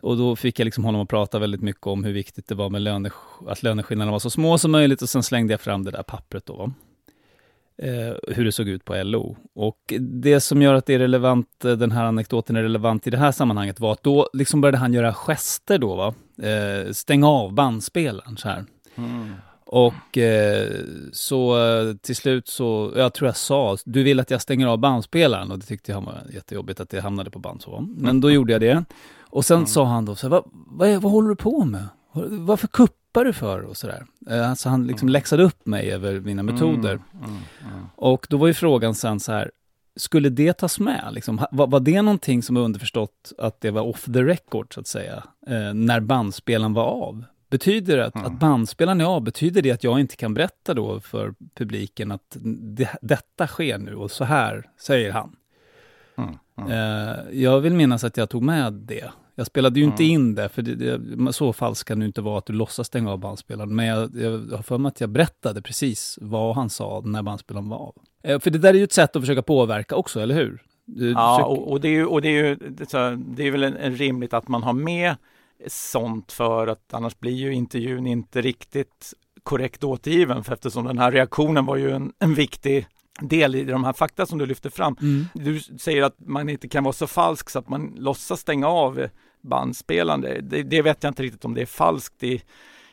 Och 0.00 0.16
då 0.16 0.36
fick 0.36 0.60
jag 0.60 0.64
liksom 0.64 0.84
honom 0.84 1.00
att 1.00 1.08
prata 1.08 1.38
väldigt 1.38 1.62
mycket 1.62 1.86
om 1.86 2.04
hur 2.04 2.12
viktigt 2.12 2.48
det 2.48 2.54
var 2.54 2.70
med 2.70 2.82
löne, 2.82 3.10
att 3.46 3.62
löneskillnaderna 3.62 4.12
var 4.12 4.18
så 4.18 4.30
små 4.30 4.58
som 4.58 4.70
möjligt 4.70 5.02
och 5.02 5.08
sen 5.08 5.22
slängde 5.22 5.52
jag 5.52 5.60
fram 5.60 5.84
det 5.84 5.90
där 5.90 6.02
pappret 6.02 6.46
då 6.46 6.72
eh, 7.82 8.34
hur 8.34 8.44
det 8.44 8.52
såg 8.52 8.68
ut 8.68 8.84
på 8.84 9.02
LO. 9.02 9.36
Och 9.54 9.94
det 10.00 10.40
som 10.40 10.62
gör 10.62 10.74
att 10.74 10.86
det 10.86 10.94
är 10.94 10.98
relevant, 10.98 11.64
eh, 11.64 11.72
den 11.72 11.92
här 11.92 12.04
anekdoten 12.04 12.56
är 12.56 12.62
relevant 12.62 13.06
i 13.06 13.10
det 13.10 13.16
här 13.16 13.32
sammanhanget 13.32 13.80
var 13.80 13.92
att 13.92 14.02
då 14.02 14.30
liksom 14.32 14.60
började 14.60 14.78
han 14.78 14.94
göra 14.94 15.14
gester 15.14 15.78
då, 15.78 15.94
va? 15.94 16.14
Eh, 16.48 16.92
stänga 16.92 17.28
av 17.28 17.52
bandspelaren 17.52 18.36
så 18.36 18.48
här. 18.48 18.64
Mm. 18.94 19.32
Och 19.70 20.18
eh, 20.18 20.72
så 21.12 21.66
eh, 21.66 21.94
till 21.96 22.16
slut 22.16 22.48
så, 22.48 22.92
jag 22.96 23.14
tror 23.14 23.28
jag 23.28 23.36
sa, 23.36 23.76
du 23.84 24.02
vill 24.02 24.20
att 24.20 24.30
jag 24.30 24.42
stänger 24.42 24.66
av 24.66 24.78
bandspelaren? 24.78 25.50
Och 25.50 25.58
det 25.58 25.66
tyckte 25.66 25.94
han 25.94 26.04
var 26.04 26.22
jättejobbigt 26.34 26.80
att 26.80 26.90
det 26.90 27.00
hamnade 27.00 27.30
på 27.30 27.38
band 27.38 27.62
så. 27.62 27.86
Men 27.96 28.20
då 28.20 28.30
gjorde 28.30 28.52
jag 28.52 28.60
det. 28.60 28.84
Och 29.20 29.44
sen 29.44 29.56
mm. 29.56 29.66
sa 29.66 29.84
han 29.84 30.04
då, 30.04 30.14
så 30.14 30.28
vad, 30.28 30.44
vad, 30.52 31.02
vad 31.02 31.12
håller 31.12 31.28
du 31.28 31.36
på 31.36 31.64
med? 31.64 31.88
Varför 32.30 32.68
kuppar 33.08 33.24
du 33.24 33.32
för? 33.32 33.62
Och 33.62 33.76
sådär. 33.76 34.06
Eh, 34.30 34.50
alltså 34.50 34.68
han 34.68 34.86
liksom 34.86 35.06
mm. 35.06 35.12
läxade 35.12 35.42
upp 35.42 35.66
mig 35.66 35.92
över 35.92 36.20
mina 36.20 36.40
mm, 36.40 36.54
metoder. 36.54 36.92
Mm, 36.92 37.24
mm, 37.24 37.86
och 37.96 38.26
då 38.30 38.36
var 38.36 38.46
ju 38.46 38.54
frågan 38.54 38.94
sen 38.94 39.20
så 39.20 39.32
här, 39.32 39.50
skulle 39.96 40.28
det 40.28 40.52
tas 40.52 40.80
med? 40.80 41.08
Liksom, 41.12 41.46
var, 41.50 41.66
var, 41.66 41.80
det 41.80 42.02
någonting 42.02 42.42
som 42.42 42.54
var 42.54 42.62
underförstått 42.62 43.32
att 43.38 43.60
det 43.60 43.70
var 43.70 43.82
off 43.82 44.04
the 44.04 44.22
record, 44.22 44.74
så 44.74 44.80
att 44.80 44.86
säga, 44.86 45.22
eh, 45.46 45.74
när 45.74 46.00
bandspelaren 46.00 46.74
var 46.74 46.84
av? 46.84 47.24
Betyder 47.50 47.96
det 47.96 48.06
att, 48.06 48.14
mm. 48.14 48.26
att 48.26 48.40
bandspelaren 48.40 49.00
är 49.00 49.04
av, 49.04 49.22
betyder 49.22 49.62
det 49.62 49.70
att 49.70 49.84
jag 49.84 50.00
inte 50.00 50.16
kan 50.16 50.34
berätta 50.34 50.74
då 50.74 51.00
för 51.00 51.34
publiken 51.54 52.12
att 52.12 52.36
det, 52.76 52.88
detta 53.02 53.46
sker 53.46 53.78
nu 53.78 53.94
och 53.94 54.10
så 54.10 54.24
här 54.24 54.64
säger 54.80 55.12
han? 55.12 55.36
Mm. 56.18 56.38
Mm. 56.58 56.70
Eh, 56.70 57.16
jag 57.32 57.60
vill 57.60 57.74
minnas 57.74 58.04
att 58.04 58.16
jag 58.16 58.28
tog 58.28 58.42
med 58.42 58.72
det 58.72 59.10
jag 59.38 59.46
spelade 59.46 59.80
ju 59.80 59.84
mm. 59.84 59.92
inte 59.92 60.04
in 60.04 60.34
det, 60.34 60.48
för 60.48 60.62
det, 60.62 60.74
det, 60.74 61.32
så 61.32 61.52
falskt 61.52 61.88
kan 61.88 61.98
det 61.98 62.06
inte 62.06 62.20
vara 62.20 62.38
att 62.38 62.46
du 62.46 62.52
låtsas 62.52 62.86
stänga 62.86 63.10
av 63.10 63.18
bandspelaren. 63.18 63.76
Men 63.76 63.86
jag, 63.86 64.10
jag 64.16 64.56
har 64.56 64.62
för 64.62 64.78
mig 64.78 64.88
att 64.88 65.00
jag 65.00 65.10
berättade 65.10 65.62
precis 65.62 66.18
vad 66.20 66.54
han 66.54 66.70
sa 66.70 67.02
när 67.04 67.22
bandspelaren 67.22 67.68
var 67.68 67.78
av. 67.78 67.94
Eh, 68.22 68.40
för 68.40 68.50
det 68.50 68.58
där 68.58 68.68
är 68.68 68.78
ju 68.78 68.84
ett 68.84 68.92
sätt 68.92 69.16
att 69.16 69.22
försöka 69.22 69.42
påverka 69.42 69.96
också, 69.96 70.20
eller 70.20 70.34
hur? 70.34 70.62
Du, 70.84 71.10
ja, 71.10 71.36
försöker... 71.36 71.50
och, 71.50 71.72
och, 71.72 71.80
det 71.80 71.88
är 71.88 71.92
ju, 71.92 72.06
och 72.06 72.22
det 72.22 72.28
är 72.28 72.44
ju 72.44 72.56
det 73.16 73.42
är 73.42 73.50
väl 73.50 73.62
en, 73.62 73.76
en 73.76 73.96
rimligt 73.96 74.34
att 74.34 74.48
man 74.48 74.62
har 74.62 74.72
med 74.72 75.16
sånt 75.66 76.32
för 76.32 76.66
att 76.66 76.94
annars 76.94 77.18
blir 77.18 77.32
ju 77.32 77.54
intervjun 77.54 78.06
inte 78.06 78.40
riktigt 78.40 79.14
korrekt 79.42 79.84
återgiven 79.84 80.44
för 80.44 80.52
eftersom 80.52 80.84
den 80.84 80.98
här 80.98 81.12
reaktionen 81.12 81.66
var 81.66 81.76
ju 81.76 81.90
en, 81.90 82.12
en 82.18 82.34
viktig 82.34 82.86
del 83.20 83.54
i 83.54 83.64
de 83.64 83.84
här 83.84 83.92
fakta 83.92 84.26
som 84.26 84.38
du 84.38 84.46
lyfter 84.46 84.70
fram. 84.70 84.96
Mm. 85.00 85.24
Du 85.34 85.60
säger 85.60 86.02
att 86.02 86.16
man 86.18 86.48
inte 86.48 86.68
kan 86.68 86.84
vara 86.84 86.92
så 86.92 87.06
falsk 87.06 87.50
så 87.50 87.58
att 87.58 87.68
man 87.68 87.94
låtsas 87.96 88.40
stänga 88.40 88.68
av 88.68 89.08
bandspelande. 89.48 90.40
Det, 90.40 90.62
det, 90.62 90.82
vet 90.82 91.02
jag 91.02 91.10
inte 91.10 91.22
riktigt 91.22 91.44
om 91.44 91.54
det 91.54 91.62
är 91.62 91.66
falskt 91.66 92.22
i, 92.22 92.42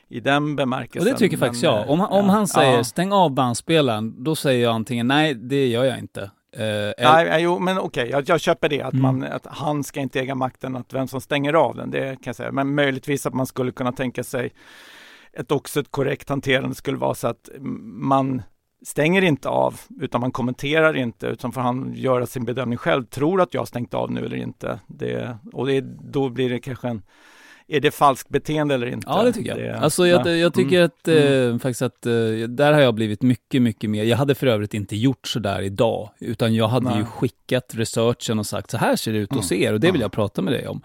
i 0.07 0.19
den 0.19 0.55
bemärkelsen. 0.55 1.07
Och 1.07 1.13
det 1.13 1.19
tycker 1.19 1.37
faktiskt 1.37 1.63
jag. 1.63 1.89
Om, 1.89 2.01
om 2.01 2.29
han 2.29 2.47
säger 2.47 2.77
ja. 2.77 2.83
stäng 2.83 3.11
av 3.11 3.31
bandspelaren, 3.31 4.23
då 4.23 4.35
säger 4.35 4.63
jag 4.63 4.75
antingen 4.75 5.07
nej, 5.07 5.33
det 5.33 5.67
gör 5.67 5.83
jag 5.83 5.99
inte. 5.99 6.31
Uh, 6.59 6.93
nej, 6.97 7.43
jo, 7.43 7.59
men 7.59 7.77
okej, 7.77 8.03
okay, 8.03 8.11
jag, 8.11 8.29
jag, 8.29 8.41
köper 8.41 8.69
det, 8.69 8.81
att, 8.81 8.93
mm. 8.93 9.01
man, 9.01 9.23
att 9.23 9.45
han 9.45 9.83
ska 9.83 9.99
inte 9.99 10.19
äga 10.19 10.35
makten, 10.35 10.75
att 10.75 10.93
vem 10.93 11.07
som 11.07 11.21
stänger 11.21 11.53
av 11.53 11.75
den, 11.75 11.91
det 11.91 12.09
kan 12.09 12.17
jag 12.25 12.35
säga. 12.35 12.51
Men 12.51 12.75
möjligtvis 12.75 13.25
att 13.25 13.33
man 13.33 13.45
skulle 13.45 13.71
kunna 13.71 13.91
tänka 13.91 14.23
sig 14.23 14.53
ett 15.33 15.51
också 15.51 15.79
ett 15.79 15.91
korrekt 15.91 16.29
hanterande 16.29 16.75
skulle 16.75 16.97
vara 16.97 17.15
så 17.15 17.27
att 17.27 17.49
man 17.85 18.41
stänger 18.85 19.21
inte 19.21 19.49
av, 19.49 19.79
utan 20.01 20.21
man 20.21 20.31
kommenterar 20.31 20.97
inte, 20.97 21.27
utan 21.27 21.51
får 21.51 21.61
han 21.61 21.93
göra 21.95 22.25
sin 22.25 22.45
bedömning 22.45 22.77
själv. 22.77 23.03
Tror 23.05 23.41
att 23.41 23.53
jag 23.53 23.61
har 23.61 23.65
stängt 23.65 23.93
av 23.93 24.11
nu 24.11 24.25
eller 24.25 24.37
inte? 24.37 24.79
Det, 24.87 25.37
och 25.53 25.67
det, 25.67 25.81
då 26.11 26.29
blir 26.29 26.49
det 26.49 26.59
kanske 26.59 26.87
en 26.87 27.01
är 27.67 27.79
det 27.79 27.91
falskt 27.91 28.29
beteende 28.29 28.75
eller 28.75 28.87
inte? 28.87 29.07
Ja, 29.09 29.23
det 29.23 29.33
tycker 29.33 29.49
jag. 29.49 29.59
Det, 29.59 29.79
alltså 29.79 30.07
jag, 30.07 30.37
jag 30.37 30.53
tycker 30.53 30.75
mm. 30.75 30.85
att, 30.85 31.07
mm. 31.07 31.53
eh, 31.53 31.59
faktiskt 31.59 31.81
att, 31.81 32.05
eh, 32.05 32.13
där 32.49 32.73
har 32.73 32.81
jag 32.81 32.93
blivit 32.93 33.21
mycket, 33.21 33.61
mycket 33.61 33.89
mer. 33.89 34.03
Jag 34.03 34.17
hade 34.17 34.35
för 34.35 34.47
övrigt 34.47 34.73
inte 34.73 34.95
gjort 34.95 35.27
så 35.27 35.39
där 35.39 35.61
idag, 35.61 36.09
utan 36.19 36.55
jag 36.55 36.67
hade 36.67 36.89
Nej. 36.89 36.97
ju 36.97 37.05
skickat 37.05 37.71
researchen 37.75 38.39
och 38.39 38.45
sagt 38.45 38.71
så 38.71 38.77
här 38.77 38.95
ser 38.95 39.13
det 39.13 39.17
ut 39.17 39.29
och 39.29 39.35
mm. 39.35 39.43
ser 39.43 39.73
och 39.73 39.79
det 39.79 39.91
vill 39.91 40.01
jag 40.01 40.11
prata 40.11 40.41
med 40.41 40.53
dig 40.53 40.67
om. 40.67 40.81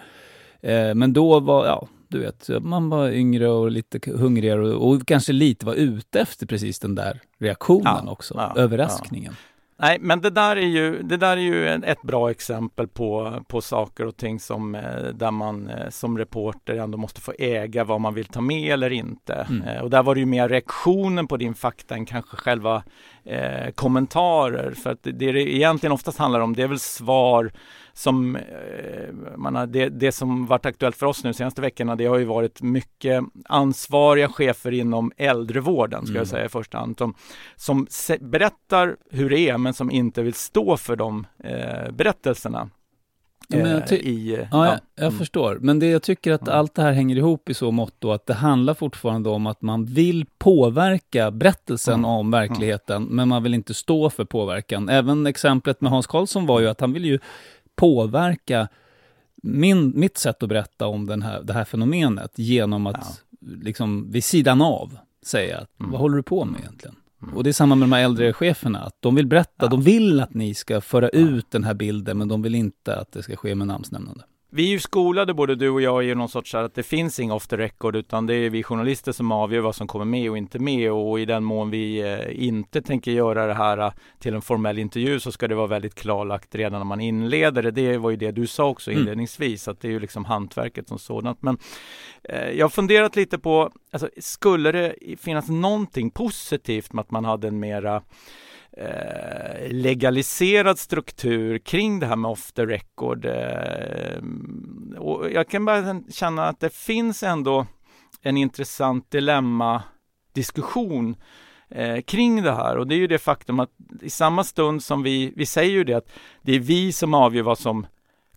Eh, 0.60 0.94
men 0.94 1.12
då 1.12 1.40
var, 1.40 1.66
ja, 1.66 1.88
du 2.10 2.18
vet, 2.18 2.48
man 2.60 2.90
var 2.90 3.08
yngre 3.08 3.48
och 3.48 3.70
lite 3.70 4.10
hungrigare 4.10 4.74
och, 4.74 4.90
och 4.90 5.06
kanske 5.06 5.32
lite 5.32 5.66
var 5.66 5.74
ute 5.74 6.20
efter 6.20 6.46
precis 6.46 6.78
den 6.78 6.94
där 6.94 7.20
reaktionen 7.38 8.02
ja, 8.04 8.12
också, 8.12 8.34
ja, 8.36 8.54
överraskningen. 8.56 9.32
Ja. 9.32 9.50
Nej, 9.82 9.98
men 10.00 10.20
det 10.20 10.30
där 10.30 10.56
är 10.56 10.66
ju, 10.66 11.02
det 11.02 11.16
där 11.16 11.36
är 11.36 11.40
ju 11.40 11.68
ett 11.68 12.02
bra 12.02 12.30
exempel 12.30 12.88
på, 12.88 13.40
på 13.48 13.60
saker 13.60 14.06
och 14.06 14.16
ting 14.16 14.40
som 14.40 14.74
eh, 14.74 15.02
där 15.14 15.30
man 15.30 15.68
eh, 15.68 15.88
som 15.90 16.18
reporter 16.18 16.76
ändå 16.76 16.98
måste 16.98 17.20
få 17.20 17.32
äga 17.38 17.84
vad 17.84 18.00
man 18.00 18.14
vill 18.14 18.24
ta 18.24 18.40
med 18.40 18.72
eller 18.72 18.90
inte. 18.90 19.46
Mm. 19.50 19.68
Eh, 19.68 19.82
och 19.82 19.90
där 19.90 20.02
var 20.02 20.14
det 20.14 20.20
ju 20.20 20.26
mer 20.26 20.48
reaktionen 20.48 21.26
på 21.26 21.36
din 21.36 21.54
fakta 21.54 21.94
än 21.94 22.06
kanske 22.06 22.36
själva 22.36 22.82
eh, 23.24 23.70
kommentarer. 23.74 24.70
För 24.70 24.90
att 24.90 25.02
det, 25.02 25.12
det 25.12 25.54
egentligen 25.54 25.92
oftast 25.92 26.18
handlar 26.18 26.40
om 26.40 26.56
det 26.56 26.62
är 26.62 26.68
väl 26.68 26.78
svar 26.78 27.52
som 27.92 28.36
eh, 28.36 28.42
man 29.36 29.54
har, 29.54 29.66
det, 29.66 29.88
det 29.88 30.12
som 30.12 30.46
varit 30.46 30.66
aktuellt 30.66 30.96
för 30.96 31.06
oss 31.06 31.24
nu 31.24 31.32
senaste 31.32 31.60
veckorna, 31.60 31.96
det 31.96 32.06
har 32.06 32.18
ju 32.18 32.24
varit 32.24 32.62
mycket 32.62 33.24
ansvariga 33.44 34.28
chefer 34.28 34.72
inom 34.72 35.12
äldrevården, 35.16 36.02
ska 36.02 36.10
mm. 36.10 36.20
jag 36.20 36.26
säga 36.26 36.44
i 36.44 36.48
första 36.48 36.78
hand, 36.78 36.98
som, 36.98 37.14
som 37.56 37.86
berättar 38.20 38.96
hur 39.10 39.30
det 39.30 39.48
är, 39.48 39.58
men 39.58 39.74
som 39.74 39.90
inte 39.90 40.22
vill 40.22 40.34
stå 40.34 40.76
för 40.76 40.96
de 40.96 41.26
eh, 41.44 41.92
berättelserna. 41.92 42.70
eh, 44.00 44.06
i... 44.06 44.36
Ja, 44.36 44.46
ja, 44.50 44.66
jag, 44.66 44.80
jag 44.94 45.06
mm. 45.06 45.18
förstår. 45.18 45.58
Men 45.60 45.78
det 45.78 45.86
jag 45.86 46.02
tycker 46.02 46.32
att 46.32 46.48
allt 46.48 46.74
det 46.74 46.82
här 46.82 46.92
hänger 46.92 47.16
ihop 47.16 47.48
i 47.48 47.54
så 47.54 47.70
mått 47.70 47.94
då 47.98 48.12
att 48.12 48.26
det 48.26 48.34
handlar 48.34 48.74
fortfarande 48.74 49.28
om 49.28 49.46
att 49.46 49.62
man 49.62 49.84
vill 49.84 50.26
påverka 50.38 51.30
berättelsen 51.30 51.94
mm. 51.94 52.04
om 52.04 52.30
verkligheten, 52.30 53.04
men 53.04 53.28
man 53.28 53.42
vill 53.42 53.54
inte 53.54 53.74
stå 53.74 54.10
för 54.10 54.24
påverkan. 54.24 54.88
Även 54.88 55.26
exemplet 55.26 55.80
med 55.80 55.92
Hans 55.92 56.06
Karlsson 56.06 56.46
var 56.46 56.60
ju 56.60 56.68
att 56.68 56.80
han 56.80 56.92
vill 56.92 57.04
ju 57.04 57.18
påverka 57.80 58.68
min, 59.42 59.92
mitt 60.00 60.18
sätt 60.18 60.42
att 60.42 60.48
berätta 60.48 60.86
om 60.86 61.06
den 61.06 61.22
här, 61.22 61.42
det 61.42 61.52
här 61.52 61.64
fenomenet 61.64 62.32
genom 62.38 62.86
att 62.86 63.22
ja. 63.40 63.46
liksom 63.62 64.10
vid 64.10 64.24
sidan 64.24 64.62
av 64.62 64.98
säga 65.22 65.58
att, 65.58 65.80
mm. 65.80 65.92
vad 65.92 66.00
håller 66.00 66.16
du 66.16 66.22
på 66.22 66.44
med 66.44 66.60
egentligen? 66.60 66.96
Mm. 67.22 67.36
Och 67.36 67.44
det 67.44 67.50
är 67.50 67.52
samma 67.52 67.74
med 67.74 67.88
de 67.88 67.92
här 67.92 68.04
äldre 68.04 68.32
cheferna, 68.32 68.80
att 68.80 68.96
de 69.00 69.14
vill 69.14 69.26
berätta, 69.26 69.64
ja. 69.64 69.68
de 69.68 69.82
vill 69.82 70.20
att 70.20 70.34
ni 70.34 70.54
ska 70.54 70.80
föra 70.80 71.08
ut 71.08 71.50
den 71.50 71.64
här 71.64 71.74
bilden, 71.74 72.18
men 72.18 72.28
de 72.28 72.42
vill 72.42 72.54
inte 72.54 72.96
att 72.96 73.12
det 73.12 73.22
ska 73.22 73.36
ske 73.36 73.54
med 73.54 73.66
namnsnämnande. 73.66 74.24
Vi 74.52 74.66
är 74.66 74.70
ju 74.70 74.78
skolade, 74.78 75.34
både 75.34 75.54
du 75.54 75.70
och 75.70 75.82
jag, 75.82 76.04
i 76.04 76.14
någon 76.14 76.28
sorts 76.28 76.54
att 76.54 76.74
det 76.74 76.82
finns 76.82 77.20
inga 77.20 77.34
off 77.34 77.48
the 77.48 77.56
record, 77.56 77.96
utan 77.96 78.26
det 78.26 78.34
är 78.34 78.50
vi 78.50 78.62
journalister 78.62 79.12
som 79.12 79.32
avgör 79.32 79.60
vad 79.60 79.74
som 79.74 79.86
kommer 79.86 80.04
med 80.04 80.30
och 80.30 80.38
inte 80.38 80.58
med. 80.58 80.92
Och 80.92 81.20
i 81.20 81.24
den 81.24 81.44
mån 81.44 81.70
vi 81.70 82.00
eh, 82.00 82.44
inte 82.44 82.82
tänker 82.82 83.10
göra 83.10 83.46
det 83.46 83.54
här 83.54 83.78
eh, 83.78 83.92
till 84.18 84.34
en 84.34 84.42
formell 84.42 84.78
intervju 84.78 85.20
så 85.20 85.32
ska 85.32 85.48
det 85.48 85.54
vara 85.54 85.66
väldigt 85.66 85.94
klarlagt 85.94 86.54
redan 86.54 86.80
när 86.80 86.84
man 86.84 87.00
inleder 87.00 87.62
det. 87.62 87.70
Det 87.70 87.98
var 87.98 88.10
ju 88.10 88.16
det 88.16 88.30
du 88.30 88.46
sa 88.46 88.68
också 88.68 88.90
mm. 88.90 89.00
inledningsvis, 89.00 89.66
mm. 89.66 89.72
att 89.72 89.80
det 89.80 89.88
är 89.88 89.92
ju 89.92 90.00
liksom 90.00 90.24
hantverket 90.24 90.88
som 90.88 90.98
sådant. 90.98 91.42
Men 91.42 91.58
eh, 92.22 92.50
jag 92.50 92.64
har 92.64 92.70
funderat 92.70 93.16
lite 93.16 93.38
på, 93.38 93.70
alltså, 93.92 94.08
skulle 94.18 94.72
det 94.72 94.94
finnas 95.20 95.48
någonting 95.48 96.10
positivt 96.10 96.92
med 96.92 97.02
att 97.02 97.10
man 97.10 97.24
hade 97.24 97.48
en 97.48 97.60
mera 97.60 98.02
Eh, 98.76 99.72
legaliserad 99.72 100.78
struktur 100.78 101.58
kring 101.58 102.00
det 102.00 102.06
här 102.06 102.16
med 102.16 102.30
off 102.30 102.52
the 102.52 102.66
record. 102.66 103.24
Eh, 103.24 104.22
och 104.98 105.30
jag 105.30 105.48
kan 105.48 105.64
bara 105.64 106.02
känna 106.10 106.44
att 106.44 106.60
det 106.60 106.74
finns 106.74 107.22
ändå 107.22 107.66
en 108.22 108.36
intressant 108.36 109.10
dilemma 109.10 109.82
diskussion 110.32 111.16
eh, 111.68 112.00
kring 112.00 112.42
det 112.42 112.52
här 112.52 112.78
och 112.78 112.86
det 112.86 112.94
är 112.94 112.98
ju 112.98 113.06
det 113.06 113.18
faktum 113.18 113.60
att 113.60 113.70
i 114.02 114.10
samma 114.10 114.44
stund 114.44 114.82
som 114.82 115.02
vi, 115.02 115.32
vi 115.36 115.46
säger 115.46 115.72
ju 115.72 115.84
det 115.84 115.94
att 115.94 116.10
det 116.42 116.52
är 116.52 116.60
vi 116.60 116.92
som 116.92 117.14
avgör 117.14 117.42
vad 117.42 117.58
som 117.58 117.86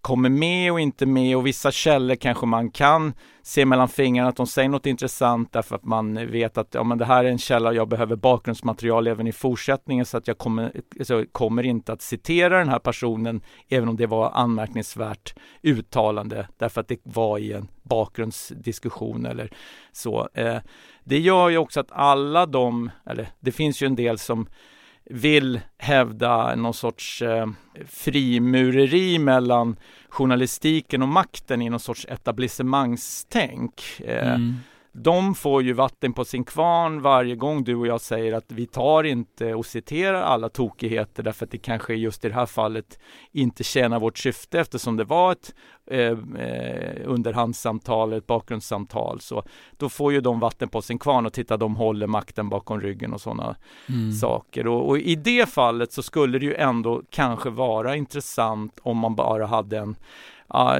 kommer 0.03 0.29
med 0.29 0.71
och 0.71 0.79
inte 0.79 1.05
med 1.05 1.37
och 1.37 1.47
vissa 1.47 1.71
källor 1.71 2.15
kanske 2.15 2.45
man 2.45 2.71
kan 2.71 3.13
se 3.41 3.65
mellan 3.65 3.89
fingrarna 3.89 4.29
att 4.29 4.35
de 4.35 4.47
säger 4.47 4.69
något 4.69 4.85
intressant 4.85 5.53
därför 5.53 5.75
att 5.75 5.85
man 5.85 6.31
vet 6.31 6.57
att 6.57 6.73
ja, 6.73 6.83
men 6.83 6.97
det 6.97 7.05
här 7.05 7.25
är 7.25 7.29
en 7.29 7.37
källa 7.37 7.69
och 7.69 7.75
jag 7.75 7.87
behöver 7.87 8.15
bakgrundsmaterial 8.15 9.07
även 9.07 9.27
i 9.27 9.31
fortsättningen 9.31 10.05
så 10.05 10.17
att 10.17 10.27
jag 10.27 10.37
kommer, 10.37 10.81
så 11.01 11.25
kommer 11.31 11.63
inte 11.63 11.93
att 11.93 12.01
citera 12.01 12.57
den 12.57 12.69
här 12.69 12.79
personen 12.79 13.41
även 13.69 13.89
om 13.89 13.97
det 13.97 14.05
var 14.05 14.31
anmärkningsvärt 14.31 15.35
uttalande 15.61 16.47
därför 16.57 16.81
att 16.81 16.87
det 16.87 16.99
var 17.03 17.37
i 17.37 17.53
en 17.53 17.67
bakgrundsdiskussion 17.83 19.25
eller 19.25 19.49
så. 19.91 20.29
Eh, 20.33 20.57
det 21.03 21.19
gör 21.19 21.49
ju 21.49 21.57
också 21.57 21.79
att 21.79 21.91
alla 21.91 22.45
de, 22.45 22.91
eller 23.05 23.27
det 23.39 23.51
finns 23.51 23.81
ju 23.81 23.87
en 23.87 23.95
del 23.95 24.17
som 24.17 24.47
vill 25.05 25.59
hävda 25.77 26.55
någon 26.55 26.73
sorts 26.73 27.21
eh, 27.21 27.47
frimureri 27.87 29.19
mellan 29.19 29.75
journalistiken 30.09 31.01
och 31.01 31.07
makten 31.07 31.61
i 31.61 31.69
någon 31.69 31.79
sorts 31.79 32.05
etablissemangstänk. 32.09 33.81
Eh, 33.99 34.33
mm 34.33 34.55
de 34.95 35.35
får 35.35 35.63
ju 35.63 35.73
vatten 35.73 36.13
på 36.13 36.25
sin 36.25 36.43
kvarn 36.43 37.01
varje 37.01 37.35
gång 37.35 37.63
du 37.63 37.75
och 37.75 37.87
jag 37.87 38.01
säger 38.01 38.33
att 38.33 38.51
vi 38.51 38.67
tar 38.67 39.03
inte 39.03 39.53
och 39.53 39.65
citerar 39.65 40.21
alla 40.21 40.49
tokigheter 40.49 41.23
därför 41.23 41.45
att 41.45 41.51
det 41.51 41.57
kanske 41.57 41.93
just 41.93 42.25
i 42.25 42.27
det 42.27 42.33
här 42.33 42.45
fallet 42.45 42.99
inte 43.31 43.63
tjänar 43.63 43.99
vårt 43.99 44.17
syfte 44.17 44.59
eftersom 44.59 44.97
det 44.97 45.03
var 45.03 45.31
ett 45.31 45.55
eh, 45.87 46.17
eh, 46.37 47.01
underhandssamtal, 47.05 48.13
ett 48.13 48.27
bakgrundssamtal. 48.27 49.19
Så 49.19 49.43
då 49.77 49.89
får 49.89 50.13
ju 50.13 50.21
de 50.21 50.39
vatten 50.39 50.69
på 50.69 50.81
sin 50.81 50.99
kvarn 50.99 51.25
och 51.25 51.33
titta, 51.33 51.57
de 51.57 51.75
håller 51.75 52.07
makten 52.07 52.49
bakom 52.49 52.81
ryggen 52.81 53.13
och 53.13 53.21
sådana 53.21 53.55
mm. 53.89 54.11
saker. 54.11 54.67
Och, 54.67 54.89
och 54.89 54.97
i 54.97 55.15
det 55.15 55.49
fallet 55.49 55.93
så 55.93 56.03
skulle 56.03 56.39
det 56.39 56.45
ju 56.45 56.55
ändå 56.55 57.01
kanske 57.09 57.49
vara 57.49 57.95
intressant 57.95 58.79
om 58.81 58.97
man 58.97 59.15
bara 59.15 59.45
hade 59.45 59.77
en 59.77 59.95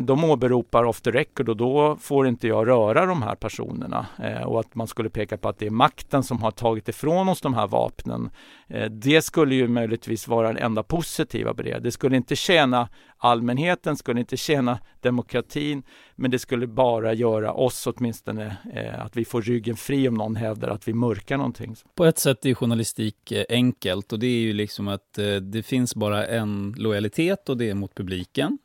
de 0.01 0.23
åberopar 0.23 0.83
off 0.83 1.01
the 1.01 1.11
record 1.11 1.49
och 1.49 1.57
då 1.57 1.97
får 2.01 2.27
inte 2.27 2.47
jag 2.47 2.67
röra 2.67 3.05
de 3.05 3.21
här 3.21 3.35
personerna. 3.35 4.05
Eh, 4.23 4.43
och 4.43 4.59
att 4.59 4.75
man 4.75 4.87
skulle 4.87 5.09
peka 5.09 5.37
på 5.37 5.49
att 5.49 5.59
det 5.59 5.65
är 5.65 5.71
makten 5.71 6.23
som 6.23 6.41
har 6.41 6.51
tagit 6.51 6.89
ifrån 6.89 7.29
oss 7.29 7.41
de 7.41 7.53
här 7.53 7.67
vapnen. 7.67 8.29
Eh, 8.67 8.91
det 8.91 9.21
skulle 9.21 9.55
ju 9.55 9.67
möjligtvis 9.67 10.27
vara 10.27 10.47
den 10.47 10.57
enda 10.57 10.83
positiva 10.83 11.53
med 11.53 11.65
det. 11.65 11.79
Det 11.79 11.91
skulle 11.91 12.17
inte 12.17 12.35
tjäna 12.35 12.89
allmänheten, 13.17 13.97
skulle 13.97 14.19
inte 14.19 14.37
tjäna 14.37 14.79
demokratin, 15.01 15.83
men 16.15 16.31
det 16.31 16.39
skulle 16.39 16.67
bara 16.67 17.13
göra 17.13 17.53
oss 17.53 17.87
åtminstone 17.87 18.57
eh, 18.73 19.05
att 19.05 19.17
vi 19.17 19.25
får 19.25 19.41
ryggen 19.41 19.75
fri 19.75 20.07
om 20.07 20.13
någon 20.13 20.35
hävdar 20.35 20.69
att 20.69 20.87
vi 20.87 20.93
mörkar 20.93 21.37
någonting. 21.37 21.75
På 21.95 22.05
ett 22.05 22.19
sätt 22.19 22.45
är 22.45 22.53
journalistik 22.53 23.33
enkelt 23.49 24.13
och 24.13 24.19
det 24.19 24.27
är 24.27 24.41
ju 24.41 24.53
liksom 24.53 24.87
att 24.87 25.19
det 25.41 25.63
finns 25.63 25.95
bara 25.95 26.25
en 26.25 26.75
lojalitet 26.77 27.49
och 27.49 27.57
det 27.57 27.69
är 27.69 27.73
mot 27.73 27.95
publiken 27.95 28.57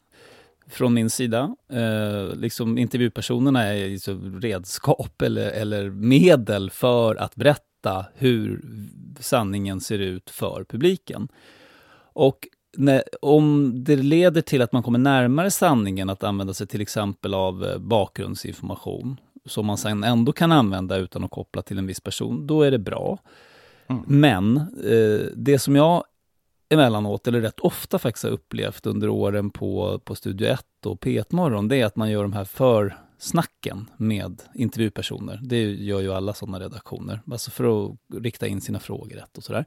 från 0.70 0.94
min 0.94 1.10
sida. 1.10 1.56
Eh, 1.72 2.36
liksom 2.36 2.78
intervjupersonerna 2.78 3.64
är 3.64 3.88
liksom 3.88 4.40
redskap 4.40 5.22
eller, 5.22 5.50
eller 5.50 5.90
medel 5.90 6.70
för 6.70 7.16
att 7.16 7.34
berätta 7.34 8.06
hur 8.14 8.64
sanningen 9.20 9.80
ser 9.80 9.98
ut 9.98 10.30
för 10.30 10.64
publiken. 10.64 11.28
Och 12.12 12.48
när, 12.76 13.02
om 13.22 13.72
det 13.84 13.96
leder 13.96 14.40
till 14.40 14.62
att 14.62 14.72
man 14.72 14.82
kommer 14.82 14.98
närmare 14.98 15.50
sanningen 15.50 16.10
att 16.10 16.24
använda 16.24 16.54
sig 16.54 16.66
till 16.66 16.80
exempel 16.80 17.34
av 17.34 17.64
eh, 17.64 17.78
bakgrundsinformation 17.78 19.20
som 19.44 19.66
man 19.66 19.78
sen 19.78 20.04
ändå 20.04 20.32
kan 20.32 20.52
använda 20.52 20.96
utan 20.96 21.24
att 21.24 21.30
koppla 21.30 21.62
till 21.62 21.78
en 21.78 21.86
viss 21.86 22.00
person, 22.00 22.46
då 22.46 22.62
är 22.62 22.70
det 22.70 22.78
bra. 22.78 23.18
Mm. 23.86 24.02
Men 24.06 24.56
eh, 24.84 25.26
det 25.36 25.58
som 25.58 25.76
jag 25.76 26.04
emellanåt, 26.68 27.28
eller 27.28 27.40
rätt 27.40 27.60
ofta 27.60 27.98
faktiskt 27.98 28.24
har 28.24 28.30
upplevt 28.30 28.86
under 28.86 29.08
åren 29.08 29.50
på, 29.50 30.00
på 30.04 30.14
Studio 30.14 30.48
1 30.48 30.64
och 30.86 31.00
P1 31.00 31.24
Morgon, 31.30 31.68
det 31.68 31.76
är 31.76 31.86
att 31.86 31.96
man 31.96 32.10
gör 32.10 32.22
de 32.22 32.32
här 32.32 32.44
försnacken 32.44 33.90
med 33.96 34.42
intervjupersoner. 34.54 35.40
Det 35.42 35.62
gör 35.62 36.00
ju 36.00 36.12
alla 36.12 36.34
sådana 36.34 36.60
redaktioner, 36.60 37.20
alltså 37.30 37.50
för 37.50 37.86
att 37.86 37.96
rikta 38.14 38.46
in 38.46 38.60
sina 38.60 38.78
frågor 38.78 39.16
rätt 39.16 39.38
och 39.38 39.44
sådär. 39.44 39.64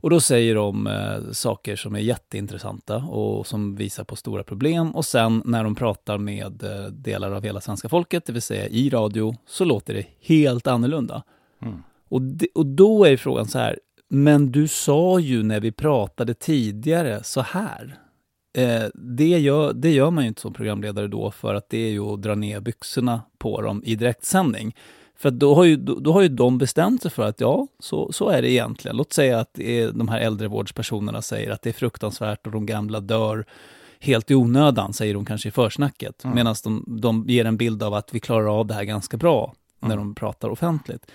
Och 0.00 0.10
då 0.10 0.20
säger 0.20 0.54
de 0.54 0.86
eh, 0.86 1.32
saker 1.32 1.76
som 1.76 1.94
är 1.94 2.00
jätteintressanta 2.00 2.96
och 2.96 3.46
som 3.46 3.76
visar 3.76 4.04
på 4.04 4.16
stora 4.16 4.42
problem. 4.42 4.90
Och 4.90 5.04
sen 5.04 5.42
när 5.44 5.64
de 5.64 5.74
pratar 5.74 6.18
med 6.18 6.62
eh, 6.62 6.86
delar 6.86 7.30
av 7.30 7.44
hela 7.44 7.60
svenska 7.60 7.88
folket, 7.88 8.26
det 8.26 8.32
vill 8.32 8.42
säga 8.42 8.68
i 8.68 8.90
radio, 8.90 9.34
så 9.46 9.64
låter 9.64 9.94
det 9.94 10.06
helt 10.20 10.66
annorlunda. 10.66 11.22
Mm. 11.62 11.82
Och, 12.08 12.22
de, 12.22 12.48
och 12.54 12.66
då 12.66 13.04
är 13.04 13.16
frågan 13.16 13.48
så 13.48 13.58
här, 13.58 13.78
men 14.08 14.52
du 14.52 14.68
sa 14.68 15.18
ju 15.18 15.42
när 15.42 15.60
vi 15.60 15.72
pratade 15.72 16.34
tidigare 16.34 17.22
så 17.24 17.40
här. 17.40 17.98
Eh, 18.56 18.84
det, 18.94 19.38
gör, 19.38 19.72
det 19.72 19.90
gör 19.90 20.10
man 20.10 20.24
ju 20.24 20.28
inte 20.28 20.40
som 20.40 20.52
programledare 20.52 21.08
då 21.08 21.30
för 21.30 21.54
att 21.54 21.70
det 21.70 21.78
är 21.78 21.90
ju 21.90 22.00
att 22.00 22.22
dra 22.22 22.34
ner 22.34 22.60
byxorna 22.60 23.22
på 23.38 23.60
dem 23.60 23.82
i 23.84 23.94
direktsändning. 23.94 24.76
För 25.16 25.30
då 25.30 25.54
har, 25.54 25.64
ju, 25.64 25.76
då, 25.76 25.94
då, 25.94 26.12
har 26.12 26.22
ju 26.22 26.28
de 26.28 26.58
bestämt 26.58 27.02
sig 27.02 27.10
för 27.10 27.22
att 27.22 27.40
ja, 27.40 27.66
så, 27.78 28.12
så 28.12 28.28
är 28.28 28.42
det 28.42 28.50
egentligen. 28.50 28.96
Låt 28.96 29.12
säga 29.12 29.40
att 29.40 29.54
de 29.92 30.08
här 30.08 30.20
äldrevårdspersonerna 30.20 31.22
säger 31.22 31.50
att 31.50 31.62
det 31.62 31.70
är 31.70 31.74
fruktansvärt 31.74 32.46
och 32.46 32.52
de 32.52 32.66
gamla 32.66 33.00
dör 33.00 33.44
helt 34.00 34.30
i 34.30 34.34
onödan, 34.34 34.92
säger 34.92 35.14
de 35.14 35.24
kanske 35.24 35.48
i 35.48 35.52
försnacket. 35.52 36.24
Mm. 36.24 36.34
Medan 36.34 36.54
de, 36.64 36.84
de 37.00 37.24
ger 37.28 37.44
en 37.44 37.56
bild 37.56 37.82
av 37.82 37.94
att 37.94 38.14
vi 38.14 38.20
klarar 38.20 38.60
av 38.60 38.66
det 38.66 38.74
här 38.74 38.84
ganska 38.84 39.16
bra 39.16 39.54
när 39.80 39.94
mm. 39.94 39.98
de 39.98 40.14
pratar 40.14 40.48
offentligt 40.48 41.06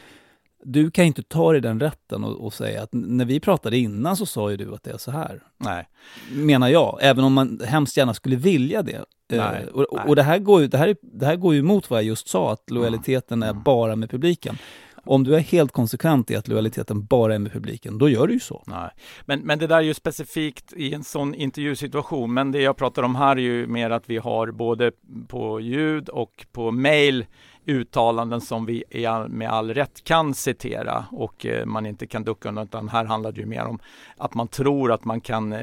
du 0.65 0.91
kan 0.91 1.06
inte 1.06 1.23
ta 1.23 1.52
dig 1.52 1.62
den 1.62 1.80
rätten 1.80 2.23
och, 2.23 2.45
och, 2.45 2.54
säga 2.54 2.84
att 2.84 2.89
när 2.91 3.26
vi 3.26 3.39
pratade 3.39 3.78
innan 3.78 4.17
så 4.17 4.26
sa 4.26 4.52
ju 4.52 4.58
du 4.58 4.73
att 4.73 4.84
det 4.84 4.91
är 4.91 4.97
så 4.97 5.12
här. 5.12 5.43
Nej. 5.58 5.88
Menar 6.32 6.67
jag, 6.67 6.99
även 7.02 7.23
om 7.23 7.34
man 7.34 7.60
hemskt 7.65 7.97
gärna 7.97 8.13
skulle 8.13 8.36
vilja 8.36 8.82
det. 8.82 9.06
Eh, 9.32 9.38
nej, 9.38 9.67
och, 9.73 9.86
nej. 9.91 10.06
och 10.08 10.15
det, 10.15 10.23
här 10.23 10.39
går 10.39 10.62
ju, 10.62 10.67
det, 10.67 10.78
här, 10.78 10.95
det 11.02 11.26
här 11.26 11.36
går 11.36 11.54
ju 11.54 11.60
emot 11.60 11.89
vad 11.89 11.99
jag 11.99 12.06
just 12.06 12.28
sa, 12.28 12.52
att 12.52 12.69
lojaliteten 12.69 13.43
mm. 13.43 13.58
är 13.58 13.62
bara 13.62 13.95
med 13.95 14.10
publiken. 14.10 14.58
Om 15.06 15.23
du 15.23 15.36
är 15.36 15.39
helt 15.39 15.71
konsekvent 15.71 16.32
i 16.32 16.36
att 16.36 16.47
lojaliteten 16.47 17.06
bara 17.06 17.36
är 17.36 17.39
med 17.39 17.52
publiken, 17.52 17.97
då 17.97 18.10
gör 18.10 18.28
du 18.28 18.34
ju 18.34 18.39
så. 18.39 18.63
Nej. 18.67 18.89
Men, 19.26 19.39
men 19.39 19.60
det 19.60 19.67
där 19.67 19.78
är 19.78 19.82
ju 19.82 19.93
specifikt 19.93 20.73
i 20.73 20.93
en 20.93 21.04
sån 21.04 21.36
intervjusituation. 21.36 22.34
Men 22.34 22.52
det 22.52 22.62
jag 22.62 22.78
pratar 22.78 23.04
om 23.04 23.15
här 23.15 23.36
är 23.36 23.41
ju 23.41 23.67
mer 23.67 23.89
att 23.89 24.10
vi 24.10 24.17
har 24.17 24.52
både 24.52 24.91
på 25.28 25.60
ljud 25.60 26.10
och 26.10 26.45
på 26.52 26.71
mail 26.71 27.26
uttalanden 27.65 28.41
som 28.41 28.65
vi 28.65 28.84
med 29.30 29.49
all 29.49 29.73
rätt 29.73 30.04
kan 30.04 30.34
citera 30.34 31.06
och 31.12 31.45
eh, 31.45 31.65
man 31.65 31.86
inte 31.86 32.08
kan 32.08 32.23
ducka 32.23 32.49
undan 32.49 32.63
utan 32.63 32.89
här 32.89 33.06
handlar 33.06 33.32
det 33.32 33.39
ju 33.39 33.45
mer 33.45 33.65
om 33.65 33.80
att 34.17 34.34
man 34.34 34.47
tror 34.47 34.91
att 34.91 35.06
man 35.06 35.21
kan 35.21 35.54
eh, 35.54 35.60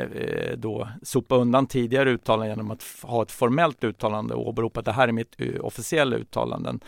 då 0.56 0.88
sopa 1.02 1.36
undan 1.36 1.66
tidigare 1.66 2.10
uttalanden 2.10 2.48
genom 2.48 2.70
att 2.70 2.84
ha 3.02 3.22
ett 3.22 3.32
formellt 3.32 3.84
uttalande 3.84 4.34
och 4.34 4.48
åberopa 4.48 4.80
att 4.80 4.86
det 4.86 4.92
här 4.92 5.08
är 5.08 5.12
mitt 5.12 5.36
officiella 5.60 6.16
uttalanden, 6.16 6.80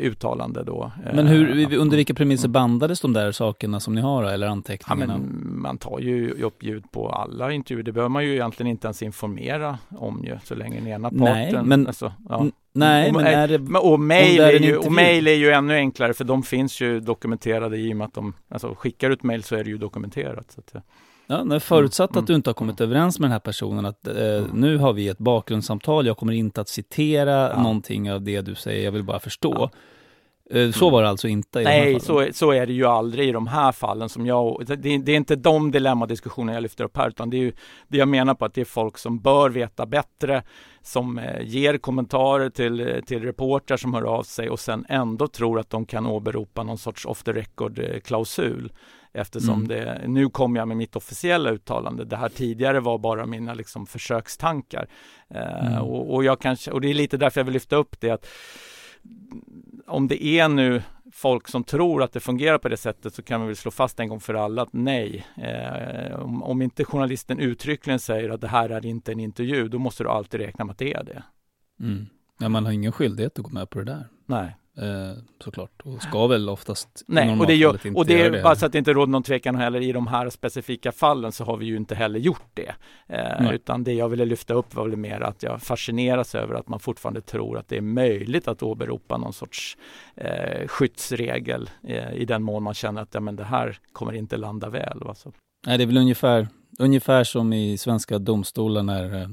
uttalande 0.00 0.62
då. 0.64 0.92
Men 1.14 1.26
hur, 1.26 1.74
under 1.76 1.96
vilka 1.96 2.14
premisser 2.14 2.48
bandades 2.48 3.00
de 3.00 3.12
där 3.12 3.32
sakerna 3.32 3.80
som 3.80 3.94
ni 3.94 4.00
har 4.00 4.24
eller 4.24 4.46
anteckningarna? 4.46 5.12
Ja, 5.12 5.18
man 5.42 5.78
tar 5.78 5.98
ju 5.98 6.42
upp 6.42 6.62
ljud 6.62 6.90
på 6.92 7.08
alla 7.08 7.52
intervjuer, 7.52 7.82
det 7.82 7.92
behöver 7.92 8.08
man 8.08 8.24
ju 8.24 8.32
egentligen 8.32 8.70
inte 8.70 8.86
ens 8.86 9.02
informera 9.02 9.78
om 9.88 10.24
ju 10.24 10.38
så 10.44 10.54
länge 10.54 10.76
den 10.78 10.86
ena 10.86 11.10
parten 11.10 11.24
Nej, 11.24 11.62
men 11.64 11.86
alltså, 11.86 12.12
ja. 12.28 12.46
Nej, 12.72 13.08
och, 13.08 13.16
men 13.16 13.26
är 13.26 13.48
det, 13.48 13.78
och 13.78 14.00
mail 14.00 14.40
är, 14.40 14.52
ju, 14.52 14.76
och 14.76 14.92
mail 14.92 15.26
är 15.26 15.34
ju 15.34 15.50
ännu 15.50 15.74
enklare 15.74 16.14
för 16.14 16.24
de 16.24 16.42
finns 16.42 16.80
ju 16.80 17.00
dokumenterade 17.00 17.76
i 17.76 17.92
och 17.92 17.96
med 17.96 18.04
att 18.04 18.14
de, 18.14 18.34
alltså 18.48 18.74
skickar 18.74 19.10
ut 19.10 19.22
mail 19.22 19.42
så 19.42 19.56
är 19.56 19.64
det 19.64 19.70
ju 19.70 19.78
dokumenterat. 19.78 20.50
Så 20.50 20.60
att, 20.60 20.84
Ja, 21.30 21.44
men 21.44 21.60
förutsatt 21.60 22.10
mm, 22.10 22.20
att 22.20 22.26
du 22.26 22.34
inte 22.34 22.50
har 22.50 22.54
kommit 22.54 22.80
mm. 22.80 22.90
överens 22.90 23.18
med 23.18 23.24
den 23.24 23.32
här 23.32 23.40
personen 23.40 23.86
att 23.86 24.06
eh, 24.06 24.14
mm. 24.16 24.50
nu 24.52 24.76
har 24.76 24.92
vi 24.92 25.08
ett 25.08 25.18
bakgrundssamtal, 25.18 26.06
jag 26.06 26.16
kommer 26.16 26.32
inte 26.32 26.60
att 26.60 26.68
citera 26.68 27.50
ja. 27.50 27.62
någonting 27.62 28.12
av 28.12 28.22
det 28.22 28.40
du 28.40 28.54
säger, 28.54 28.84
jag 28.84 28.92
vill 28.92 29.04
bara 29.04 29.18
förstå. 29.18 29.54
Ja. 29.54 29.70
Eh, 30.50 30.70
så 30.70 30.90
var 30.90 31.02
det 31.02 31.08
alltså 31.08 31.28
inte? 31.28 31.60
I 31.60 31.64
Nej, 31.64 32.00
så, 32.00 32.28
så 32.32 32.50
är 32.50 32.66
det 32.66 32.72
ju 32.72 32.86
aldrig 32.86 33.28
i 33.28 33.32
de 33.32 33.46
här 33.46 33.72
fallen 33.72 34.08
som 34.08 34.26
jag, 34.26 34.62
det, 34.66 34.76
det 34.76 35.12
är 35.12 35.16
inte 35.16 35.36
de 35.36 35.70
dilemmadiskussioner 35.70 36.54
jag 36.54 36.62
lyfter 36.62 36.84
upp 36.84 36.96
här, 36.96 37.08
utan 37.08 37.30
det 37.30 37.36
är 37.36 37.40
ju 37.40 37.52
det 37.88 37.98
jag 37.98 38.08
menar 38.08 38.34
på 38.34 38.44
att 38.44 38.54
det 38.54 38.60
är 38.60 38.64
folk 38.64 38.98
som 38.98 39.20
bör 39.20 39.50
veta 39.50 39.86
bättre, 39.86 40.42
som 40.82 41.18
eh, 41.18 41.42
ger 41.42 41.78
kommentarer 41.78 42.50
till, 42.50 43.02
till 43.06 43.22
reportrar 43.22 43.76
som 43.76 43.94
hör 43.94 44.02
av 44.02 44.22
sig 44.22 44.50
och 44.50 44.60
sen 44.60 44.86
ändå 44.88 45.28
tror 45.28 45.60
att 45.60 45.70
de 45.70 45.86
kan 45.86 46.06
åberopa 46.06 46.62
någon 46.62 46.78
sorts 46.78 47.06
off 47.06 47.22
the 47.22 47.32
record-klausul. 47.32 48.72
Eftersom 49.12 49.54
mm. 49.54 49.68
det, 49.68 50.00
nu 50.06 50.28
kom 50.28 50.56
jag 50.56 50.68
med 50.68 50.76
mitt 50.76 50.96
officiella 50.96 51.50
uttalande. 51.50 52.04
Det 52.04 52.16
här 52.16 52.28
tidigare 52.28 52.80
var 52.80 52.98
bara 52.98 53.26
mina 53.26 53.54
liksom 53.54 53.86
försökstankar. 53.86 54.88
Eh, 55.34 55.66
mm. 55.66 55.82
och, 55.82 56.14
och, 56.14 56.24
jag 56.24 56.40
kanske, 56.40 56.70
och 56.70 56.80
det 56.80 56.90
är 56.90 56.94
lite 56.94 57.16
därför 57.16 57.40
jag 57.40 57.44
vill 57.44 57.54
lyfta 57.54 57.76
upp 57.76 58.00
det 58.00 58.10
att 58.10 58.26
om 59.90 60.08
det 60.08 60.24
är 60.24 60.48
nu 60.48 60.82
folk 61.12 61.48
som 61.48 61.64
tror 61.64 62.02
att 62.02 62.12
det 62.12 62.20
fungerar 62.20 62.58
på 62.58 62.68
det 62.68 62.76
sättet 62.76 63.14
så 63.14 63.22
kan 63.22 63.40
vi 63.40 63.46
väl 63.46 63.56
slå 63.56 63.70
fast 63.70 64.00
en 64.00 64.08
gång 64.08 64.20
för 64.20 64.34
alla 64.34 64.62
att 64.62 64.72
nej. 64.72 65.26
Eh, 65.36 66.20
om, 66.20 66.42
om, 66.42 66.62
inte 66.62 66.84
journalisten 66.84 67.38
uttryckligen 67.38 68.00
säger 68.00 68.30
att 68.30 68.40
det 68.40 68.48
här 68.48 68.70
är 68.70 68.86
inte 68.86 69.12
en 69.12 69.20
intervju, 69.20 69.68
då 69.68 69.78
måste 69.78 70.04
du 70.04 70.08
alltid 70.08 70.40
räkna 70.40 70.64
med 70.64 70.72
att 70.72 70.78
det 70.78 70.94
är 70.94 71.04
det. 71.04 71.22
Mm. 71.80 72.06
Ja, 72.38 72.48
man 72.48 72.64
har 72.64 72.72
ingen 72.72 72.92
skyldighet 72.92 73.38
att 73.38 73.44
gå 73.44 73.50
med 73.50 73.70
på 73.70 73.78
det 73.78 73.84
där. 73.84 74.08
Nej. 74.26 74.56
Eh, 74.78 75.12
såklart, 75.44 75.82
och 75.84 76.02
ska 76.02 76.26
väl 76.26 76.48
oftast 76.48 77.04
Nej, 77.06 77.38
och 77.38 77.46
det, 77.46 77.54
gör, 77.54 77.78
och 77.94 78.06
det 78.06 78.22
är 78.22 78.42
bara 78.42 78.56
så 78.56 78.66
att 78.66 78.72
det 78.72 78.78
inte 78.78 78.92
råder 78.92 79.10
någon 79.10 79.22
tvekan 79.22 79.56
heller 79.56 79.80
i 79.80 79.92
de 79.92 80.06
här 80.06 80.30
specifika 80.30 80.92
fallen 80.92 81.32
så 81.32 81.44
har 81.44 81.56
vi 81.56 81.66
ju 81.66 81.76
inte 81.76 81.94
heller 81.94 82.18
gjort 82.18 82.50
det. 82.54 82.74
Eh, 83.06 83.54
utan 83.54 83.84
det 83.84 83.92
jag 83.92 84.08
ville 84.08 84.24
lyfta 84.24 84.54
upp 84.54 84.74
var 84.74 84.88
väl 84.88 84.96
mer 84.96 85.20
att 85.20 85.42
jag 85.42 85.62
fascineras 85.62 86.34
över 86.34 86.54
att 86.54 86.68
man 86.68 86.80
fortfarande 86.80 87.20
tror 87.20 87.58
att 87.58 87.68
det 87.68 87.76
är 87.76 87.80
möjligt 87.80 88.48
att 88.48 88.62
åberopa 88.62 89.16
någon 89.16 89.32
sorts 89.32 89.76
eh, 90.14 90.66
skyddsregel 90.66 91.70
eh, 91.88 92.12
i 92.14 92.24
den 92.24 92.42
mån 92.42 92.62
man 92.62 92.74
känner 92.74 93.02
att 93.02 93.14
ja, 93.14 93.20
men 93.20 93.36
det 93.36 93.44
här 93.44 93.78
kommer 93.92 94.12
inte 94.12 94.36
landa 94.36 94.68
väl. 94.68 95.02
Alltså. 95.06 95.32
Nej, 95.66 95.78
det 95.78 95.84
är 95.84 95.86
väl 95.86 95.98
ungefär, 95.98 96.48
ungefär 96.78 97.24
som 97.24 97.52
i 97.52 97.78
svenska 97.78 98.18
domstolar 98.18 98.82
när 98.82 99.22
eh, 99.22 99.28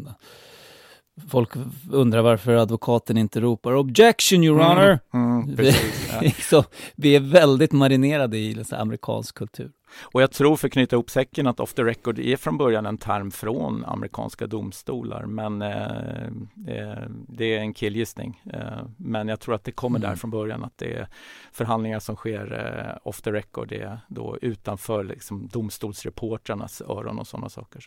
Folk 1.30 1.49
undrar 1.91 2.21
varför 2.21 2.56
advokaten 2.56 3.17
inte 3.17 3.39
ropar 3.39 3.73
objection 3.73 4.43
your 4.43 4.60
honor. 4.60 4.99
Mm, 5.13 5.41
mm, 5.41 5.56
precis, 5.56 6.10
ja. 6.21 6.32
så, 6.49 6.63
vi 6.95 7.15
är 7.15 7.19
väldigt 7.19 7.71
marinerade 7.71 8.38
i 8.38 8.63
amerikansk 8.71 9.36
kultur. 9.36 9.71
Och 10.02 10.21
jag 10.21 10.32
tror, 10.32 10.56
för 10.56 10.67
att 10.67 10.73
knyta 10.73 10.95
ihop 10.95 11.10
säcken, 11.10 11.47
att 11.47 11.60
off 11.60 11.73
the 11.73 11.84
record 11.84 12.19
är 12.19 12.38
från 12.38 12.58
början 12.58 12.86
en 12.86 12.97
term 12.97 13.32
från 13.32 13.86
amerikanska 13.86 14.47
domstolar. 14.47 15.26
Men 15.26 15.62
eh, 15.62 16.26
eh, 16.67 17.04
det 17.28 17.45
är 17.56 17.60
en 17.60 17.73
killgissning. 17.73 18.41
Eh, 18.54 18.86
men 18.97 19.28
jag 19.28 19.39
tror 19.39 19.56
att 19.56 19.63
det 19.63 19.71
kommer 19.71 20.00
mm. 20.00 20.10
där 20.10 20.15
från 20.15 20.32
början, 20.32 20.63
att 20.63 20.78
det 20.78 20.93
är 20.93 21.08
förhandlingar 21.52 22.00
som 22.00 22.15
sker 22.15 22.54
eh, 22.54 23.08
off 23.08 23.21
the 23.21 23.32
record, 23.32 23.67
det 23.67 23.82
är 23.82 24.00
då 24.08 24.38
utanför 24.41 25.04
liksom, 25.04 25.47
domstolsreportrarnas 25.47 26.82
öron 26.82 27.19
och 27.19 27.28
sådana 27.28 27.50
saker. 27.50 27.86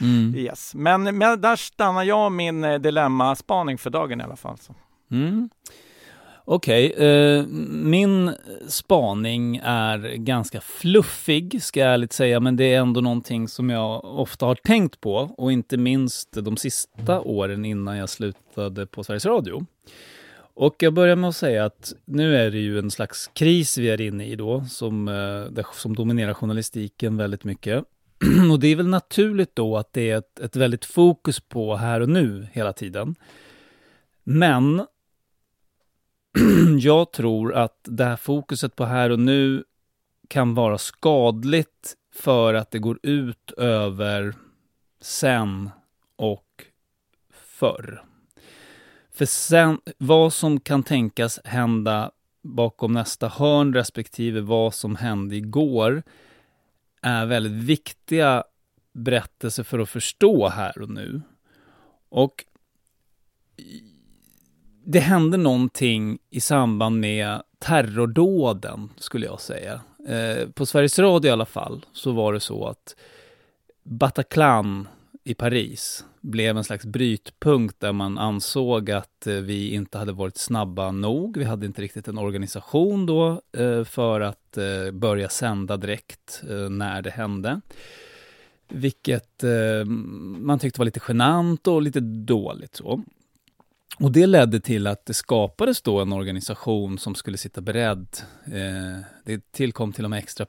Mm. 0.00 0.34
Yes. 0.36 0.74
Men, 0.74 1.18
men 1.18 1.40
där 1.40 1.56
stannar 1.56 2.02
jag 2.02 2.32
min 2.32 2.64
eh, 2.64 2.78
dilemma-spaning 2.78 3.78
för 3.78 3.90
dagen 3.90 4.20
i 4.20 4.24
alla 4.24 4.36
fall. 4.36 4.58
Så. 4.58 4.74
Mm. 5.10 5.50
Okej, 6.50 6.92
okay, 6.94 7.06
eh, 7.06 7.46
min 7.68 8.34
spaning 8.68 9.60
är 9.64 10.16
ganska 10.16 10.60
fluffig, 10.60 11.62
ska 11.62 11.80
jag 11.80 11.92
ärligt 11.92 12.12
säga, 12.12 12.40
men 12.40 12.56
det 12.56 12.74
är 12.74 12.80
ändå 12.80 13.00
någonting 13.00 13.48
som 13.48 13.70
jag 13.70 14.04
ofta 14.04 14.46
har 14.46 14.54
tänkt 14.54 15.00
på, 15.00 15.14
och 15.14 15.52
inte 15.52 15.76
minst 15.76 16.32
de 16.32 16.56
sista 16.56 17.20
åren 17.20 17.64
innan 17.64 17.96
jag 17.96 18.08
slutade 18.08 18.86
på 18.86 19.04
Sveriges 19.04 19.26
Radio. 19.26 19.66
Och 20.54 20.76
jag 20.78 20.94
börjar 20.94 21.16
med 21.16 21.28
att 21.28 21.36
säga 21.36 21.64
att 21.64 21.92
nu 22.04 22.36
är 22.36 22.50
det 22.50 22.58
ju 22.58 22.78
en 22.78 22.90
slags 22.90 23.30
kris 23.34 23.78
vi 23.78 23.90
är 23.90 24.00
inne 24.00 24.26
i 24.26 24.36
då, 24.36 24.64
som, 24.68 25.08
eh, 25.58 25.64
som 25.72 25.94
dominerar 25.94 26.34
journalistiken 26.34 27.16
väldigt 27.16 27.44
mycket. 27.44 27.84
och 28.52 28.60
det 28.60 28.68
är 28.68 28.76
väl 28.76 28.88
naturligt 28.88 29.56
då 29.56 29.76
att 29.76 29.92
det 29.92 30.10
är 30.10 30.18
ett, 30.18 30.40
ett 30.40 30.56
väldigt 30.56 30.84
fokus 30.84 31.40
på 31.40 31.76
här 31.76 32.00
och 32.00 32.08
nu 32.08 32.48
hela 32.52 32.72
tiden. 32.72 33.14
Men 34.24 34.86
jag 36.78 37.12
tror 37.12 37.54
att 37.54 37.78
det 37.82 38.04
här 38.04 38.16
fokuset 38.16 38.76
på 38.76 38.84
här 38.84 39.10
och 39.10 39.18
nu 39.18 39.64
kan 40.28 40.54
vara 40.54 40.78
skadligt 40.78 41.94
för 42.14 42.54
att 42.54 42.70
det 42.70 42.78
går 42.78 42.98
ut 43.02 43.50
över 43.50 44.34
sen 45.00 45.70
och 46.16 46.64
förr. 47.30 48.04
För 49.10 49.26
sen, 49.26 49.80
vad 49.98 50.32
som 50.32 50.60
kan 50.60 50.82
tänkas 50.82 51.40
hända 51.44 52.10
bakom 52.42 52.92
nästa 52.92 53.28
hörn 53.28 53.74
respektive 53.74 54.40
vad 54.40 54.74
som 54.74 54.96
hände 54.96 55.36
igår 55.36 56.02
är 57.02 57.26
väldigt 57.26 57.64
viktiga 57.64 58.44
berättelser 58.92 59.62
för 59.62 59.78
att 59.78 59.88
förstå 59.88 60.48
här 60.48 60.82
och 60.82 60.90
nu. 60.90 61.22
Och 62.08 62.44
det 64.90 65.00
hände 65.00 65.36
någonting 65.36 66.18
i 66.30 66.40
samband 66.40 67.00
med 67.00 67.42
terrordåden, 67.58 68.88
skulle 68.96 69.26
jag 69.26 69.40
säga. 69.40 69.80
Eh, 70.08 70.48
på 70.48 70.66
Sveriges 70.66 70.98
Radio 70.98 71.28
i 71.28 71.32
alla 71.32 71.46
fall, 71.46 71.86
så 71.92 72.12
var 72.12 72.32
det 72.32 72.40
så 72.40 72.66
att 72.66 72.96
Bataclan 73.82 74.88
i 75.24 75.34
Paris 75.34 76.04
blev 76.20 76.56
en 76.56 76.64
slags 76.64 76.86
brytpunkt 76.86 77.80
där 77.80 77.92
man 77.92 78.18
ansåg 78.18 78.90
att 78.90 79.26
eh, 79.26 79.34
vi 79.34 79.74
inte 79.74 79.98
hade 79.98 80.12
varit 80.12 80.36
snabba 80.36 80.90
nog. 80.90 81.36
Vi 81.36 81.44
hade 81.44 81.66
inte 81.66 81.82
riktigt 81.82 82.08
en 82.08 82.18
organisation 82.18 83.06
då 83.06 83.42
eh, 83.52 83.84
för 83.84 84.20
att 84.20 84.56
eh, 84.56 84.90
börja 84.92 85.28
sända 85.28 85.76
direkt 85.76 86.42
eh, 86.50 86.70
när 86.70 87.02
det 87.02 87.10
hände. 87.10 87.60
Vilket 88.68 89.44
eh, 89.44 89.84
man 90.38 90.58
tyckte 90.58 90.80
var 90.80 90.84
lite 90.84 91.00
genant 91.08 91.66
och 91.66 91.82
lite 91.82 92.00
dåligt 92.00 92.76
så. 92.76 93.02
Och 94.00 94.12
det 94.12 94.26
ledde 94.26 94.60
till 94.60 94.86
att 94.86 95.06
det 95.06 95.14
skapades 95.14 95.82
då 95.82 96.00
en 96.00 96.12
organisation 96.12 96.98
som 96.98 97.14
skulle 97.14 97.36
sitta 97.36 97.60
beredd. 97.60 98.06
Eh, 98.44 99.04
det 99.24 99.52
tillkom 99.52 99.92
till 99.92 100.04
och 100.04 100.10
med 100.10 100.18
extra 100.18 100.46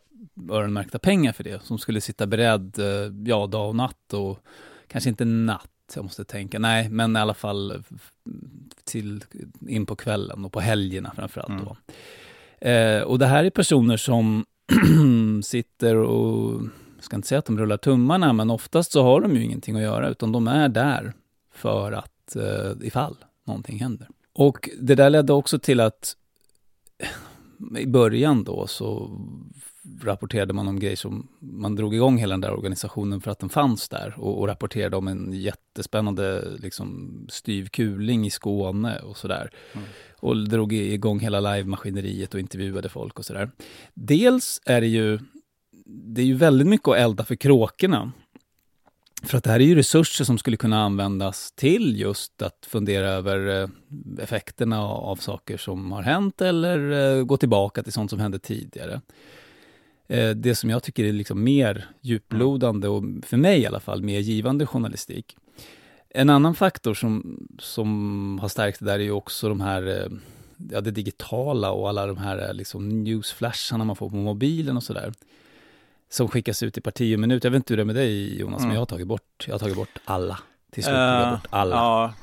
öronmärkta 0.50 1.00
pengar 1.00 1.32
för 1.32 1.44
det, 1.44 1.64
som 1.64 1.78
skulle 1.78 2.02
sitta 2.02 2.28
beredd, 2.28 2.80
eh, 2.80 3.14
ja, 3.26 3.48
dag 3.48 3.70
och 3.70 3.76
natt 3.76 4.14
och 4.14 4.40
kanske 4.88 5.10
inte 5.10 5.26
natt, 5.26 5.94
jag 5.96 6.04
måste 6.04 6.26
tänka, 6.26 6.60
nej, 6.60 6.90
men 6.90 7.16
i 7.16 7.20
alla 7.20 7.34
fall 7.34 7.84
till 8.84 9.24
in 9.68 9.86
på 9.86 9.96
kvällen 9.96 10.46
och 10.46 10.52
på 10.52 10.60
helgerna 10.60 11.12
framförallt 11.16 11.66
då. 11.66 11.78
Mm. 12.62 12.98
Eh, 12.98 13.04
och 13.04 13.20
det 13.20 13.26
här 13.26 13.44
är 13.44 13.50
personer 13.50 13.98
som 13.98 14.46
sitter 15.44 15.96
och, 15.96 16.62
jag 16.96 17.04
ska 17.04 17.16
inte 17.16 17.28
säga 17.28 17.40
att 17.40 17.46
de 17.46 17.58
rullar 17.58 17.78
tummarna, 17.78 18.34
men 18.34 18.50
oftast 18.50 18.92
så 18.92 19.04
har 19.04 19.22
de 19.22 19.36
ju 19.36 19.44
ingenting 19.44 19.76
att 19.76 19.82
göra, 19.82 20.10
utan 20.10 20.32
de 20.32 20.48
är 20.48 20.70
där 20.70 21.14
för 21.52 21.92
att, 21.92 22.36
eh, 22.36 22.88
ifall 22.88 23.16
någonting 23.50 23.80
händer. 23.80 24.08
Och 24.34 24.70
det 24.80 24.96
där 24.96 25.10
ledde 25.10 25.34
också 25.34 25.60
till 25.60 25.80
att 25.80 26.16
i 27.78 27.88
början 27.88 28.44
då 28.44 28.68
så 28.68 29.10
rapporterade 30.02 30.54
man 30.54 30.68
om 30.68 30.80
grejer 30.80 30.96
som, 30.96 31.28
man 31.40 31.76
drog 31.76 31.96
igång 31.96 32.18
hela 32.18 32.34
den 32.34 32.42
där 32.42 32.54
organisationen 32.54 33.22
för 33.22 33.32
att 33.32 33.40
den 33.40 33.50
fanns 33.50 33.90
där 33.90 34.14
och, 34.18 34.40
och 34.40 34.48
rapporterade 34.48 34.98
om 34.98 35.08
en 35.08 35.34
jättespännande 35.34 36.44
liksom, 36.60 37.10
styv 37.30 37.68
kuling 37.68 38.26
i 38.26 38.30
Skåne 38.30 39.00
och 39.00 39.18
sådär. 39.18 39.52
Mm. 39.74 39.88
Och 40.20 40.50
drog 40.50 40.74
igång 40.74 41.20
hela 41.20 41.40
live-maskineriet 41.40 42.34
och 42.34 42.40
intervjuade 42.40 42.90
folk 42.90 43.20
och 43.20 43.26
sådär. 43.26 43.52
Dels 43.94 44.62
är 44.66 44.82
det 44.82 44.88
ju, 44.88 45.20
det 45.86 46.22
är 46.22 46.26
ju 46.26 46.36
väldigt 46.36 46.68
mycket 46.68 46.88
att 46.88 46.98
elda 46.98 47.24
för 47.24 47.36
kråkorna 47.36 48.12
för 49.24 49.38
att 49.38 49.44
det 49.44 49.50
här 49.50 49.60
är 49.60 49.64
ju 49.64 49.76
resurser 49.76 50.26
som 50.26 50.38
skulle 50.38 50.58
kunna 50.58 50.84
användas 50.84 51.52
till 51.52 52.00
just 52.00 52.42
att 52.42 52.68
fundera 52.68 53.10
över 53.10 53.62
eh, 53.62 53.70
effekterna 54.24 54.82
av 54.84 55.16
saker 55.16 55.58
som 55.58 55.92
har 55.92 56.02
hänt 56.02 56.42
eller 56.42 56.92
eh, 57.18 57.24
gå 57.24 57.38
tillbaka 57.38 57.84
till 57.84 57.94
sånt 57.94 58.10
som 58.10 58.20
hände 58.20 58.40
tidigare. 58.40 59.02
Eh, 60.08 60.30
det 60.30 60.56
som 60.56 60.70
jag 60.70 60.84
tycker 60.84 61.04
är 61.04 61.14
liksom 61.14 61.44
mer 61.44 61.88
djuplodande 62.02 62.88
och 62.88 63.04
för 63.24 63.38
mig 63.38 63.60
i 63.60 63.66
alla 63.66 63.80
fall 63.80 64.04
mer 64.04 64.20
givande 64.20 64.66
journalistik. 64.66 65.38
En 66.10 66.30
annan 66.30 66.56
faktor 66.56 66.94
som, 66.94 67.48
som 67.60 68.40
har 68.42 68.50
stärkt 68.50 68.80
det 68.80 68.86
där 68.86 69.00
är 69.00 69.04
ju 69.04 69.12
också 69.12 69.50
de 69.50 69.62
här, 69.62 70.12
ja, 70.72 70.82
det 70.82 70.92
digitala 70.92 71.72
och 71.72 71.90
alla 71.90 72.08
de 72.08 72.18
här 72.18 72.54
liksom 72.54 73.04
newsflasharna 73.04 73.84
man 73.84 73.96
får 73.96 74.10
på 74.10 74.16
mobilen 74.16 74.78
och 74.78 74.84
sådär 74.84 75.14
som 76.10 76.28
skickas 76.28 76.64
ut 76.64 76.78
i 76.78 76.82
parti 76.82 77.16
och 77.16 77.20
minut. 77.20 77.44
Jag 77.44 77.52
vet 77.52 77.56
inte 77.56 77.74
hur 77.74 77.78
det 77.78 77.84
är 77.84 77.86
med 77.86 77.96
dig 77.96 78.40
Jonas, 78.40 78.58
mm. 78.58 78.68
men 78.68 78.76
jag 78.76 78.82
har 78.82 78.86
tagit 78.86 79.08
bort, 79.08 79.46
jag 79.48 79.54
har 79.54 79.60
tagit 79.60 79.76
bort 79.76 80.00
alla. 80.06 80.40
Till 80.72 80.84
slut 80.84 80.96
uh, 80.96 81.32
bort 81.32 81.48
alla. 81.50 81.76
Ja, 81.76 82.14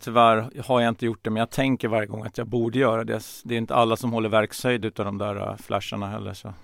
tyvärr 0.00 0.50
har 0.64 0.80
jag 0.80 0.88
inte 0.88 1.06
gjort 1.06 1.18
det, 1.22 1.30
men 1.30 1.40
jag 1.40 1.50
tänker 1.50 1.88
varje 1.88 2.06
gång 2.06 2.22
att 2.22 2.38
jag 2.38 2.46
borde 2.46 2.78
göra 2.78 3.04
det. 3.04 3.22
Det 3.44 3.54
är 3.54 3.58
inte 3.58 3.74
alla 3.74 3.96
som 3.96 4.12
håller 4.12 4.28
verkshöjd 4.28 4.84
utav 4.84 5.04
de 5.06 5.18
där 5.18 5.36
uh, 5.36 5.56
flasharna 5.56 6.08
heller. 6.08 6.34
Så. 6.34 6.54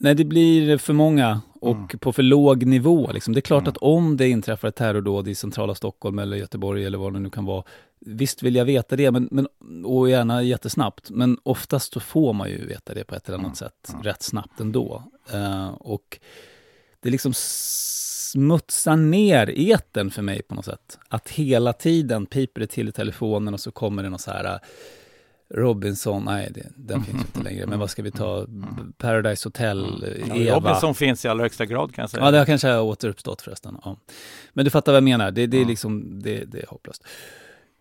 Nej, 0.00 0.14
det 0.14 0.24
blir 0.24 0.78
för 0.78 0.92
många 0.92 1.40
och 1.60 1.76
mm. 1.76 1.88
på 1.88 2.12
för 2.12 2.22
låg 2.22 2.66
nivå. 2.66 3.10
Liksom. 3.12 3.34
Det 3.34 3.38
är 3.38 3.42
klart 3.42 3.62
mm. 3.62 3.70
att 3.70 3.76
om 3.76 4.16
det 4.16 4.28
inträffar 4.28 4.68
ett 4.68 4.76
terrordåd 4.76 5.28
i 5.28 5.34
centrala 5.34 5.74
Stockholm 5.74 6.18
eller 6.18 6.36
Göteborg 6.36 6.84
eller 6.84 6.98
vad 6.98 7.12
det 7.12 7.20
nu 7.20 7.30
kan 7.30 7.44
vara, 7.44 7.64
visst 8.00 8.42
vill 8.42 8.54
jag 8.54 8.64
veta 8.64 8.96
det, 8.96 9.10
men, 9.10 9.28
men, 9.30 9.48
och 9.84 10.10
gärna 10.10 10.42
jättesnabbt, 10.42 11.10
men 11.10 11.38
oftast 11.42 11.92
så 11.92 12.00
får 12.00 12.32
man 12.32 12.50
ju 12.50 12.66
veta 12.66 12.94
det 12.94 13.04
på 13.04 13.14
ett 13.14 13.28
eller 13.28 13.38
annat 13.38 13.46
mm. 13.46 13.54
sätt 13.54 13.88
mm. 13.88 14.02
rätt 14.02 14.22
snabbt 14.22 14.60
ändå. 14.60 15.02
Uh, 15.34 15.68
och 15.68 16.18
det 17.00 17.10
liksom 17.10 17.32
smutsar 17.34 18.96
ner 18.96 19.50
eten 19.50 20.10
för 20.10 20.22
mig 20.22 20.42
på 20.42 20.54
något 20.54 20.64
sätt. 20.64 20.98
Att 21.08 21.28
hela 21.28 21.72
tiden 21.72 22.26
piper 22.26 22.60
det 22.60 22.66
till 22.66 22.88
i 22.88 22.92
telefonen 22.92 23.54
och 23.54 23.60
så 23.60 23.70
kommer 23.70 24.02
det 24.02 24.08
något 24.08 24.20
så 24.20 24.30
här 24.30 24.60
Robinson, 25.54 26.24
nej 26.24 26.50
det, 26.54 26.66
den 26.76 27.04
finns 27.04 27.22
inte 27.22 27.42
längre. 27.42 27.66
Men 27.66 27.78
vad 27.78 27.90
ska 27.90 28.02
vi 28.02 28.10
ta? 28.10 28.46
Paradise 28.96 29.46
Hotel, 29.46 30.04
ja, 30.28 30.36
Eva. 30.36 30.56
Robinson 30.56 30.94
finns 30.94 31.24
i 31.24 31.28
allra 31.28 31.44
högsta 31.44 31.66
grad 31.66 31.94
kan 31.94 32.02
jag 32.02 32.10
säga. 32.10 32.24
Ja, 32.24 32.30
det 32.30 32.38
har 32.38 32.44
kanske 32.44 32.78
återuppstått 32.78 33.42
förresten. 33.42 33.78
Ja. 33.84 33.96
Men 34.52 34.64
du 34.64 34.70
fattar 34.70 34.92
vad 34.92 34.96
jag 34.96 35.04
menar, 35.04 35.30
det, 35.30 35.46
det 35.46 35.60
är 35.60 35.64
liksom, 35.64 36.22
det, 36.22 36.44
det 36.44 36.58
är 36.58 36.66
hopplöst. 36.66 37.04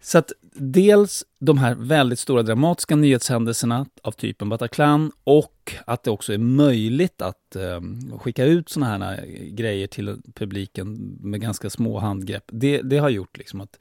Så 0.01 0.17
att 0.17 0.31
dels 0.53 1.25
de 1.39 1.57
här 1.57 1.75
väldigt 1.75 2.19
stora 2.19 2.43
dramatiska 2.43 2.95
nyhetshändelserna 2.95 3.85
av 4.01 4.11
typen 4.11 4.49
Bataclan 4.49 5.11
och 5.23 5.73
att 5.85 6.03
det 6.03 6.11
också 6.11 6.33
är 6.33 6.37
möjligt 6.37 7.21
att 7.21 7.55
eh, 7.55 7.81
skicka 8.19 8.45
ut 8.45 8.69
sådana 8.69 9.05
här 9.05 9.25
eh, 9.27 9.43
grejer 9.45 9.87
till 9.87 10.21
publiken 10.33 11.17
med 11.21 11.41
ganska 11.41 11.69
små 11.69 11.99
handgrepp. 11.99 12.43
Det, 12.47 12.81
det 12.81 12.97
har 12.97 13.09
gjort 13.09 13.37
liksom 13.37 13.61
att 13.61 13.79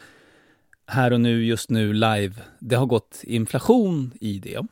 här 0.87 1.13
och 1.13 1.21
nu, 1.21 1.45
just 1.45 1.71
nu, 1.71 1.93
live, 1.93 2.35
det 2.59 2.77
har 2.77 2.87
gått 2.87 3.21
inflation 3.23 4.13
i 4.21 4.39
det. 4.39 4.67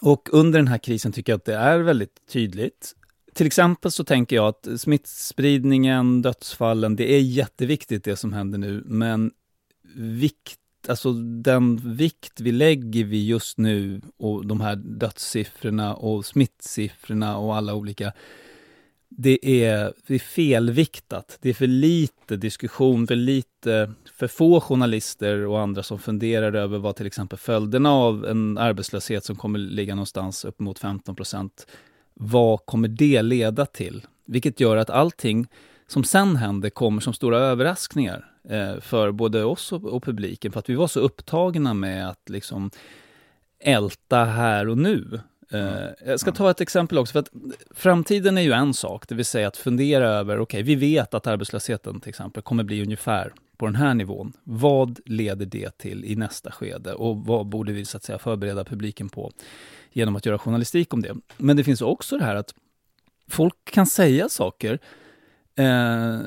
Och 0.00 0.28
under 0.32 0.58
den 0.58 0.68
här 0.68 0.78
krisen 0.78 1.12
tycker 1.12 1.32
jag 1.32 1.38
att 1.38 1.44
det 1.44 1.54
är 1.54 1.78
väldigt 1.78 2.26
tydligt. 2.28 2.94
Till 3.34 3.46
exempel 3.46 3.90
så 3.90 4.04
tänker 4.04 4.36
jag 4.36 4.46
att 4.48 4.80
smittspridningen, 4.80 6.22
dödsfallen, 6.22 6.96
det 6.96 7.12
är 7.12 7.20
jätteviktigt 7.20 8.04
det 8.04 8.16
som 8.16 8.32
händer 8.32 8.58
nu, 8.58 8.82
men 8.86 9.30
vikt, 9.96 10.58
alltså 10.88 11.12
den 11.42 11.76
vikt 11.96 12.40
vi 12.40 12.52
lägger 12.52 13.04
vid 13.04 13.26
just 13.26 13.58
nu 13.58 14.00
och 14.16 14.46
de 14.46 14.60
här 14.60 14.76
dödssiffrorna 14.76 15.94
och 15.94 16.26
smittsiffrorna 16.26 17.36
och 17.36 17.56
alla 17.56 17.74
olika 17.74 18.12
det 19.22 19.64
är, 19.64 19.92
det 20.06 20.14
är 20.14 20.18
felviktat. 20.18 21.38
Det 21.40 21.48
är 21.48 21.54
för 21.54 21.66
lite 21.66 22.36
diskussion, 22.36 23.06
för 23.06 23.16
lite, 23.16 23.92
för 24.14 24.26
få 24.26 24.60
journalister 24.60 25.46
och 25.46 25.60
andra 25.60 25.82
som 25.82 25.98
funderar 25.98 26.52
över 26.52 26.78
vad 26.78 26.96
till 26.96 27.06
exempel 27.06 27.38
följderna 27.38 27.92
av 27.92 28.26
en 28.26 28.58
arbetslöshet 28.58 29.24
som 29.24 29.36
kommer 29.36 29.58
ligga 29.58 29.94
någonstans 29.94 30.44
upp 30.44 30.60
mot 30.60 30.78
15 30.78 31.16
procent, 31.16 31.66
vad 32.14 32.66
kommer 32.66 32.88
det 32.88 33.22
leda 33.22 33.66
till? 33.66 34.06
Vilket 34.26 34.60
gör 34.60 34.76
att 34.76 34.90
allting 34.90 35.46
som 35.90 36.04
sen 36.04 36.36
händer 36.36 36.70
kommer 36.70 37.00
som 37.00 37.12
stora 37.12 37.38
överraskningar 37.38 38.30
eh, 38.48 38.80
för 38.80 39.12
både 39.12 39.44
oss 39.44 39.72
och, 39.72 39.84
och, 39.84 40.02
publiken, 40.02 40.52
för 40.52 40.58
att 40.58 40.68
vi 40.68 40.74
var 40.74 40.86
så 40.86 41.00
upptagna 41.00 41.74
med 41.74 42.08
att 42.08 42.28
liksom 42.28 42.70
älta 43.60 44.24
här 44.24 44.68
och 44.68 44.78
nu. 44.78 45.20
Eh, 45.50 46.06
jag 46.06 46.20
ska 46.20 46.32
ta 46.32 46.50
ett 46.50 46.60
exempel 46.60 46.98
också, 46.98 47.12
för 47.12 47.18
att 47.18 47.30
framtiden 47.70 48.38
är 48.38 48.42
ju 48.42 48.52
en 48.52 48.74
sak, 48.74 49.08
det 49.08 49.14
vill 49.14 49.24
säga 49.24 49.48
att 49.48 49.56
fundera 49.56 50.08
över, 50.08 50.38
okej, 50.38 50.42
okay, 50.42 50.62
vi 50.62 50.74
vet 50.74 51.14
att 51.14 51.26
arbetslösheten 51.26 52.00
till 52.00 52.08
exempel 52.08 52.42
kommer 52.42 52.64
bli 52.64 52.82
ungefär 52.82 53.32
på 53.56 53.66
den 53.66 53.76
här 53.76 53.94
nivån. 53.94 54.32
Vad 54.44 55.00
leder 55.04 55.46
det 55.46 55.78
till 55.78 56.04
i 56.04 56.16
nästa 56.16 56.50
skede 56.50 56.92
och 56.94 57.16
vad 57.16 57.46
borde 57.46 57.72
vi 57.72 57.84
så 57.84 57.96
att 57.96 58.04
säga 58.04 58.18
förbereda 58.18 58.64
publiken 58.64 59.08
på 59.08 59.32
genom 59.92 60.16
att 60.16 60.26
göra 60.26 60.38
journalistik 60.38 60.94
om 60.94 61.02
det? 61.02 61.16
Men 61.36 61.56
det 61.56 61.64
finns 61.64 61.82
också 61.82 62.18
det 62.18 62.24
här 62.24 62.36
att 62.36 62.54
folk 63.28 63.54
kan 63.64 63.86
säga 63.86 64.28
saker 64.28 64.78
eh, 65.60 66.20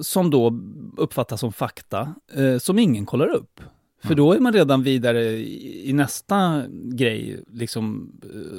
som 0.00 0.30
då 0.30 0.60
uppfattas 0.96 1.40
som 1.40 1.52
fakta, 1.52 2.14
eh, 2.34 2.58
som 2.58 2.78
ingen 2.78 3.06
kollar 3.06 3.28
upp. 3.28 3.60
För 4.02 4.14
då 4.14 4.32
är 4.32 4.40
man 4.40 4.52
redan 4.52 4.82
vidare 4.82 5.22
i, 5.22 5.92
nästa 5.92 6.62
grej, 6.68 7.44
liksom, 7.52 8.12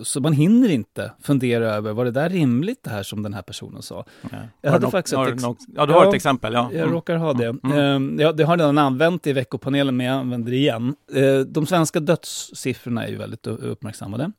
så 0.03 0.19
man 0.19 0.33
hinner 0.33 0.69
inte 0.69 1.11
fundera 1.21 1.75
över, 1.75 1.93
var 1.93 2.05
det 2.05 2.11
där 2.11 2.29
rimligt 2.29 2.83
det 2.83 2.89
här 2.89 3.03
som 3.03 3.23
den 3.23 3.33
här 3.33 3.41
personen 3.41 3.81
sa? 3.81 4.05
Ja. 4.21 4.37
Jag 4.61 4.71
hade 4.71 4.91
faktiskt 4.91 5.17
ett 5.17 5.33
ex- 5.33 5.43
Ja, 5.75 5.85
du 5.85 5.93
har 5.93 6.03
ja, 6.03 6.09
ett 6.09 6.15
exempel. 6.15 6.53
Ja. 6.53 6.69
Jag 6.71 6.81
mm. 6.81 6.93
råkar 6.93 7.15
ha 7.15 7.33
det. 7.33 7.45
Mm. 7.45 7.77
Mm. 7.77 8.19
Jag, 8.19 8.37
det 8.37 8.43
har 8.43 8.57
redan 8.57 8.77
använt 8.77 9.27
i 9.27 9.33
veckopanelen, 9.33 9.97
men 9.97 10.05
jag 10.05 10.15
använder 10.15 10.51
det 10.51 10.57
igen. 10.57 10.95
Eh, 11.13 11.39
de 11.39 11.65
svenska 11.65 11.99
dödssiffrorna 11.99 13.05
är 13.05 13.09
ju 13.09 13.17
väldigt 13.17 13.47
uppmärksammade. 13.47 14.31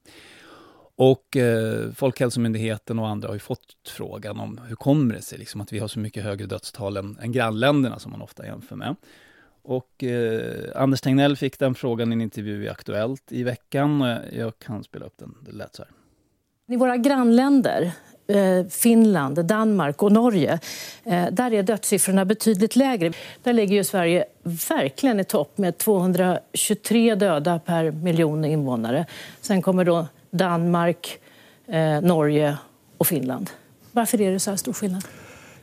Och 1.03 1.37
eh, 1.37 1.93
Folkhälsomyndigheten 1.93 2.99
och 2.99 3.09
andra 3.09 3.29
har 3.29 3.35
ju 3.35 3.41
fått 3.41 3.77
frågan 3.89 4.41
om 4.41 4.61
hur 4.69 4.77
kommer 4.77 5.15
det 5.15 5.23
sig 5.23 5.39
liksom, 5.39 5.61
att 5.61 5.73
vi 5.73 5.79
har 5.79 5.89
så 5.89 5.99
mycket 5.99 6.25
högre 6.25 6.47
dödstal 6.47 6.97
än, 6.97 7.19
än 7.23 7.33
grannländerna 7.33 7.99
som 7.99 8.13
man 8.13 8.23
ofta 8.23 8.47
jämför 8.47 8.77
med. 8.77 8.97
Och 9.63 10.05
eh, 10.05 10.83
Anders 10.83 11.01
Tegnell 11.01 11.37
fick 11.37 11.59
den 11.59 11.75
frågan 11.75 12.13
i 12.13 12.15
en 12.15 12.21
intervju 12.21 12.65
i 12.65 12.69
Aktuellt 12.69 13.33
i 13.33 13.43
veckan. 13.43 14.01
Jag, 14.01 14.21
jag 14.33 14.59
kan 14.59 14.85
spela 14.85 15.07
upp 15.07 15.19
den. 15.19 15.35
Det 15.41 15.53
lät 15.53 15.75
så 15.75 15.83
här. 15.83 15.93
I 16.75 16.77
våra 16.77 16.97
grannländer, 16.97 17.93
eh, 18.27 18.67
Finland, 18.71 19.45
Danmark 19.45 20.03
och 20.03 20.13
Norge, 20.13 20.61
eh, 21.05 21.27
där 21.33 21.53
är 21.53 21.63
dödssiffrorna 21.63 22.25
betydligt 22.25 22.77
lägre. 22.77 23.13
Där 23.43 23.53
ligger 23.53 23.77
ju 23.77 23.85
Sverige 23.85 24.25
verkligen 24.69 25.21
i 25.21 25.25
topp 25.25 25.59
med 25.59 25.79
223 25.79 27.15
döda 27.15 27.59
per 27.59 27.91
miljon 27.91 28.45
invånare. 28.45 29.07
Sen 29.41 29.63
kommer 29.63 29.85
då 29.85 30.07
Danmark, 30.31 31.19
eh, 31.67 32.01
Norge 32.01 32.57
och 32.99 33.07
Finland. 33.07 33.51
Varför 33.93 34.21
är 34.21 34.33
det 34.33 34.41
så 34.41 34.51
här 34.51 34.57
stor 34.57 34.73
skillnad? 34.73 35.05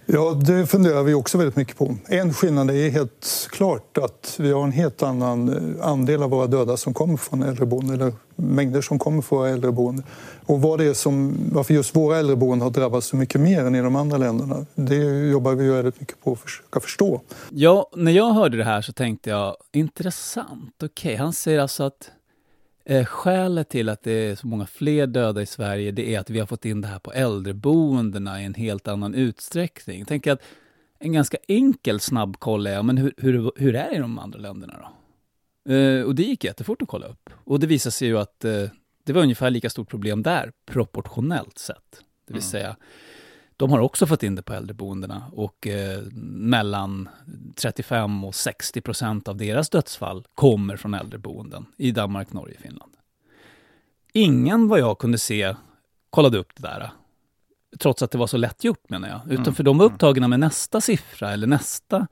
Ja, 0.09 0.33
det 0.33 0.67
funderar 0.67 1.03
vi 1.03 1.13
också 1.13 1.37
väldigt 1.37 1.55
mycket 1.55 1.77
på. 1.77 1.95
En 2.07 2.33
skillnad 2.33 2.69
är 2.69 2.89
helt 2.89 3.47
klart 3.51 3.97
att 3.97 4.35
vi 4.39 4.51
har 4.51 4.63
en 4.63 4.71
helt 4.71 5.03
annan 5.03 5.49
eh, 5.79 5.87
andel 5.87 6.23
av 6.23 6.29
våra 6.29 6.47
döda 6.47 6.77
som 6.77 6.93
kommer 6.93 7.17
från 7.17 7.43
äldreboenden, 7.43 7.95
eller 7.95 8.13
mängder 8.35 8.81
som 8.81 8.99
kommer 8.99 9.21
från 9.21 9.39
våra 9.39 9.49
äldreboenden. 9.49 10.05
Och 10.45 10.61
vad 10.61 10.79
det 10.79 10.85
är 10.85 10.93
som, 10.93 11.37
varför 11.51 11.73
just 11.73 11.95
våra 11.95 12.17
äldreboenden 12.17 12.61
har 12.61 12.69
drabbats 12.69 13.07
så 13.07 13.15
mycket 13.15 13.41
mer 13.41 13.65
än 13.65 13.75
i 13.75 13.81
de 13.81 13.95
andra 13.95 14.17
länderna, 14.17 14.65
det 14.75 15.29
jobbar 15.29 15.53
vi 15.53 15.69
väldigt 15.69 15.99
mycket 15.99 16.23
på 16.23 16.31
att 16.31 16.39
försöka 16.39 16.79
förstå. 16.79 17.21
Ja, 17.49 17.89
när 17.95 18.11
jag 18.11 18.33
hörde 18.33 18.57
det 18.57 18.63
här 18.63 18.81
så 18.81 18.93
tänkte 18.93 19.29
jag, 19.29 19.55
intressant, 19.71 20.73
okej, 20.75 20.87
okay, 20.87 21.15
han 21.15 21.33
säger 21.33 21.59
alltså 21.59 21.83
att 21.83 22.11
Eh, 22.89 23.05
skälet 23.05 23.69
till 23.69 23.89
att 23.89 24.03
det 24.03 24.11
är 24.11 24.35
så 24.35 24.47
många 24.47 24.65
fler 24.65 25.07
döda 25.07 25.41
i 25.41 25.45
Sverige, 25.45 25.91
det 25.91 26.15
är 26.15 26.19
att 26.19 26.29
vi 26.29 26.39
har 26.39 26.47
fått 26.47 26.65
in 26.65 26.81
det 26.81 26.87
här 26.87 26.99
på 26.99 27.13
äldreboendena 27.13 28.41
i 28.41 28.45
en 28.45 28.53
helt 28.53 28.87
annan 28.87 29.15
utsträckning. 29.15 30.05
Tänk 30.05 30.27
att 30.27 30.41
en 30.99 31.13
ganska 31.13 31.37
enkel 31.47 31.99
snabbkoll 31.99 32.67
är, 32.67 32.83
men 32.83 32.97
hur, 32.97 33.13
hur, 33.17 33.51
hur 33.55 33.75
är 33.75 33.89
det 33.89 33.95
i 33.95 33.99
de 33.99 34.19
andra 34.19 34.39
länderna 34.39 34.73
då? 34.77 35.73
Eh, 35.73 36.03
och 36.03 36.15
det 36.15 36.23
gick 36.23 36.43
jättefort 36.43 36.81
att 36.81 36.87
kolla 36.87 37.07
upp. 37.07 37.29
Och 37.43 37.59
det 37.59 37.67
visade 37.67 37.91
sig 37.91 38.07
ju 38.07 38.17
att 38.17 38.45
eh, 38.45 38.63
det 39.03 39.13
var 39.13 39.21
ungefär 39.21 39.49
lika 39.49 39.69
stort 39.69 39.89
problem 39.89 40.23
där, 40.23 40.51
proportionellt 40.65 41.57
sett. 41.57 41.91
Det 42.27 42.33
vill 42.33 42.41
mm. 42.41 42.49
säga, 42.51 42.75
de 43.57 43.71
har 43.71 43.79
också 43.79 44.07
fått 44.07 44.23
in 44.23 44.35
det 44.35 44.41
på 44.41 44.53
äldreboendena 44.53 45.23
och 45.31 45.67
eh, 45.67 46.01
mellan 46.23 47.09
35 47.55 48.23
och 48.23 48.35
60 48.35 48.81
procent 48.81 49.27
av 49.27 49.37
deras 49.37 49.69
dödsfall 49.69 50.25
kommer 50.35 50.77
från 50.77 50.93
äldreboenden 50.93 51.65
i 51.77 51.91
Danmark, 51.91 52.33
Norge, 52.33 52.57
Finland. 52.61 52.91
Ingen 54.13 54.67
vad 54.67 54.79
jag 54.79 54.97
kunde 54.97 55.17
se 55.17 55.55
kollade 56.09 56.37
upp 56.37 56.55
det 56.55 56.61
där. 56.61 56.91
Trots 57.79 58.01
att 58.01 58.11
det 58.11 58.17
var 58.17 58.27
så 58.27 58.37
lätt 58.37 58.63
gjort 58.63 58.89
menar 58.89 59.09
jag. 59.09 59.21
Utan 59.25 59.43
mm. 59.43 59.55
för 59.55 59.63
de 59.63 59.77
var 59.77 59.85
upptagna 59.85 60.27
med 60.27 60.39
nästa 60.39 60.81
siffra 60.81 61.31
eller 61.31 61.47
nästa. 61.47 62.07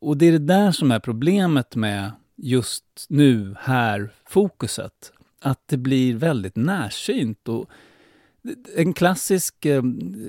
Och 0.00 0.16
det 0.16 0.26
är 0.26 0.32
det 0.32 0.38
där 0.38 0.72
som 0.72 0.90
är 0.90 0.98
problemet 0.98 1.76
med 1.76 2.12
just 2.36 3.06
nu, 3.08 3.56
här, 3.60 4.10
fokuset. 4.26 5.12
Att 5.40 5.60
det 5.66 5.76
blir 5.76 6.14
väldigt 6.14 6.56
närsynt 6.56 7.48
och 7.48 7.70
en 8.76 8.92
klassisk 8.92 9.66
eh, 9.66 9.82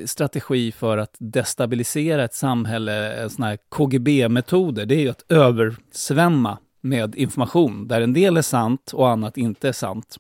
strategi 0.06 0.72
för 0.72 0.98
att 0.98 1.16
destabilisera 1.20 2.24
ett 2.24 2.34
samhälle, 2.34 3.30
sådana 3.30 3.50
här 3.50 3.58
KGB-metoder, 3.70 4.86
det 4.86 4.96
är 4.96 5.00
ju 5.00 5.10
att 5.10 5.32
översvämma 5.32 6.58
med 6.82 7.16
information 7.16 7.88
där 7.88 8.02
en 8.02 8.14
del 8.14 8.38
är 8.38 8.42
sant 8.42 8.92
och 8.94 9.10
annat 9.10 9.38
inte 9.38 9.68
är 9.68 9.74
sant. 9.74 10.18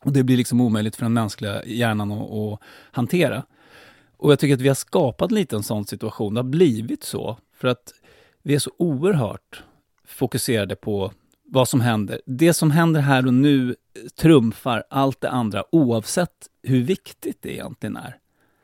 Och 0.00 0.12
det 0.12 0.22
blir 0.22 0.36
liksom 0.36 0.60
omöjligt 0.60 0.96
för 0.96 1.04
den 1.04 1.12
mänskliga 1.12 1.64
hjärnan 1.64 2.12
att, 2.12 2.30
att 2.30 2.60
hantera. 2.92 3.42
Och 4.16 4.32
jag 4.32 4.38
tycker 4.38 4.54
att 4.54 4.60
vi 4.60 4.68
har 4.68 4.74
skapat 4.74 5.30
lite 5.30 5.56
en 5.56 5.62
sån 5.62 5.84
situation. 5.84 6.34
Det 6.34 6.40
har 6.40 6.48
blivit 6.48 7.04
så. 7.04 7.38
För 7.54 7.68
att 7.68 7.92
vi 8.42 8.54
är 8.54 8.58
så 8.58 8.70
oerhört 8.76 9.62
fokuserade 10.04 10.76
på 10.76 11.12
vad 11.52 11.68
som 11.68 11.80
händer. 11.80 12.20
Det 12.26 12.54
som 12.54 12.70
händer 12.70 13.00
här 13.00 13.26
och 13.26 13.34
nu 13.34 13.76
trumfar 14.16 14.84
allt 14.90 15.20
det 15.20 15.30
andra 15.30 15.64
oavsett 15.72 16.48
hur 16.62 16.82
viktigt 16.82 17.38
det 17.40 17.52
egentligen 17.52 17.96
är. 17.96 18.16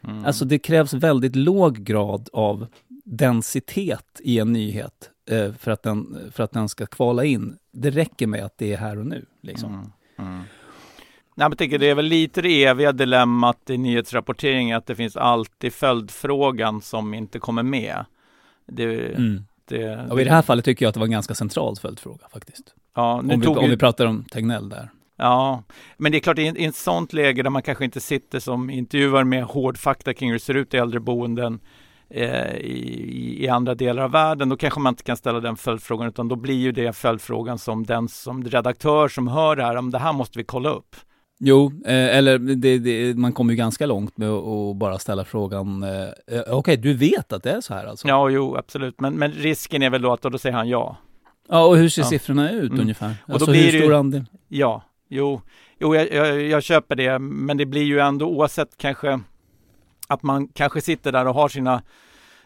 Mm. 0.04 0.24
Alltså 0.24 0.44
det 0.44 0.58
krävs 0.58 0.92
väldigt 0.92 1.36
låg 1.36 1.76
grad 1.78 2.28
av 2.32 2.66
densitet 3.04 4.20
i 4.20 4.38
en 4.38 4.52
nyhet 4.52 5.10
eh, 5.30 5.52
för, 5.52 5.70
att 5.70 5.82
den, 5.82 6.30
för 6.32 6.42
att 6.42 6.52
den 6.52 6.68
ska 6.68 6.86
kvala 6.86 7.24
in. 7.24 7.58
Det 7.72 7.90
räcker 7.90 8.26
med 8.26 8.44
att 8.44 8.58
det 8.58 8.72
är 8.72 8.76
här 8.76 8.98
och 8.98 9.06
nu. 9.06 9.26
Liksom. 9.42 9.74
Mm. 9.74 10.32
Mm. 10.32 10.42
Nej, 11.34 11.50
tänker 11.56 11.78
det 11.78 11.90
är 11.90 11.94
väl 11.94 12.04
lite 12.04 12.42
det 12.42 12.64
eviga 12.64 12.92
dilemmat 12.92 13.70
i 13.70 13.78
nyhetsrapportering 13.78 14.72
att 14.72 14.86
det 14.86 14.96
finns 14.96 15.16
alltid 15.16 15.72
följdfrågan 15.72 16.82
som 16.82 17.14
inte 17.14 17.38
kommer 17.38 17.62
med. 17.62 18.04
Det, 18.66 19.14
mm. 19.14 19.44
det, 19.64 20.10
och 20.10 20.20
I 20.20 20.24
det 20.24 20.30
här 20.30 20.42
fallet 20.42 20.64
tycker 20.64 20.84
jag 20.84 20.88
att 20.88 20.94
det 20.94 21.00
var 21.00 21.06
en 21.06 21.10
ganska 21.10 21.34
central 21.34 21.76
följdfråga 21.76 22.28
faktiskt. 22.32 22.74
Ja, 22.98 23.20
nu 23.24 23.34
om, 23.34 23.40
vi, 23.40 23.46
om 23.46 23.70
vi 23.70 23.76
pratar 23.76 24.06
om 24.06 24.24
Tegnell 24.24 24.68
där. 24.68 24.90
Ja, 25.18 25.62
men 25.96 26.12
det 26.12 26.18
är 26.18 26.20
klart 26.20 26.38
i, 26.38 26.42
i 26.42 26.64
ett 26.64 26.76
sånt 26.76 27.12
läge 27.12 27.42
där 27.42 27.50
man 27.50 27.62
kanske 27.62 27.84
inte 27.84 28.00
sitter 28.00 28.40
som 28.40 28.70
intervjuar 28.70 29.24
med 29.24 29.44
hård 29.44 29.78
fakta 29.78 30.14
kring 30.14 30.28
hur 30.28 30.38
det 30.38 30.44
ser 30.44 30.54
ut 30.54 30.74
i 30.74 30.76
äldreboenden 30.76 31.60
eh, 32.10 32.56
i, 32.56 33.44
i, 33.44 33.48
andra 33.48 33.74
delar 33.74 34.02
av 34.02 34.10
världen, 34.10 34.48
då 34.48 34.56
kanske 34.56 34.80
man 34.80 34.92
inte 34.92 35.02
kan 35.02 35.16
ställa 35.16 35.40
den 35.40 35.56
följdfrågan 35.56 36.08
utan 36.08 36.28
då 36.28 36.36
blir 36.36 36.54
ju 36.54 36.72
det 36.72 36.92
följdfrågan 36.92 37.58
som 37.58 37.84
den 37.84 38.08
som 38.08 38.44
redaktör 38.44 39.08
som 39.08 39.28
hör 39.28 39.56
det 39.56 39.64
här, 39.64 39.76
om 39.76 39.90
det 39.90 39.98
här 39.98 40.12
måste 40.12 40.38
vi 40.38 40.44
kolla 40.44 40.70
upp. 40.70 40.96
Jo, 41.40 41.72
eh, 41.86 42.16
eller 42.16 42.38
det, 42.38 42.78
det, 42.78 43.18
man 43.18 43.32
kommer 43.32 43.52
ju 43.52 43.56
ganska 43.56 43.86
långt 43.86 44.16
med 44.16 44.30
att 44.30 44.76
bara 44.76 44.98
ställa 44.98 45.24
frågan, 45.24 45.82
eh, 45.82 45.90
eh 45.90 46.40
okej, 46.40 46.52
okay, 46.52 46.76
du 46.76 46.94
vet 46.94 47.32
att 47.32 47.42
det 47.42 47.50
är 47.50 47.60
så 47.60 47.74
här 47.74 47.86
alltså? 47.86 48.08
Ja, 48.08 48.28
jo, 48.28 48.56
absolut, 48.56 49.00
men, 49.00 49.14
men 49.14 49.32
risken 49.32 49.82
är 49.82 49.90
väl 49.90 50.02
då 50.02 50.12
att 50.12 50.22
då 50.22 50.38
säger 50.38 50.56
han 50.56 50.68
ja. 50.68 50.96
Ja, 51.48 51.64
och 51.64 51.76
hur 51.76 51.88
ser 51.88 52.02
ja. 52.02 52.08
siffrorna 52.08 52.50
ut 52.52 52.70
mm. 52.70 52.80
ungefär? 52.80 53.14
Och 53.26 53.32
alltså 53.32 53.46
då 53.46 53.52
blir 53.52 53.72
hur 53.72 53.80
stor 53.80 53.94
andel? 53.94 54.24
Ja, 54.48 54.82
jo, 55.08 55.40
jo 55.78 55.94
jag, 55.94 56.12
jag, 56.12 56.42
jag, 56.42 56.62
köper 56.62 56.96
det, 56.96 57.18
men 57.18 57.56
det 57.56 57.66
blir 57.66 57.82
ju 57.82 57.98
ändå 57.98 58.26
oavsett 58.26 58.76
kanske 58.76 59.20
att 60.08 60.22
man 60.22 60.48
kanske 60.48 60.80
sitter 60.80 61.12
där 61.12 61.26
och 61.26 61.34
har 61.34 61.48
sina 61.48 61.82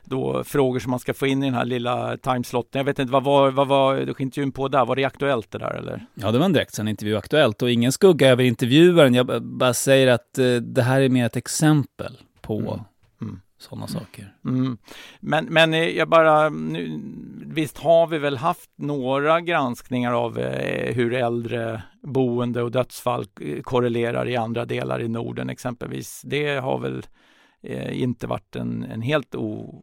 då 0.04 0.44
frågor 0.44 0.78
som 0.78 0.90
man 0.90 1.00
ska 1.00 1.14
få 1.14 1.26
in 1.26 1.42
i 1.42 1.46
den 1.46 1.54
här 1.54 1.64
lilla 1.64 2.16
timeslotten. 2.16 2.78
Jag 2.78 2.84
vet 2.84 2.98
inte, 2.98 3.12
vad 3.12 3.24
var, 3.24 3.50
vad 3.50 3.68
var 3.68 4.20
intervjun 4.20 4.52
på 4.52 4.68
där? 4.68 4.84
Var 4.84 4.96
det 4.96 5.04
Aktuellt 5.04 5.50
det 5.50 5.58
där 5.58 5.74
eller? 5.74 6.06
Ja, 6.14 6.30
det 6.30 6.38
var 6.38 6.44
en 6.44 6.52
direktsänd 6.52 6.88
intervju 6.88 7.16
Aktuellt 7.16 7.62
och 7.62 7.70
ingen 7.70 7.92
skugga 7.92 8.28
över 8.28 8.44
intervjuaren. 8.44 9.14
Jag 9.14 9.42
bara 9.42 9.74
säger 9.74 10.06
att 10.06 10.38
eh, 10.38 10.54
det 10.54 10.82
här 10.82 11.00
är 11.00 11.08
mer 11.08 11.26
ett 11.26 11.36
exempel 11.36 12.18
på 12.40 12.58
mm. 12.58 12.80
Mm. 13.20 13.40
Sådana 13.62 13.86
saker. 13.86 14.34
Mm. 14.44 14.78
Men, 15.20 15.44
men 15.44 15.74
eh, 15.74 15.88
jag 15.88 16.08
bara, 16.08 16.48
nu, 16.48 17.00
visst 17.46 17.78
har 17.78 18.06
vi 18.06 18.18
väl 18.18 18.36
haft 18.36 18.70
några 18.76 19.40
granskningar 19.40 20.12
av 20.12 20.38
eh, 20.38 20.94
hur 20.94 21.14
äldre 21.14 21.82
boende 22.02 22.62
och 22.62 22.70
dödsfall 22.70 23.26
eh, 23.40 23.62
korrelerar 23.62 24.28
i 24.28 24.36
andra 24.36 24.64
delar 24.64 25.02
i 25.02 25.08
Norden 25.08 25.50
exempelvis. 25.50 26.22
Det 26.24 26.56
har 26.56 26.78
väl 26.78 27.06
eh, 27.62 28.02
inte 28.02 28.26
varit 28.26 28.56
en, 28.56 28.82
en 28.82 29.02
helt 29.02 29.34
o, 29.34 29.82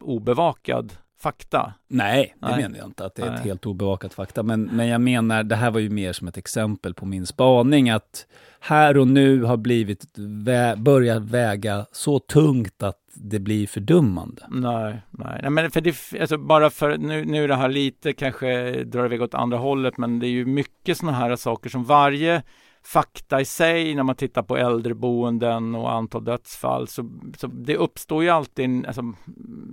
obevakad 0.00 0.92
fakta. 1.20 1.74
Nej, 1.88 2.34
det 2.40 2.46
Nej. 2.46 2.62
menar 2.62 2.78
jag 2.78 2.86
inte 2.86 3.04
att 3.04 3.14
det 3.14 3.22
är 3.22 3.30
Nej. 3.30 3.38
ett 3.38 3.44
helt 3.44 3.66
obevakat 3.66 4.14
fakta. 4.14 4.42
Men, 4.42 4.62
men 4.62 4.86
jag 4.86 5.00
menar, 5.00 5.42
det 5.42 5.56
här 5.56 5.70
var 5.70 5.80
ju 5.80 5.90
mer 5.90 6.12
som 6.12 6.28
ett 6.28 6.36
exempel 6.36 6.94
på 6.94 7.06
min 7.06 7.26
spaning 7.26 7.90
att 7.90 8.26
här 8.60 8.96
och 8.96 9.08
nu 9.08 9.42
har 9.42 9.56
blivit 9.56 10.04
vä 10.16 10.76
börjat 10.76 11.22
väga 11.22 11.86
så 11.92 12.18
tungt 12.18 12.82
att 12.82 12.99
det 13.14 13.38
blir 13.38 13.66
fördummande. 13.66 14.46
Nej, 14.48 15.02
nej, 15.10 15.38
nej 15.42 15.50
men 15.50 15.70
för 15.70 15.80
det, 15.80 15.96
alltså 16.20 16.38
bara 16.38 16.70
för 16.70 16.98
nu, 16.98 17.24
nu 17.24 17.44
är 17.44 17.48
det 17.48 17.56
här 17.56 17.68
lite 17.68 18.12
kanske 18.12 18.72
drar 18.84 19.04
iväg 19.04 19.22
åt 19.22 19.34
andra 19.34 19.58
hållet, 19.58 19.98
men 19.98 20.18
det 20.18 20.26
är 20.26 20.30
ju 20.30 20.46
mycket 20.46 20.98
sådana 20.98 21.18
här 21.18 21.36
saker 21.36 21.70
som 21.70 21.84
varje 21.84 22.42
fakta 22.82 23.40
i 23.40 23.44
sig 23.44 23.94
när 23.94 24.02
man 24.02 24.14
tittar 24.14 24.42
på 24.42 24.56
äldreboenden 24.56 25.74
och 25.74 25.92
antal 25.92 26.24
dödsfall. 26.24 26.88
Så, 26.88 27.10
så 27.36 27.46
det 27.46 27.76
uppstår 27.76 28.22
ju 28.22 28.30
alltid, 28.30 28.86
alltså, 28.86 29.02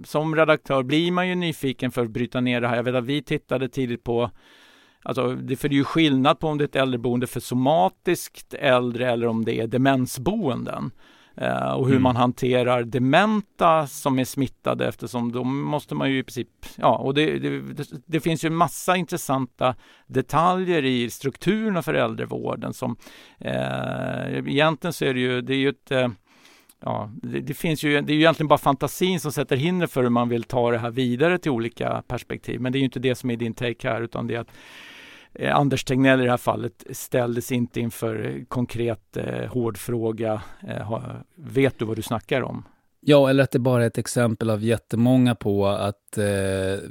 som 0.04 0.36
redaktör 0.36 0.84
blir 0.84 1.12
man 1.12 1.28
ju 1.28 1.36
nyfiken 1.36 1.92
för 1.92 2.04
att 2.04 2.12
bryta 2.12 2.42
ner 2.42 2.62
det 2.62 2.68
här. 2.68 2.76
Jag 2.76 2.84
vet 2.84 2.96
att 2.96 3.06
vi 3.06 3.24
tittade 3.24 3.70
tidigt 3.70 4.04
på 4.04 4.32
Alltså, 5.04 5.36
det, 5.36 5.56
för 5.56 5.70
det 5.70 5.74
är 5.76 5.78
ju 5.78 5.84
skillnad 5.84 6.40
på 6.40 6.48
om 6.48 6.58
det 6.58 6.64
är 6.64 6.68
ett 6.68 6.76
äldreboende 6.76 7.28
för 7.28 7.40
somatiskt 7.40 8.54
äldre 8.54 9.12
eller 9.12 9.28
om 9.28 9.46
det 9.46 9.60
är 9.60 9.68
demensboenden. 9.68 10.92
Eh, 11.38 11.72
och 11.72 11.86
hur 11.86 11.94
mm. 11.94 12.04
man 12.04 12.16
hanterar 12.16 12.84
dementa 12.84 13.88
som 13.88 14.20
är 14.20 14.26
smittade 14.26 14.88
eftersom 14.88 15.32
då 15.32 15.44
måste 15.44 15.96
man 15.96 16.12
ju 16.12 16.20
i 16.20 16.24
princip, 16.24 16.50
ja, 16.76 16.98
och 16.98 17.14
det, 17.14 17.40
det, 17.40 17.62
det, 18.06 18.20
finns 18.20 18.46
ju 18.46 18.50
massa 18.50 18.96
intressanta 18.96 19.76
detaljer 20.08 20.86
i 20.86 21.10
strukturerna 21.10 21.82
för 21.82 21.94
äldrevården 21.94 22.74
som 22.74 22.98
eh, 23.40 24.38
egentligen 24.38 24.94
så 24.94 25.06
är 25.06 25.14
det 25.14 25.20
ju, 25.20 25.42
det 25.42 25.54
är 25.54 25.58
ju 25.58 25.70
ett 25.70 25.92
eh, 25.92 26.08
Ja, 26.80 27.12
det, 27.16 27.40
det, 27.40 27.54
finns 27.54 27.84
ju, 27.84 28.02
det 28.02 28.12
är 28.12 28.16
ju 28.16 28.22
egentligen 28.22 28.48
bara 28.48 28.58
fantasin 28.58 29.20
som 29.20 29.32
sätter 29.32 29.56
hinder 29.56 29.88
för 29.88 30.04
hur 30.04 30.10
man 30.10 30.30
vill 30.30 30.44
ta 30.44 30.72
det 30.72 30.78
här 30.78 30.92
vidare 30.92 31.38
till 31.38 31.52
olika 31.52 32.04
perspektiv. 32.08 32.62
Men 32.62 32.72
det 32.72 32.78
är 32.78 32.80
ju 32.80 32.86
inte 32.86 33.00
det 33.00 33.16
som 33.16 33.30
är 33.30 33.36
din 33.36 33.54
take 33.54 33.90
här, 33.90 34.02
utan 34.02 34.28
det 34.28 34.36
är 34.36 34.40
att 34.40 34.52
eh, 35.40 35.56
Anders 35.56 35.84
Tegnell 35.84 36.22
i 36.22 36.24
det 36.24 36.30
här 36.30 36.38
fallet 36.38 36.84
ställdes 36.92 37.52
inte 37.52 37.80
inför 37.80 38.46
konkret 38.48 39.18
eh, 39.18 39.46
hård 39.50 39.78
fråga. 39.78 40.42
Eh, 40.68 41.02
vet 41.36 41.80
du 41.80 41.86
vad 41.86 41.96
du 41.96 42.02
snackar 42.02 42.42
om? 42.42 42.64
Ja, 43.00 43.30
eller 43.30 43.44
att 43.44 43.52
det 43.52 43.60
bara 43.60 43.84
är 43.84 43.88
ett 43.88 43.98
exempel 43.98 44.50
av 44.50 44.64
jättemånga 44.64 45.36
på 45.36 45.68
att 45.68 46.18
eh, 46.18 46.84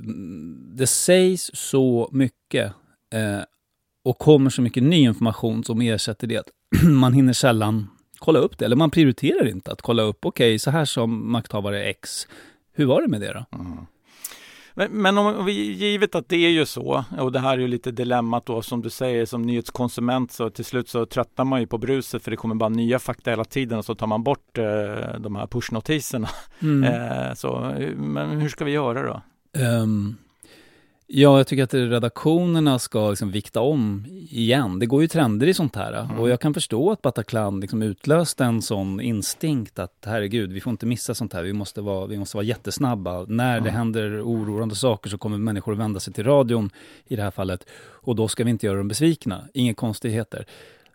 det 0.76 0.86
sägs 0.86 1.50
så 1.54 2.08
mycket 2.12 2.72
eh, 3.12 3.40
och 4.04 4.18
kommer 4.18 4.50
så 4.50 4.62
mycket 4.62 4.82
ny 4.82 4.96
information 4.96 5.64
som 5.64 5.80
ersätter 5.80 6.26
det. 6.26 6.42
man 6.88 7.12
hinner 7.12 7.32
sällan 7.32 7.86
kolla 8.18 8.38
upp 8.38 8.58
det, 8.58 8.64
eller 8.64 8.76
man 8.76 8.90
prioriterar 8.90 9.48
inte 9.48 9.72
att 9.72 9.82
kolla 9.82 10.02
upp, 10.02 10.24
okej, 10.24 10.50
okay, 10.50 10.58
så 10.58 10.70
här 10.70 10.84
som 10.84 11.32
makthavare 11.32 11.84
X, 11.84 12.26
hur 12.72 12.84
var 12.84 13.02
det 13.02 13.08
med 13.08 13.20
det 13.20 13.32
då? 13.32 13.58
Mm. 13.58 13.86
Men, 14.78 14.92
men 14.92 15.18
om, 15.18 15.44
vi, 15.44 15.52
givet 15.52 16.14
att 16.14 16.28
det 16.28 16.36
är 16.36 16.50
ju 16.50 16.66
så, 16.66 17.04
och 17.18 17.32
det 17.32 17.38
här 17.38 17.52
är 17.52 17.58
ju 17.58 17.68
lite 17.68 17.90
dilemmat 17.90 18.46
då 18.46 18.62
som 18.62 18.82
du 18.82 18.90
säger 18.90 19.26
som 19.26 19.42
nyhetskonsument 19.42 20.32
så 20.32 20.50
till 20.50 20.64
slut 20.64 20.88
så 20.88 21.06
tröttnar 21.06 21.44
man 21.44 21.60
ju 21.60 21.66
på 21.66 21.78
bruset 21.78 22.22
för 22.22 22.30
det 22.30 22.36
kommer 22.36 22.54
bara 22.54 22.68
nya 22.68 22.98
fakta 22.98 23.30
hela 23.30 23.44
tiden 23.44 23.78
och 23.78 23.84
så 23.84 23.94
tar 23.94 24.06
man 24.06 24.22
bort 24.22 24.58
eh, 24.58 25.20
de 25.20 25.36
här 25.36 25.46
pushnotiserna. 25.46 26.28
Mm. 26.62 26.84
eh, 26.84 27.34
så, 27.34 27.74
men 27.96 28.40
hur 28.40 28.48
ska 28.48 28.64
vi 28.64 28.70
göra 28.70 29.02
då? 29.02 29.22
Um, 29.62 30.16
Ja, 31.08 31.36
jag 31.36 31.46
tycker 31.46 31.64
att 31.64 31.74
redaktionerna 31.74 32.78
ska 32.78 33.10
liksom 33.10 33.30
vikta 33.30 33.60
om 33.60 34.04
igen. 34.30 34.78
Det 34.78 34.86
går 34.86 35.02
ju 35.02 35.08
trender 35.08 35.46
i 35.46 35.54
sånt 35.54 35.76
här. 35.76 35.92
Mm. 35.92 36.18
Och 36.18 36.28
jag 36.28 36.40
kan 36.40 36.54
förstå 36.54 36.90
att 36.90 37.02
Bataclan 37.02 37.60
liksom 37.60 37.82
utlöste 37.82 38.44
en 38.44 38.62
sån 38.62 39.00
instinkt 39.00 39.78
att 39.78 40.04
herregud, 40.06 40.52
vi 40.52 40.60
får 40.60 40.70
inte 40.70 40.86
missa 40.86 41.14
sånt 41.14 41.32
här. 41.32 41.42
Vi 41.42 41.52
måste 41.52 41.80
vara, 41.80 42.06
vi 42.06 42.18
måste 42.18 42.36
vara 42.36 42.44
jättesnabba. 42.44 43.24
När 43.28 43.52
mm. 43.52 43.64
det 43.64 43.70
händer 43.70 44.22
oroande 44.22 44.74
saker 44.74 45.10
så 45.10 45.18
kommer 45.18 45.38
människor 45.38 45.72
att 45.72 45.78
vända 45.78 46.00
sig 46.00 46.12
till 46.12 46.24
radion 46.24 46.70
i 47.04 47.16
det 47.16 47.22
här 47.22 47.30
fallet. 47.30 47.66
Och 47.78 48.16
då 48.16 48.28
ska 48.28 48.44
vi 48.44 48.50
inte 48.50 48.66
göra 48.66 48.78
dem 48.78 48.88
besvikna. 48.88 49.48
Inga 49.54 49.74
konstigheter. 49.74 50.46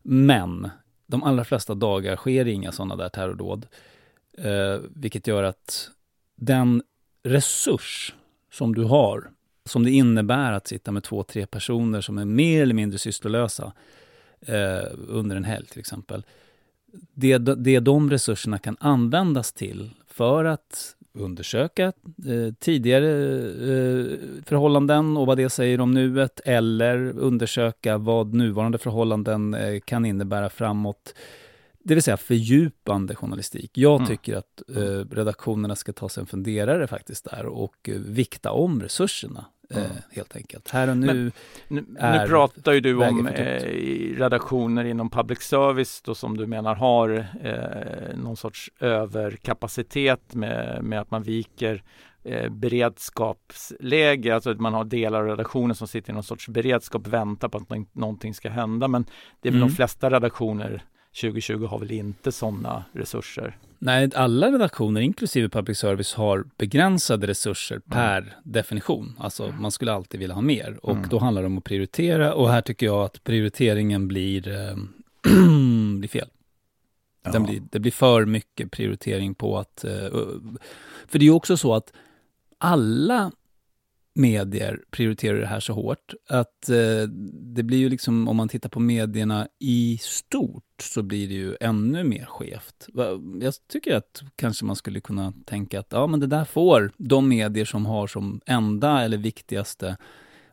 Men 0.04 0.70
de 1.08 1.24
allra 1.24 1.44
flesta 1.44 1.74
dagar 1.76 2.16
sker 2.16 2.48
inga 2.48 2.72
sådana 2.72 2.96
där 2.96 3.10
terrordåd. 3.10 3.68
Eh, 4.38 4.82
vilket 4.96 5.28
gör 5.28 5.44
att 5.44 5.90
den 6.36 6.84
resurs 7.24 8.16
som 8.52 8.76
du 8.76 8.84
har 8.84 9.30
som 9.66 9.84
det 9.84 9.92
innebär 9.92 10.52
att 10.52 10.68
sitta 10.68 10.92
med 10.92 11.04
två, 11.04 11.24
tre 11.24 11.46
personer 11.46 12.02
som 12.02 12.18
är 12.18 12.26
mer 12.26 12.62
eller 12.62 12.74
mindre 12.74 13.00
sysslolösa 13.00 13.74
eh, 14.42 14.90
under 15.08 15.36
en 15.36 15.44
helg 15.44 15.66
till 15.66 15.80
exempel. 15.80 16.26
Det, 17.14 17.38
det 17.38 17.80
de 17.80 18.10
resurserna 18.10 18.60
kan 18.60 18.78
användas 18.80 19.54
till 19.54 19.92
för 20.08 20.46
att 20.46 20.96
undersöka 21.14 21.86
eh, 22.28 22.54
tidigare 22.60 23.10
eh, 23.48 24.18
förhållanden 24.46 25.18
och 25.18 25.28
vad 25.28 25.38
det 25.38 25.50
säger 25.50 25.82
om 25.82 25.94
nuet 25.94 26.40
eller 26.46 27.20
undersöka 27.20 27.98
vad 27.98 28.34
nuvarande 28.34 28.78
förhållanden 28.78 29.54
eh, 29.54 29.80
kan 29.80 30.06
innebära 30.06 30.50
framåt. 30.50 31.16
Det 31.84 31.94
vill 31.94 32.04
säga 32.04 32.18
fördjupande 32.18 33.16
journalistik. 33.16 33.72
Jag 33.78 33.96
mm. 33.96 34.08
tycker 34.08 34.36
att 34.38 34.62
eh, 34.76 35.16
redaktionerna 35.16 35.76
ska 35.76 35.94
ta 35.94 36.10
sig 36.10 36.22
en 36.22 36.28
funderare 36.28 36.88
faktiskt 36.88 37.28
där 37.32 37.46
och 37.46 37.90
eh, 37.90 37.96
vikta 38.00 38.52
om 38.52 38.82
resurserna 38.82 39.46
eh, 39.70 39.82
helt 40.12 40.36
enkelt. 40.36 40.70
Här 40.70 40.90
och 40.90 40.98
nu 40.98 41.32
Nu, 41.68 41.86
är- 42.00 42.20
nu 42.22 42.28
pratar 42.28 42.72
ju 42.74 42.80
du 42.82 42.96
om 42.96 43.28
eh, 43.28 43.64
redaktioner 44.18 44.84
inom 44.86 45.10
public 45.10 45.40
service 45.42 46.02
då, 46.02 46.16
som 46.16 46.38
du 46.38 46.48
menar 46.48 46.76
har 46.76 47.10
eh, 47.44 48.18
någon 48.18 48.38
sorts 48.38 48.72
överkapacitet 48.80 50.34
med, 50.36 50.84
med 50.84 51.02
att 51.02 51.12
man 51.12 51.24
viker 51.24 51.84
eh, 52.24 52.50
beredskapsläge, 52.50 54.36
alltså 54.36 54.50
att 54.52 54.60
man 54.60 54.74
har 54.74 54.84
delar 54.86 55.20
av 55.20 55.26
redaktionen 55.28 55.76
som 55.76 55.88
sitter 55.88 56.12
i 56.12 56.14
någon 56.14 56.24
sorts 56.24 56.48
beredskap, 56.50 57.08
väntar 57.08 57.50
på 57.50 57.58
att 57.58 57.70
nå- 57.70 57.86
någonting 57.94 58.34
ska 58.34 58.50
hända. 58.50 58.88
Men 58.88 59.06
det 59.42 59.50
är 59.50 59.52
väl 59.52 59.62
Mm. 59.62 59.70
de 59.70 59.76
flesta 59.76 60.10
redaktioner 60.10 60.84
2020 61.22 61.66
har 61.66 61.80
väl 61.80 61.92
inte 61.92 62.32
sådana 62.32 62.84
resurser. 62.94 63.58
Nej, 63.80 64.10
alla 64.16 64.52
redaktioner, 64.52 65.02
inklusive 65.02 65.50
public 65.50 65.78
service, 65.78 66.14
har 66.14 66.46
begränsade 66.58 67.28
resurser 67.28 67.80
per 67.80 68.38
definition. 68.44 69.16
Alltså, 69.20 69.54
man 69.60 69.72
skulle 69.72 69.94
alltid 69.94 70.20
vilja 70.20 70.36
ha 70.36 70.42
mer. 70.42 70.80
Och 70.84 70.96
Mm. 70.96 71.10
då 71.10 71.20
handlar 71.20 71.42
det 71.42 71.46
om 71.46 71.58
att 71.58 71.64
prioritera. 71.64 72.34
Och 72.34 72.50
här 72.50 72.62
tycker 72.62 72.86
jag 72.86 73.04
att 73.04 73.24
prioriteringen 73.24 74.08
blir, 74.08 74.48
eh, 74.48 74.76
blir 76.00 76.08
fel. 76.10 76.28
Den 77.32 77.44
blir, 77.44 77.62
det 77.72 77.80
blir 77.80 77.92
för 77.92 78.26
mycket 78.26 78.72
prioritering 78.72 79.36
på 79.36 79.58
att... 79.60 79.84
eh, 79.84 79.92
för 81.08 81.20
det 81.20 81.24
är 81.24 81.28
ju 81.28 81.32
också 81.32 81.58
så 81.58 81.76
att 81.76 81.94
alla 82.58 83.32
medier 84.14 84.84
prioriterar 84.92 85.40
det 85.40 85.46
här 85.46 85.60
så 85.60 85.74
hårt 85.74 86.14
att 86.30 86.70
eh, 86.70 87.08
det 87.34 87.64
blir 87.64 87.78
ju 87.78 87.90
liksom, 87.90 88.28
om 88.28 88.38
man 88.38 88.50
tittar 88.50 88.70
på 88.70 88.80
medierna 88.80 89.48
i 89.60 89.98
stort, 90.02 90.64
så 90.82 91.04
blir 91.04 91.28
det 91.28 91.34
ju 91.34 91.58
ännu 91.60 92.04
mer 92.04 92.26
skevt. 92.26 92.88
Jag 93.42 93.54
tycker 93.68 93.96
att 93.96 94.24
kanske 94.36 94.66
man 94.66 94.76
skulle 94.76 95.00
kunna 95.00 95.34
tänka 95.46 95.80
att 95.80 95.88
ja, 95.90 96.08
men 96.08 96.20
det 96.20 96.28
där 96.28 96.46
får 96.46 96.92
de 96.98 97.28
medier 97.28 97.66
som 97.66 97.86
har 97.86 98.08
som 98.08 98.42
enda 98.46 99.02
eller 99.02 99.18
viktigaste 99.18 99.98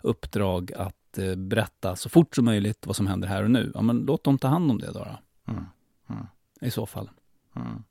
uppdrag 0.00 0.72
att 0.72 1.18
eh, 1.18 1.34
berätta 1.34 1.96
så 1.96 2.09
fort 2.09 2.36
som 2.36 2.44
möjligt 2.44 2.86
vad 2.86 2.96
som 2.96 3.06
händer 3.06 3.28
här 3.28 3.42
och 3.42 3.50
nu. 3.50 3.72
Ja, 3.74 3.82
men 3.82 3.98
låt 3.98 4.24
dem 4.24 4.38
ta 4.38 4.48
hand 4.48 4.70
om 4.70 4.78
det 4.78 4.86
då. 4.92 4.98
då. 4.98 5.18
Mm. 5.52 5.64
Mm. 6.11 6.26
I 6.61 6.70
så 6.70 6.86
fall. 6.86 7.11
Mm. 7.56 7.82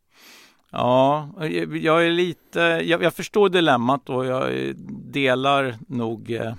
Ja, 0.71 1.29
jag- 1.71 2.05
är 2.05 2.11
lite, 2.11 2.59
jag, 2.59 3.03
jag 3.03 3.13
förstår 3.13 3.49
dilemmat 3.49 4.09
och 4.09 4.25
jag 4.25 4.73
delar 5.03 5.75
nog 5.87 6.31
eh, 6.31 6.53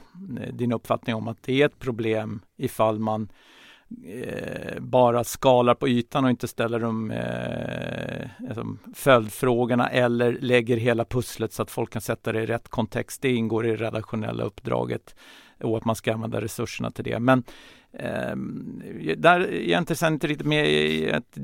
din 0.52 0.72
uppfattning 0.72 1.14
om 1.14 1.28
att 1.28 1.42
det 1.42 1.62
är 1.62 1.66
ett 1.66 1.78
problem 1.78 2.40
ifall 2.56 2.98
man 2.98 3.28
eh, 4.06 4.80
bara 4.80 5.24
skalar 5.24 5.74
på 5.74 5.88
ytan 5.88 6.24
och 6.24 6.30
inte 6.30 6.48
ställer 6.48 6.80
de 6.80 7.10
eh, 7.10 8.28
alltså, 8.48 8.66
följdfrågorna 8.94 9.88
eller 9.88 10.38
lägger 10.40 10.76
hela 10.76 11.04
pusslet 11.04 11.52
så 11.52 11.62
att 11.62 11.70
folk 11.70 11.90
kan 11.92 12.02
sätta 12.02 12.32
det 12.32 12.42
i 12.42 12.46
rätt 12.46 12.68
kontext. 12.68 13.22
Det 13.22 13.32
ingår 13.34 13.66
i 13.66 13.70
det 13.70 13.76
redaktionella 13.76 14.44
uppdraget 14.44 15.14
och 15.62 15.76
att 15.76 15.84
man 15.84 15.96
ska 15.96 16.12
använda 16.14 16.40
resurserna 16.40 16.90
till 16.90 17.04
det. 17.04 17.18
Men 17.20 17.42
där 19.16 19.40
är 19.40 19.70
jag 19.70 19.78
inte, 19.78 20.06
inte 20.06 20.26
riktigt 20.26 20.46
med 20.46 20.70
i 20.72 21.12
att, 21.12 21.38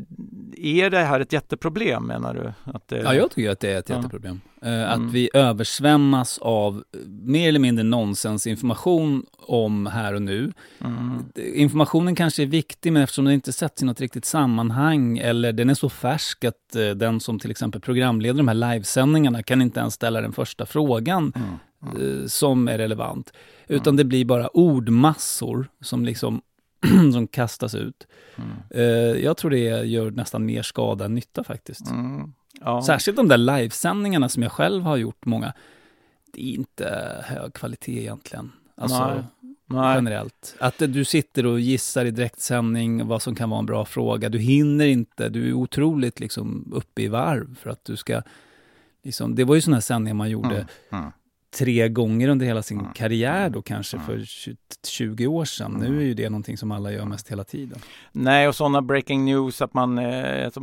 är 0.56 0.90
det 0.90 0.98
här 0.98 1.20
ett 1.20 1.32
jätteproblem 1.32 2.06
menar 2.06 2.34
du? 2.34 2.72
Att 2.72 2.88
det, 2.88 2.96
Ja, 2.98 3.14
jag 3.14 3.30
tycker 3.30 3.50
att 3.50 3.60
det 3.60 3.70
är 3.72 3.78
ett 3.78 3.88
Ja. 3.88 3.96
jätteproblem. 3.96 4.40
Eh, 4.62 4.68
Mm. 4.74 5.06
Att 5.06 5.12
vi 5.14 5.30
översvämmas 5.34 6.38
av 6.38 6.84
mer 7.08 7.48
eller 7.48 7.58
mindre 7.58 7.82
nonsensinformation 7.84 9.26
om 9.38 9.86
här 9.86 10.14
och 10.14 10.22
nu. 10.22 10.52
Mm. 10.84 11.22
Informationen 11.54 12.14
kanske 12.14 12.42
är 12.42 12.46
viktig, 12.46 12.92
men 12.92 13.02
eftersom 13.02 13.24
den 13.24 13.34
inte 13.34 13.52
sätts 13.52 13.82
i 13.82 13.84
något 13.86 14.00
riktigt 14.00 14.24
sammanhang 14.24 15.18
eller 15.18 15.52
den 15.52 15.70
är 15.70 15.74
så 15.74 15.88
färsk 15.88 16.44
att 16.44 16.76
eh, 16.76 16.88
den 16.90 17.20
som 17.20 17.38
till 17.38 17.50
exempel 17.50 17.80
programleder 17.80 18.36
de 18.36 18.48
här 18.48 18.54
livesändningarna 18.54 19.42
kan 19.42 19.62
inte 19.62 19.80
ens 19.80 19.94
ställa 19.94 20.20
den 20.20 20.32
första 20.32 20.66
frågan 20.66 21.32
Mm. 21.36 22.20
eh, 22.20 22.26
som 22.26 22.68
är 22.68 22.78
relevant. 22.78 23.32
Utan 23.68 23.96
det 23.96 24.04
blir 24.04 24.24
bara 24.24 24.48
ordmassor 24.48 25.68
som 25.80 26.04
liksom 26.04 26.42
som 27.12 27.26
kastas 27.26 27.74
ut. 27.74 28.06
Mm. 28.36 28.50
Eh, 28.70 29.22
Jag 29.24 29.36
tror 29.36 29.50
det 29.50 29.84
gör 29.84 30.10
nästan 30.10 30.46
mer 30.46 30.62
skada 30.62 31.04
än 31.04 31.14
nytta 31.14 31.44
faktiskt. 31.44 31.90
Mm. 31.90 32.32
Ja. 32.60 32.82
Särskilt 32.82 33.16
de 33.16 33.28
där 33.28 33.38
livesändningarna 33.38 34.28
som 34.28 34.42
jag 34.42 34.52
själv 34.52 34.82
har 34.82 34.96
gjort 34.96 35.24
många. 35.24 35.52
Det 36.32 36.40
är 36.40 36.54
inte 36.54 37.16
hög 37.24 37.52
kvalitet 37.54 38.00
egentligen. 38.00 38.52
Alltså 38.76 39.06
Nej. 39.06 39.24
Nej. 39.66 39.94
generellt. 39.94 40.56
Att 40.60 40.78
du 40.78 41.04
sitter 41.04 41.46
och 41.46 41.60
gissar 41.60 42.04
i 42.04 42.10
direktsändning 42.10 43.06
vad 43.06 43.22
som 43.22 43.34
kan 43.34 43.50
vara 43.50 43.58
en 43.58 43.66
bra 43.66 43.84
fråga. 43.84 44.28
Du 44.28 44.38
hinner 44.38 44.86
inte. 44.86 45.28
Du 45.28 45.48
är 45.48 45.52
otroligt 45.52 46.20
liksom 46.20 46.72
uppe 46.74 47.02
i 47.02 47.08
varv 47.08 47.54
för 47.54 47.70
att 47.70 47.84
du 47.84 47.96
ska... 47.96 48.22
Liksom, 49.02 49.34
det 49.34 49.44
var 49.44 49.54
ju 49.54 49.60
sådana 49.60 49.76
här 49.76 49.80
sändningar 49.80 50.14
man 50.14 50.30
gjorde 50.30 50.54
Mm. 50.56 50.66
Mm. 50.92 51.12
Tre 51.58 51.88
gånger 51.88 52.28
under 52.28 52.46
hela 52.46 52.62
sin 52.62 52.78
Mm. 52.80 52.92
karriär 52.92 53.50
då 53.50 53.62
kanske 53.62 53.96
Mm. 53.96 54.06
för 54.06 54.24
20, 54.24 54.56
20 54.86 55.26
år 55.26 55.44
sedan. 55.44 55.72
Nu 55.80 55.98
är 56.00 56.04
ju 56.04 56.14
det 56.14 56.30
någonting 56.30 56.56
som 56.58 56.72
alla 56.72 56.92
gör 56.92 57.04
mest 57.04 57.30
hela 57.30 57.44
tiden. 57.44 57.78
Nej, 58.12 58.48
och 58.48 58.54
sådana 58.56 58.82
breaking 58.82 59.24
news 59.24 59.62
att 59.62 59.74
man, 59.74 59.98
eh, 59.98 60.44
alltså, 60.44 60.60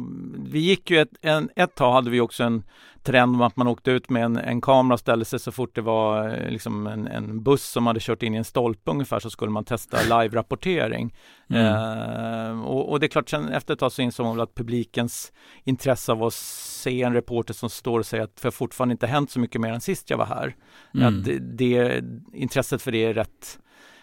vi 0.51 0.59
gick 0.59 0.91
ju 0.91 1.01
ett, 1.01 1.11
en, 1.21 1.49
ett 1.55 1.75
tag 1.75 1.93
hade 1.93 2.09
vi 2.09 2.19
också 2.19 2.43
en 2.43 2.63
trend 3.03 3.35
om 3.35 3.41
att 3.41 3.55
man 3.55 3.67
åkte 3.67 3.91
ut 3.91 4.09
med 4.09 4.23
en, 4.23 4.37
en 4.37 4.61
kamera 4.61 4.93
och 4.93 4.99
ställde 4.99 5.25
sig 5.25 5.39
så 5.39 5.51
fort 5.51 5.75
det 5.75 5.81
var 5.81 6.29
eh, 6.29 6.49
liksom 6.49 6.87
en, 6.87 7.07
en 7.07 7.43
buss 7.43 7.63
som 7.63 7.87
hade 7.87 7.99
kört 7.99 8.23
in 8.23 8.33
i 8.33 8.37
en 8.37 8.43
stolpe 8.43 8.91
ungefär 8.91 9.19
så 9.19 9.29
skulle 9.29 9.51
man 9.51 9.65
testa 9.65 9.97
live-rapportering. 10.09 11.15
Mm. 11.49 11.65
Eh, 11.65 12.61
och, 12.61 12.91
och 12.91 12.99
det 12.99 13.05
är 13.05 13.07
klart, 13.07 13.29
sen 13.29 13.49
efter 13.49 13.73
ett 13.73 13.79
tag 13.79 13.91
så 13.91 14.01
insåg 14.01 14.25
man 14.25 14.35
väl 14.35 14.43
att 14.43 14.55
publikens 14.55 15.33
intresse 15.63 16.11
av 16.11 16.23
att 16.23 16.33
se 16.33 17.01
en 17.01 17.13
reporter 17.13 17.53
som 17.53 17.69
står 17.69 17.99
och 17.99 18.05
säger 18.05 18.23
att 18.23 18.35
det 18.35 18.45
har 18.45 18.51
fortfarande 18.51 18.91
inte 18.91 19.07
hänt 19.07 19.31
så 19.31 19.39
mycket 19.39 19.61
mer 19.61 19.73
än 19.73 19.81
sist 19.81 20.09
jag 20.09 20.17
var 20.17 20.25
här. 20.25 20.55
Mm. 20.93 21.07
Att 21.07 21.25
det, 21.25 21.39
det, 21.39 22.03
intresset 22.33 22.81
för 22.81 22.91
det 22.91 23.05
är 23.05 23.13
rätt, 23.13 23.59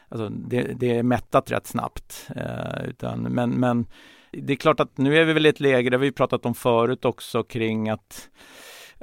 alltså 0.09 0.29
det, 0.29 0.63
det 0.63 0.97
är 0.97 1.03
mättat 1.03 1.51
rätt 1.51 1.67
snabbt. 1.67 2.29
Eh, 2.37 2.89
utan, 2.89 3.23
men, 3.23 3.51
men 3.51 3.87
det 4.33 4.53
är 4.53 4.57
klart 4.57 4.81
att 4.81 4.99
nu 4.99 5.17
är 5.17 5.25
vi 5.25 5.33
väl 5.33 5.47
i 5.47 5.49
ett 5.49 5.61
läge, 5.61 5.91
det 5.91 5.97
har 5.97 6.03
vi 6.03 6.13
pratat 6.13 6.47
om 6.47 6.55
förut 6.55 7.05
också 7.05 7.43
kring 7.43 7.89
att 7.89 8.29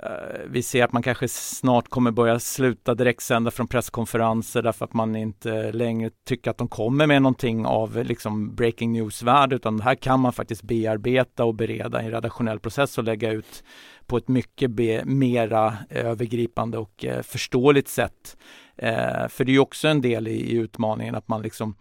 Eh, 0.04 0.42
vi 0.48 0.64
ser 0.64 0.84
att 0.84 0.92
man 0.92 1.04
kanske 1.04 1.28
snart 1.28 1.90
kommer 1.90 2.12
börja 2.12 2.40
sluta 2.40 2.96
direktsända 2.96 3.52
från 3.52 3.68
presskonferenser 3.68 4.62
därför 4.62 4.86
att 4.86 4.94
man 4.94 5.16
inte 5.16 5.72
längre 5.72 6.10
tycker 6.28 6.52
att 6.52 6.58
de 6.58 6.68
kommer 6.68 7.08
med 7.08 7.22
någonting 7.22 7.66
av 7.66 8.04
liksom 8.04 8.56
breaking 8.56 8.92
news-värde 8.92 9.56
utan 9.56 9.82
här 9.82 9.96
kan 9.96 10.20
man 10.20 10.34
faktiskt 10.34 10.64
bearbeta 10.64 11.46
och 11.46 11.56
bereda 11.56 12.02
i 12.02 12.06
en 12.06 12.12
redaktionell 12.12 12.60
process 12.60 12.98
och 12.98 13.04
lägga 13.04 13.32
ut 13.32 13.64
på 14.06 14.18
ett 14.18 14.28
mycket 14.28 14.72
be, 14.72 15.06
mera 15.06 15.78
övergripande 15.90 16.78
och 16.78 17.06
eh, 17.06 17.22
förståeligt 17.22 17.88
sätt. 17.88 18.38
Eh, 18.78 19.28
för 19.28 19.46
det 19.46 19.52
är 19.52 19.54
ju 19.54 19.60
också 19.60 19.88
en 19.88 20.02
del 20.02 20.28
i, 20.28 20.32
i 20.32 20.56
utmaningen 20.56 21.16
att 21.16 21.28
man 21.28 21.42
liksom 21.42 21.76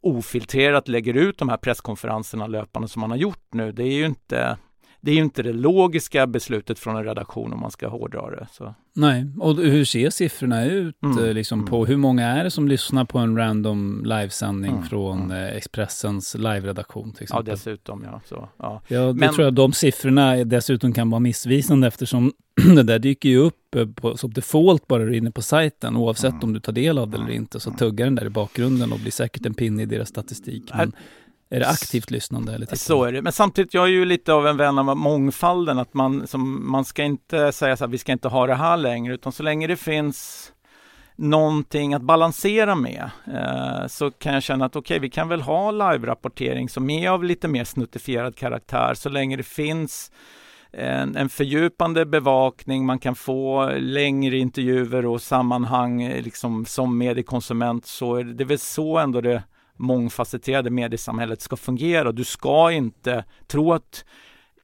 ofiltrerat 0.00 0.88
lägger 0.88 1.14
ut 1.14 1.38
de 1.38 1.48
här 1.48 1.56
presskonferenserna 1.56 2.46
löpande 2.46 2.88
som 2.88 3.00
man 3.00 3.10
har 3.10 3.18
gjort 3.18 3.46
nu. 3.52 3.72
Det 3.72 3.82
är 3.82 3.92
ju 3.92 4.06
inte 4.06 4.56
det 5.00 5.10
är 5.10 5.14
ju 5.14 5.20
inte 5.22 5.42
det 5.42 5.52
logiska 5.52 6.26
beslutet 6.26 6.78
från 6.78 6.96
en 6.96 7.04
redaktion 7.04 7.52
om 7.52 7.60
man 7.60 7.70
ska 7.70 7.88
hårdra 7.88 8.30
det. 8.30 8.46
Så. 8.52 8.74
Nej, 8.94 9.26
och 9.40 9.56
hur 9.56 9.84
ser 9.84 10.10
siffrorna 10.10 10.64
ut 10.64 10.96
Mm. 11.02 11.24
eh, 11.24 11.32
liksom, 11.34 11.58
Mm. 11.58 11.70
på 11.70 11.86
hur 11.86 11.96
många 11.96 12.26
är 12.26 12.44
det 12.44 12.50
som 12.50 12.68
lyssnar 12.68 13.04
på 13.04 13.18
en 13.18 13.36
random 13.36 14.02
livesändning 14.04 14.70
Mm. 14.72 14.82
från 14.84 15.30
eh, 15.30 15.46
Expressens 15.56 16.34
live-redaktion 16.34 17.12
till 17.12 17.26
Ja, 17.30 17.40
exempel? 17.40 17.44
dessutom 17.54 18.02
ja. 18.04 18.20
Så, 18.24 18.48
ja. 18.58 18.82
Ja, 18.88 19.00
det 19.00 19.14
Men- 19.14 19.34
tror 19.34 19.44
jag 19.44 19.54
de 19.54 19.72
siffrorna 19.72 20.36
dessutom 20.44 20.92
kan 20.92 21.10
vara 21.10 21.20
missvisande 21.20 21.86
eftersom 21.86 22.32
det 22.76 22.82
där 22.82 22.98
dyker 22.98 23.28
ju 23.28 23.36
upp 23.38 23.74
eh, 23.76 23.86
på, 23.86 24.16
som 24.16 24.32
default 24.32 24.86
bara 24.88 25.04
du 25.04 25.10
är 25.12 25.16
inne 25.18 25.30
på 25.30 25.42
sajten 25.42 25.96
oavsett 25.96 26.30
Mm. 26.32 26.44
om 26.44 26.52
du 26.52 26.60
tar 26.60 26.72
del 26.72 26.98
av 26.98 27.10
det 27.10 27.16
eller 27.18 27.30
inte 27.30 27.60
så 27.60 27.70
tuggar 27.70 28.06
den 28.06 28.14
där 28.14 28.26
i 28.26 28.30
bakgrunden 28.30 28.92
och 28.92 28.98
blir 28.98 29.12
säkert 29.12 29.46
en 29.46 29.54
pinne 29.54 29.82
i 29.82 29.86
deras 29.86 30.08
statistik. 30.08 30.70
Men 30.74 30.92
är 31.50 31.60
det 31.60 31.68
aktivt 31.68 32.10
lyssnande 32.10 32.54
eller 32.54 32.66
tittande? 32.66 32.78
Så 32.78 33.04
är 33.04 33.12
det. 33.12 33.22
Men 33.22 33.32
samtidigt, 33.32 33.74
jag 33.74 33.84
är 33.84 33.88
ju 33.88 34.04
lite 34.04 34.32
av 34.32 34.46
en 34.46 34.56
vän 34.56 34.78
av 34.78 34.96
mångfalden. 34.96 35.78
Att 35.78 35.94
man, 35.94 36.26
som, 36.26 36.70
man 36.70 36.84
ska 36.84 37.04
inte 37.04 37.52
säga 37.52 37.76
så 37.76 37.84
här, 37.84 37.90
vi 37.90 37.98
ska 37.98 38.12
inte 38.12 38.28
ha 38.28 38.46
det 38.46 38.54
här 38.54 38.76
längre. 38.76 39.14
Utan 39.14 39.32
så 39.32 39.42
länge 39.42 39.66
det 39.66 39.76
finns 39.76 40.52
någonting 41.18 41.94
att 41.94 42.02
balansera 42.02 42.74
med 42.74 43.10
eh, 43.26 43.86
så 43.86 44.10
kan 44.10 44.34
jag 44.34 44.42
känna 44.42 44.64
att 44.64 44.76
okej, 44.76 44.98
vi 44.98 45.10
kan 45.10 45.28
väl 45.28 45.40
ha 45.40 45.70
live-rapportering 45.70 46.68
som 46.68 46.90
är 46.90 47.10
av 47.10 47.24
lite 47.24 47.48
mer 47.48 47.64
snuttifierad 47.64 48.36
karaktär 48.36 48.94
så 48.94 49.08
länge 49.08 49.36
det 49.36 49.42
finns 49.42 50.10
en, 50.72 51.16
en 51.16 51.28
fördjupande 51.28 52.06
bevakning, 52.06 52.86
man 52.86 52.98
kan 52.98 53.14
få 53.14 53.70
längre 53.78 54.38
intervjuer 54.38 55.06
och 55.06 55.22
sammanhang 55.22 56.02
eh, 56.02 56.22
liksom 56.22 56.64
som 56.64 56.98
mediekonsument 56.98 57.86
så 57.86 58.16
är 58.16 58.24
det, 58.24 58.34
det 58.34 58.44
är 58.44 58.48
väl 58.48 58.58
så 58.58 58.98
ändå 58.98 59.20
det 59.20 59.42
mångfacetterade 59.78 60.70
mediesamhället 60.70 61.40
ska 61.40 61.56
fungera. 61.56 62.12
Du 62.12 62.24
ska 62.24 62.72
inte 62.72 63.24
tro 63.46 63.72
att 63.72 64.04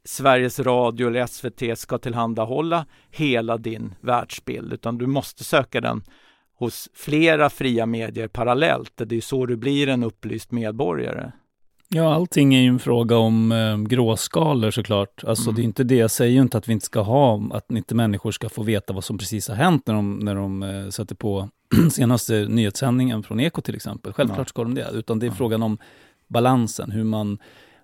Sveriges 0.04 0.60
Radio 0.60 1.08
eller 1.08 1.26
SVT 1.26 1.78
ska 1.78 1.98
tillhandahålla 1.98 2.86
hela 3.10 3.56
din 3.56 3.94
världsbild 4.00 4.72
utan 4.72 4.98
du 4.98 5.06
måste 5.06 5.44
söka 5.44 5.80
den 5.80 6.02
hos 6.58 6.88
flera 6.94 7.50
fria 7.50 7.86
medier 7.86 8.28
parallellt. 8.28 8.92
Det 8.96 9.16
är 9.16 9.20
så 9.20 9.46
du 9.46 9.56
blir 9.56 9.88
en 9.88 10.02
upplyst 10.04 10.52
medborgare. 10.52 11.32
Ja, 11.88 12.14
allting 12.14 12.54
är 12.54 12.60
ju 12.60 12.68
en 12.68 12.78
fråga 12.78 13.16
om 13.16 13.52
eh, 13.52 13.78
gråskalor 13.78 14.70
såklart. 14.70 15.24
Alltså 15.24 15.50
Mm. 15.50 15.54
det 15.54 15.62
är 15.62 15.64
inte 15.64 15.84
det, 15.84 15.94
jag 15.94 16.10
säger 16.10 16.32
ju 16.32 16.40
inte 16.40 16.58
att 16.58 16.68
vi 16.68 16.72
inte 16.72 16.86
ska 16.86 17.00
ha, 17.00 17.48
att 17.52 17.70
inte 17.70 17.94
människor 17.94 18.30
ska 18.30 18.48
få 18.48 18.62
veta 18.62 18.92
vad 18.92 19.04
som 19.04 19.18
precis 19.18 19.48
har 19.48 19.54
hänt 19.54 19.86
när 19.86 19.94
de, 19.94 20.18
när 20.18 20.34
de 20.34 20.62
eh, 20.62 20.88
sätter 20.88 21.14
på 21.14 21.48
senaste 21.90 22.46
nyhetssändningen 22.48 23.22
från 23.22 23.40
Eko 23.40 23.60
till 23.60 23.74
exempel. 23.74 24.12
Självklart 24.12 24.48
ska 24.48 24.62
de 24.62 24.74
det, 24.74 24.90
utan 24.92 25.18
det 25.18 25.26
är 25.26 25.30
frågan 25.30 25.62
om 25.62 25.78
balansen, 26.28 26.90
hur 26.90 27.04
man, 27.04 27.38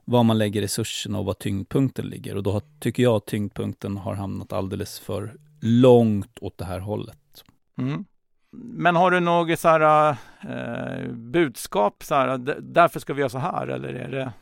var 0.05 0.23
man 0.23 0.39
lägger 0.39 0.61
resurserna 0.63 1.19
och 1.19 1.25
var 1.25 1.35
tyngdpunkten 1.35 2.07
ligger. 2.07 2.37
Och 2.37 2.43
då 2.43 2.53
har, 2.53 2.63
tycker 2.81 3.03
jag 3.03 3.17
att 3.17 3.27
tyngdpunkten 3.27 3.97
har 3.97 4.15
hamnat 4.15 4.53
alldeles 4.53 4.99
för 4.99 5.35
långt 5.61 6.39
åt 6.41 6.59
det 6.59 6.65
här 6.65 6.81
hållet. 6.81 7.45
Mm. 7.79 8.05
Men 8.53 8.97
har 8.97 9.11
du 9.11 9.21
något 9.21 9.61
så 9.61 9.69
här, 9.69 10.17
eh, 10.41 11.09
budskap, 11.13 12.03
så 12.05 12.15
här, 12.15 12.39
därför 12.61 13.01
ska 13.01 13.15
vi 13.15 13.21
göra 13.21 13.31
så 13.31 13.39
här, 13.39 13.67
eller 13.67 13.89
är 13.89 14.11
det? 14.11 14.33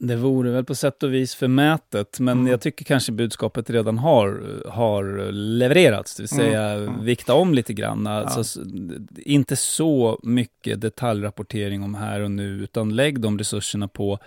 Det 0.00 0.16
vore 0.16 0.50
väl 0.50 0.64
på 0.64 0.74
sätt 0.74 1.02
och 1.02 1.14
vis 1.14 1.34
förmätet, 1.34 2.20
men 2.20 2.38
mm. 2.38 2.50
jag 2.50 2.60
tycker 2.60 2.84
kanske 2.84 3.12
budskapet 3.12 3.70
redan 3.70 3.98
har, 3.98 4.42
har 4.68 5.32
levererats, 5.32 6.16
det 6.16 6.22
vill 6.22 6.28
säga 6.28 6.62
mm. 6.70 7.04
vikta 7.04 7.34
om 7.34 7.54
lite 7.54 7.72
grann. 7.72 8.06
Alltså. 8.06 8.60
Inte 9.16 9.56
så 9.56 10.20
mycket 10.22 10.80
detaljrapportering 10.80 11.82
om 11.82 11.94
här 11.94 12.20
och 12.20 12.30
nu, 12.30 12.62
utan 12.62 12.96
lägg 12.96 13.20
de 13.20 13.38
resurserna 13.38 13.88
på 13.88 14.18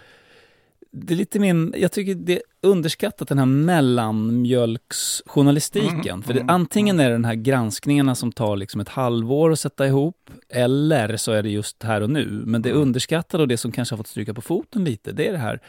det 0.91 1.13
är 1.13 1.17
lite 1.17 1.39
min, 1.39 1.73
jag 1.77 1.91
tycker 1.91 2.15
det 2.15 2.33
är 2.33 2.41
underskattat 2.61 3.27
den 3.27 3.37
här 3.37 3.45
mellanmjölksjournalistiken. 3.45 6.09
Mm, 6.09 6.21
för 6.21 6.33
det, 6.33 6.39
mm, 6.39 6.55
antingen 6.55 6.95
mm. 6.95 7.05
är 7.05 7.09
det 7.09 7.15
den 7.15 7.25
här 7.25 7.35
granskningarna 7.35 8.15
som 8.15 8.31
tar 8.31 8.57
liksom 8.57 8.81
ett 8.81 8.89
halvår 8.89 9.51
att 9.51 9.59
sätta 9.59 9.87
ihop, 9.87 10.29
eller 10.49 11.17
så 11.17 11.31
är 11.31 11.43
det 11.43 11.49
just 11.49 11.83
här 11.83 12.01
och 12.01 12.09
nu. 12.09 12.43
Men 12.45 12.61
det 12.61 12.69
mm. 12.69 12.81
underskattade 12.81 13.43
och 13.43 13.47
det 13.47 13.57
som 13.57 13.71
kanske 13.71 13.93
har 13.93 13.97
fått 13.97 14.07
stryka 14.07 14.33
på 14.33 14.41
foten 14.41 14.83
lite, 14.83 15.11
det 15.11 15.27
är 15.27 15.31
det 15.31 15.37
här 15.37 15.61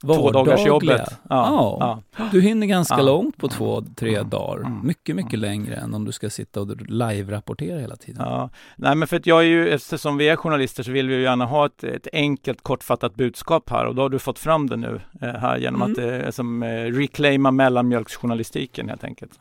Tvådagarsjobbet. 0.00 1.00
Ja, 1.10 1.18
ja. 1.28 2.02
ja. 2.16 2.28
Du 2.32 2.40
hinner 2.40 2.66
ganska 2.66 2.96
ja. 2.96 3.02
långt 3.02 3.36
på 3.36 3.48
två, 3.48 3.84
tre 3.96 4.14
mm. 4.16 4.30
dagar. 4.30 4.56
Mm. 4.56 4.86
Mycket, 4.86 5.16
mycket 5.16 5.38
längre 5.38 5.74
än 5.74 5.94
om 5.94 6.04
du 6.04 6.12
ska 6.12 6.30
sitta 6.30 6.60
och 6.60 6.76
live-rapportera 6.80 7.78
hela 7.78 7.96
tiden. 7.96 8.22
Ja. 8.24 8.50
Nej, 8.76 8.94
men 8.94 9.08
för 9.08 9.16
att 9.16 9.26
jag 9.26 9.40
är 9.40 9.46
ju, 9.46 9.68
eftersom 9.68 10.16
vi 10.16 10.28
är 10.28 10.36
journalister 10.36 10.82
så 10.82 10.90
vill 10.90 11.08
vi 11.08 11.14
ju 11.14 11.22
gärna 11.22 11.44
ha 11.44 11.66
ett, 11.66 11.84
ett 11.84 12.08
enkelt 12.12 12.62
kortfattat 12.62 13.14
budskap 13.14 13.70
här 13.70 13.86
och 13.86 13.94
då 13.94 14.02
har 14.02 14.08
du 14.08 14.18
fått 14.18 14.38
fram 14.38 14.66
det 14.68 14.76
nu 14.76 15.00
eh, 15.20 15.28
här 15.28 15.58
genom 15.58 15.82
mm. 15.82 15.92
att 15.92 16.24
eh, 16.24 16.30
som, 16.30 16.62
eh, 16.62 16.68
reclaima 16.68 17.50
mellanmjölksjournalistiken 17.50 18.88
helt 18.88 19.04
enkelt. 19.04 19.32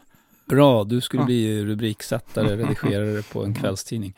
Bra, 0.46 0.84
du 0.84 1.02
skulle 1.02 1.24
bli 1.24 1.66
rubriksättare, 1.66 2.56
redigerare 2.58 3.22
på 3.22 3.44
en 3.44 3.56
kvällstidning. 3.56 4.14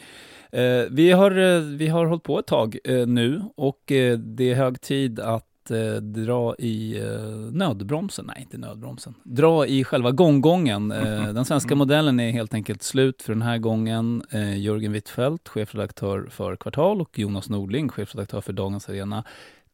Eh, 0.52 0.86
vi, 0.92 1.12
har, 1.12 1.60
vi 1.78 1.88
har 1.88 2.06
hållit 2.06 2.24
på 2.24 2.40
ett 2.40 2.48
tag 2.48 2.78
eh, 2.84 3.08
nu 3.08 3.42
och 3.56 3.92
eh, 3.92 4.18
det 4.18 4.52
är 4.52 4.56
hög 4.56 4.82
tid 4.82 5.20
att 5.20 5.46
eh, 5.72 5.96
dra 5.96 6.56
i 6.56 7.00
eh, 7.00 7.06
nödbromsen, 7.52 8.26
nej 8.26 8.42
inte 8.42 8.58
nödbromsen, 8.58 9.14
dra 9.24 9.68
i 9.68 9.84
själva 9.84 10.12
gånggången. 10.12 10.92
Eh, 10.92 11.24
den 11.34 11.46
svenska 11.46 11.76
modellen 11.76 12.20
är 12.20 12.32
helt 12.32 12.54
enkelt 12.54 12.84
slut 12.84 13.22
för 13.22 13.34
den 13.34 13.42
här 13.42 13.58
gången. 13.58 14.24
Eh, 14.32 14.60
Jörgen 14.60 14.92
Wittfeldt, 14.92 15.48
chefredaktör 15.48 16.28
för 16.32 16.56
Kvartal 16.56 17.02
och 17.02 17.20
Jonas 17.20 17.50
Nordling, 17.50 17.90
chefredaktör 17.90 18.42
för 18.42 18.54
Dagens 18.54 18.90
Arena, 18.90 19.24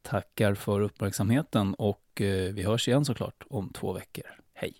tackar 0.02 0.54
för 0.54 0.80
uppmärksamheten 0.80 1.74
och 1.74 2.20
eh, 2.20 2.52
vi 2.54 2.62
hörs 2.62 2.88
igen 2.88 3.04
såklart 3.04 3.44
om 3.50 3.68
två 3.68 3.92
veckor. 3.92 4.24
Hej! 4.54 4.74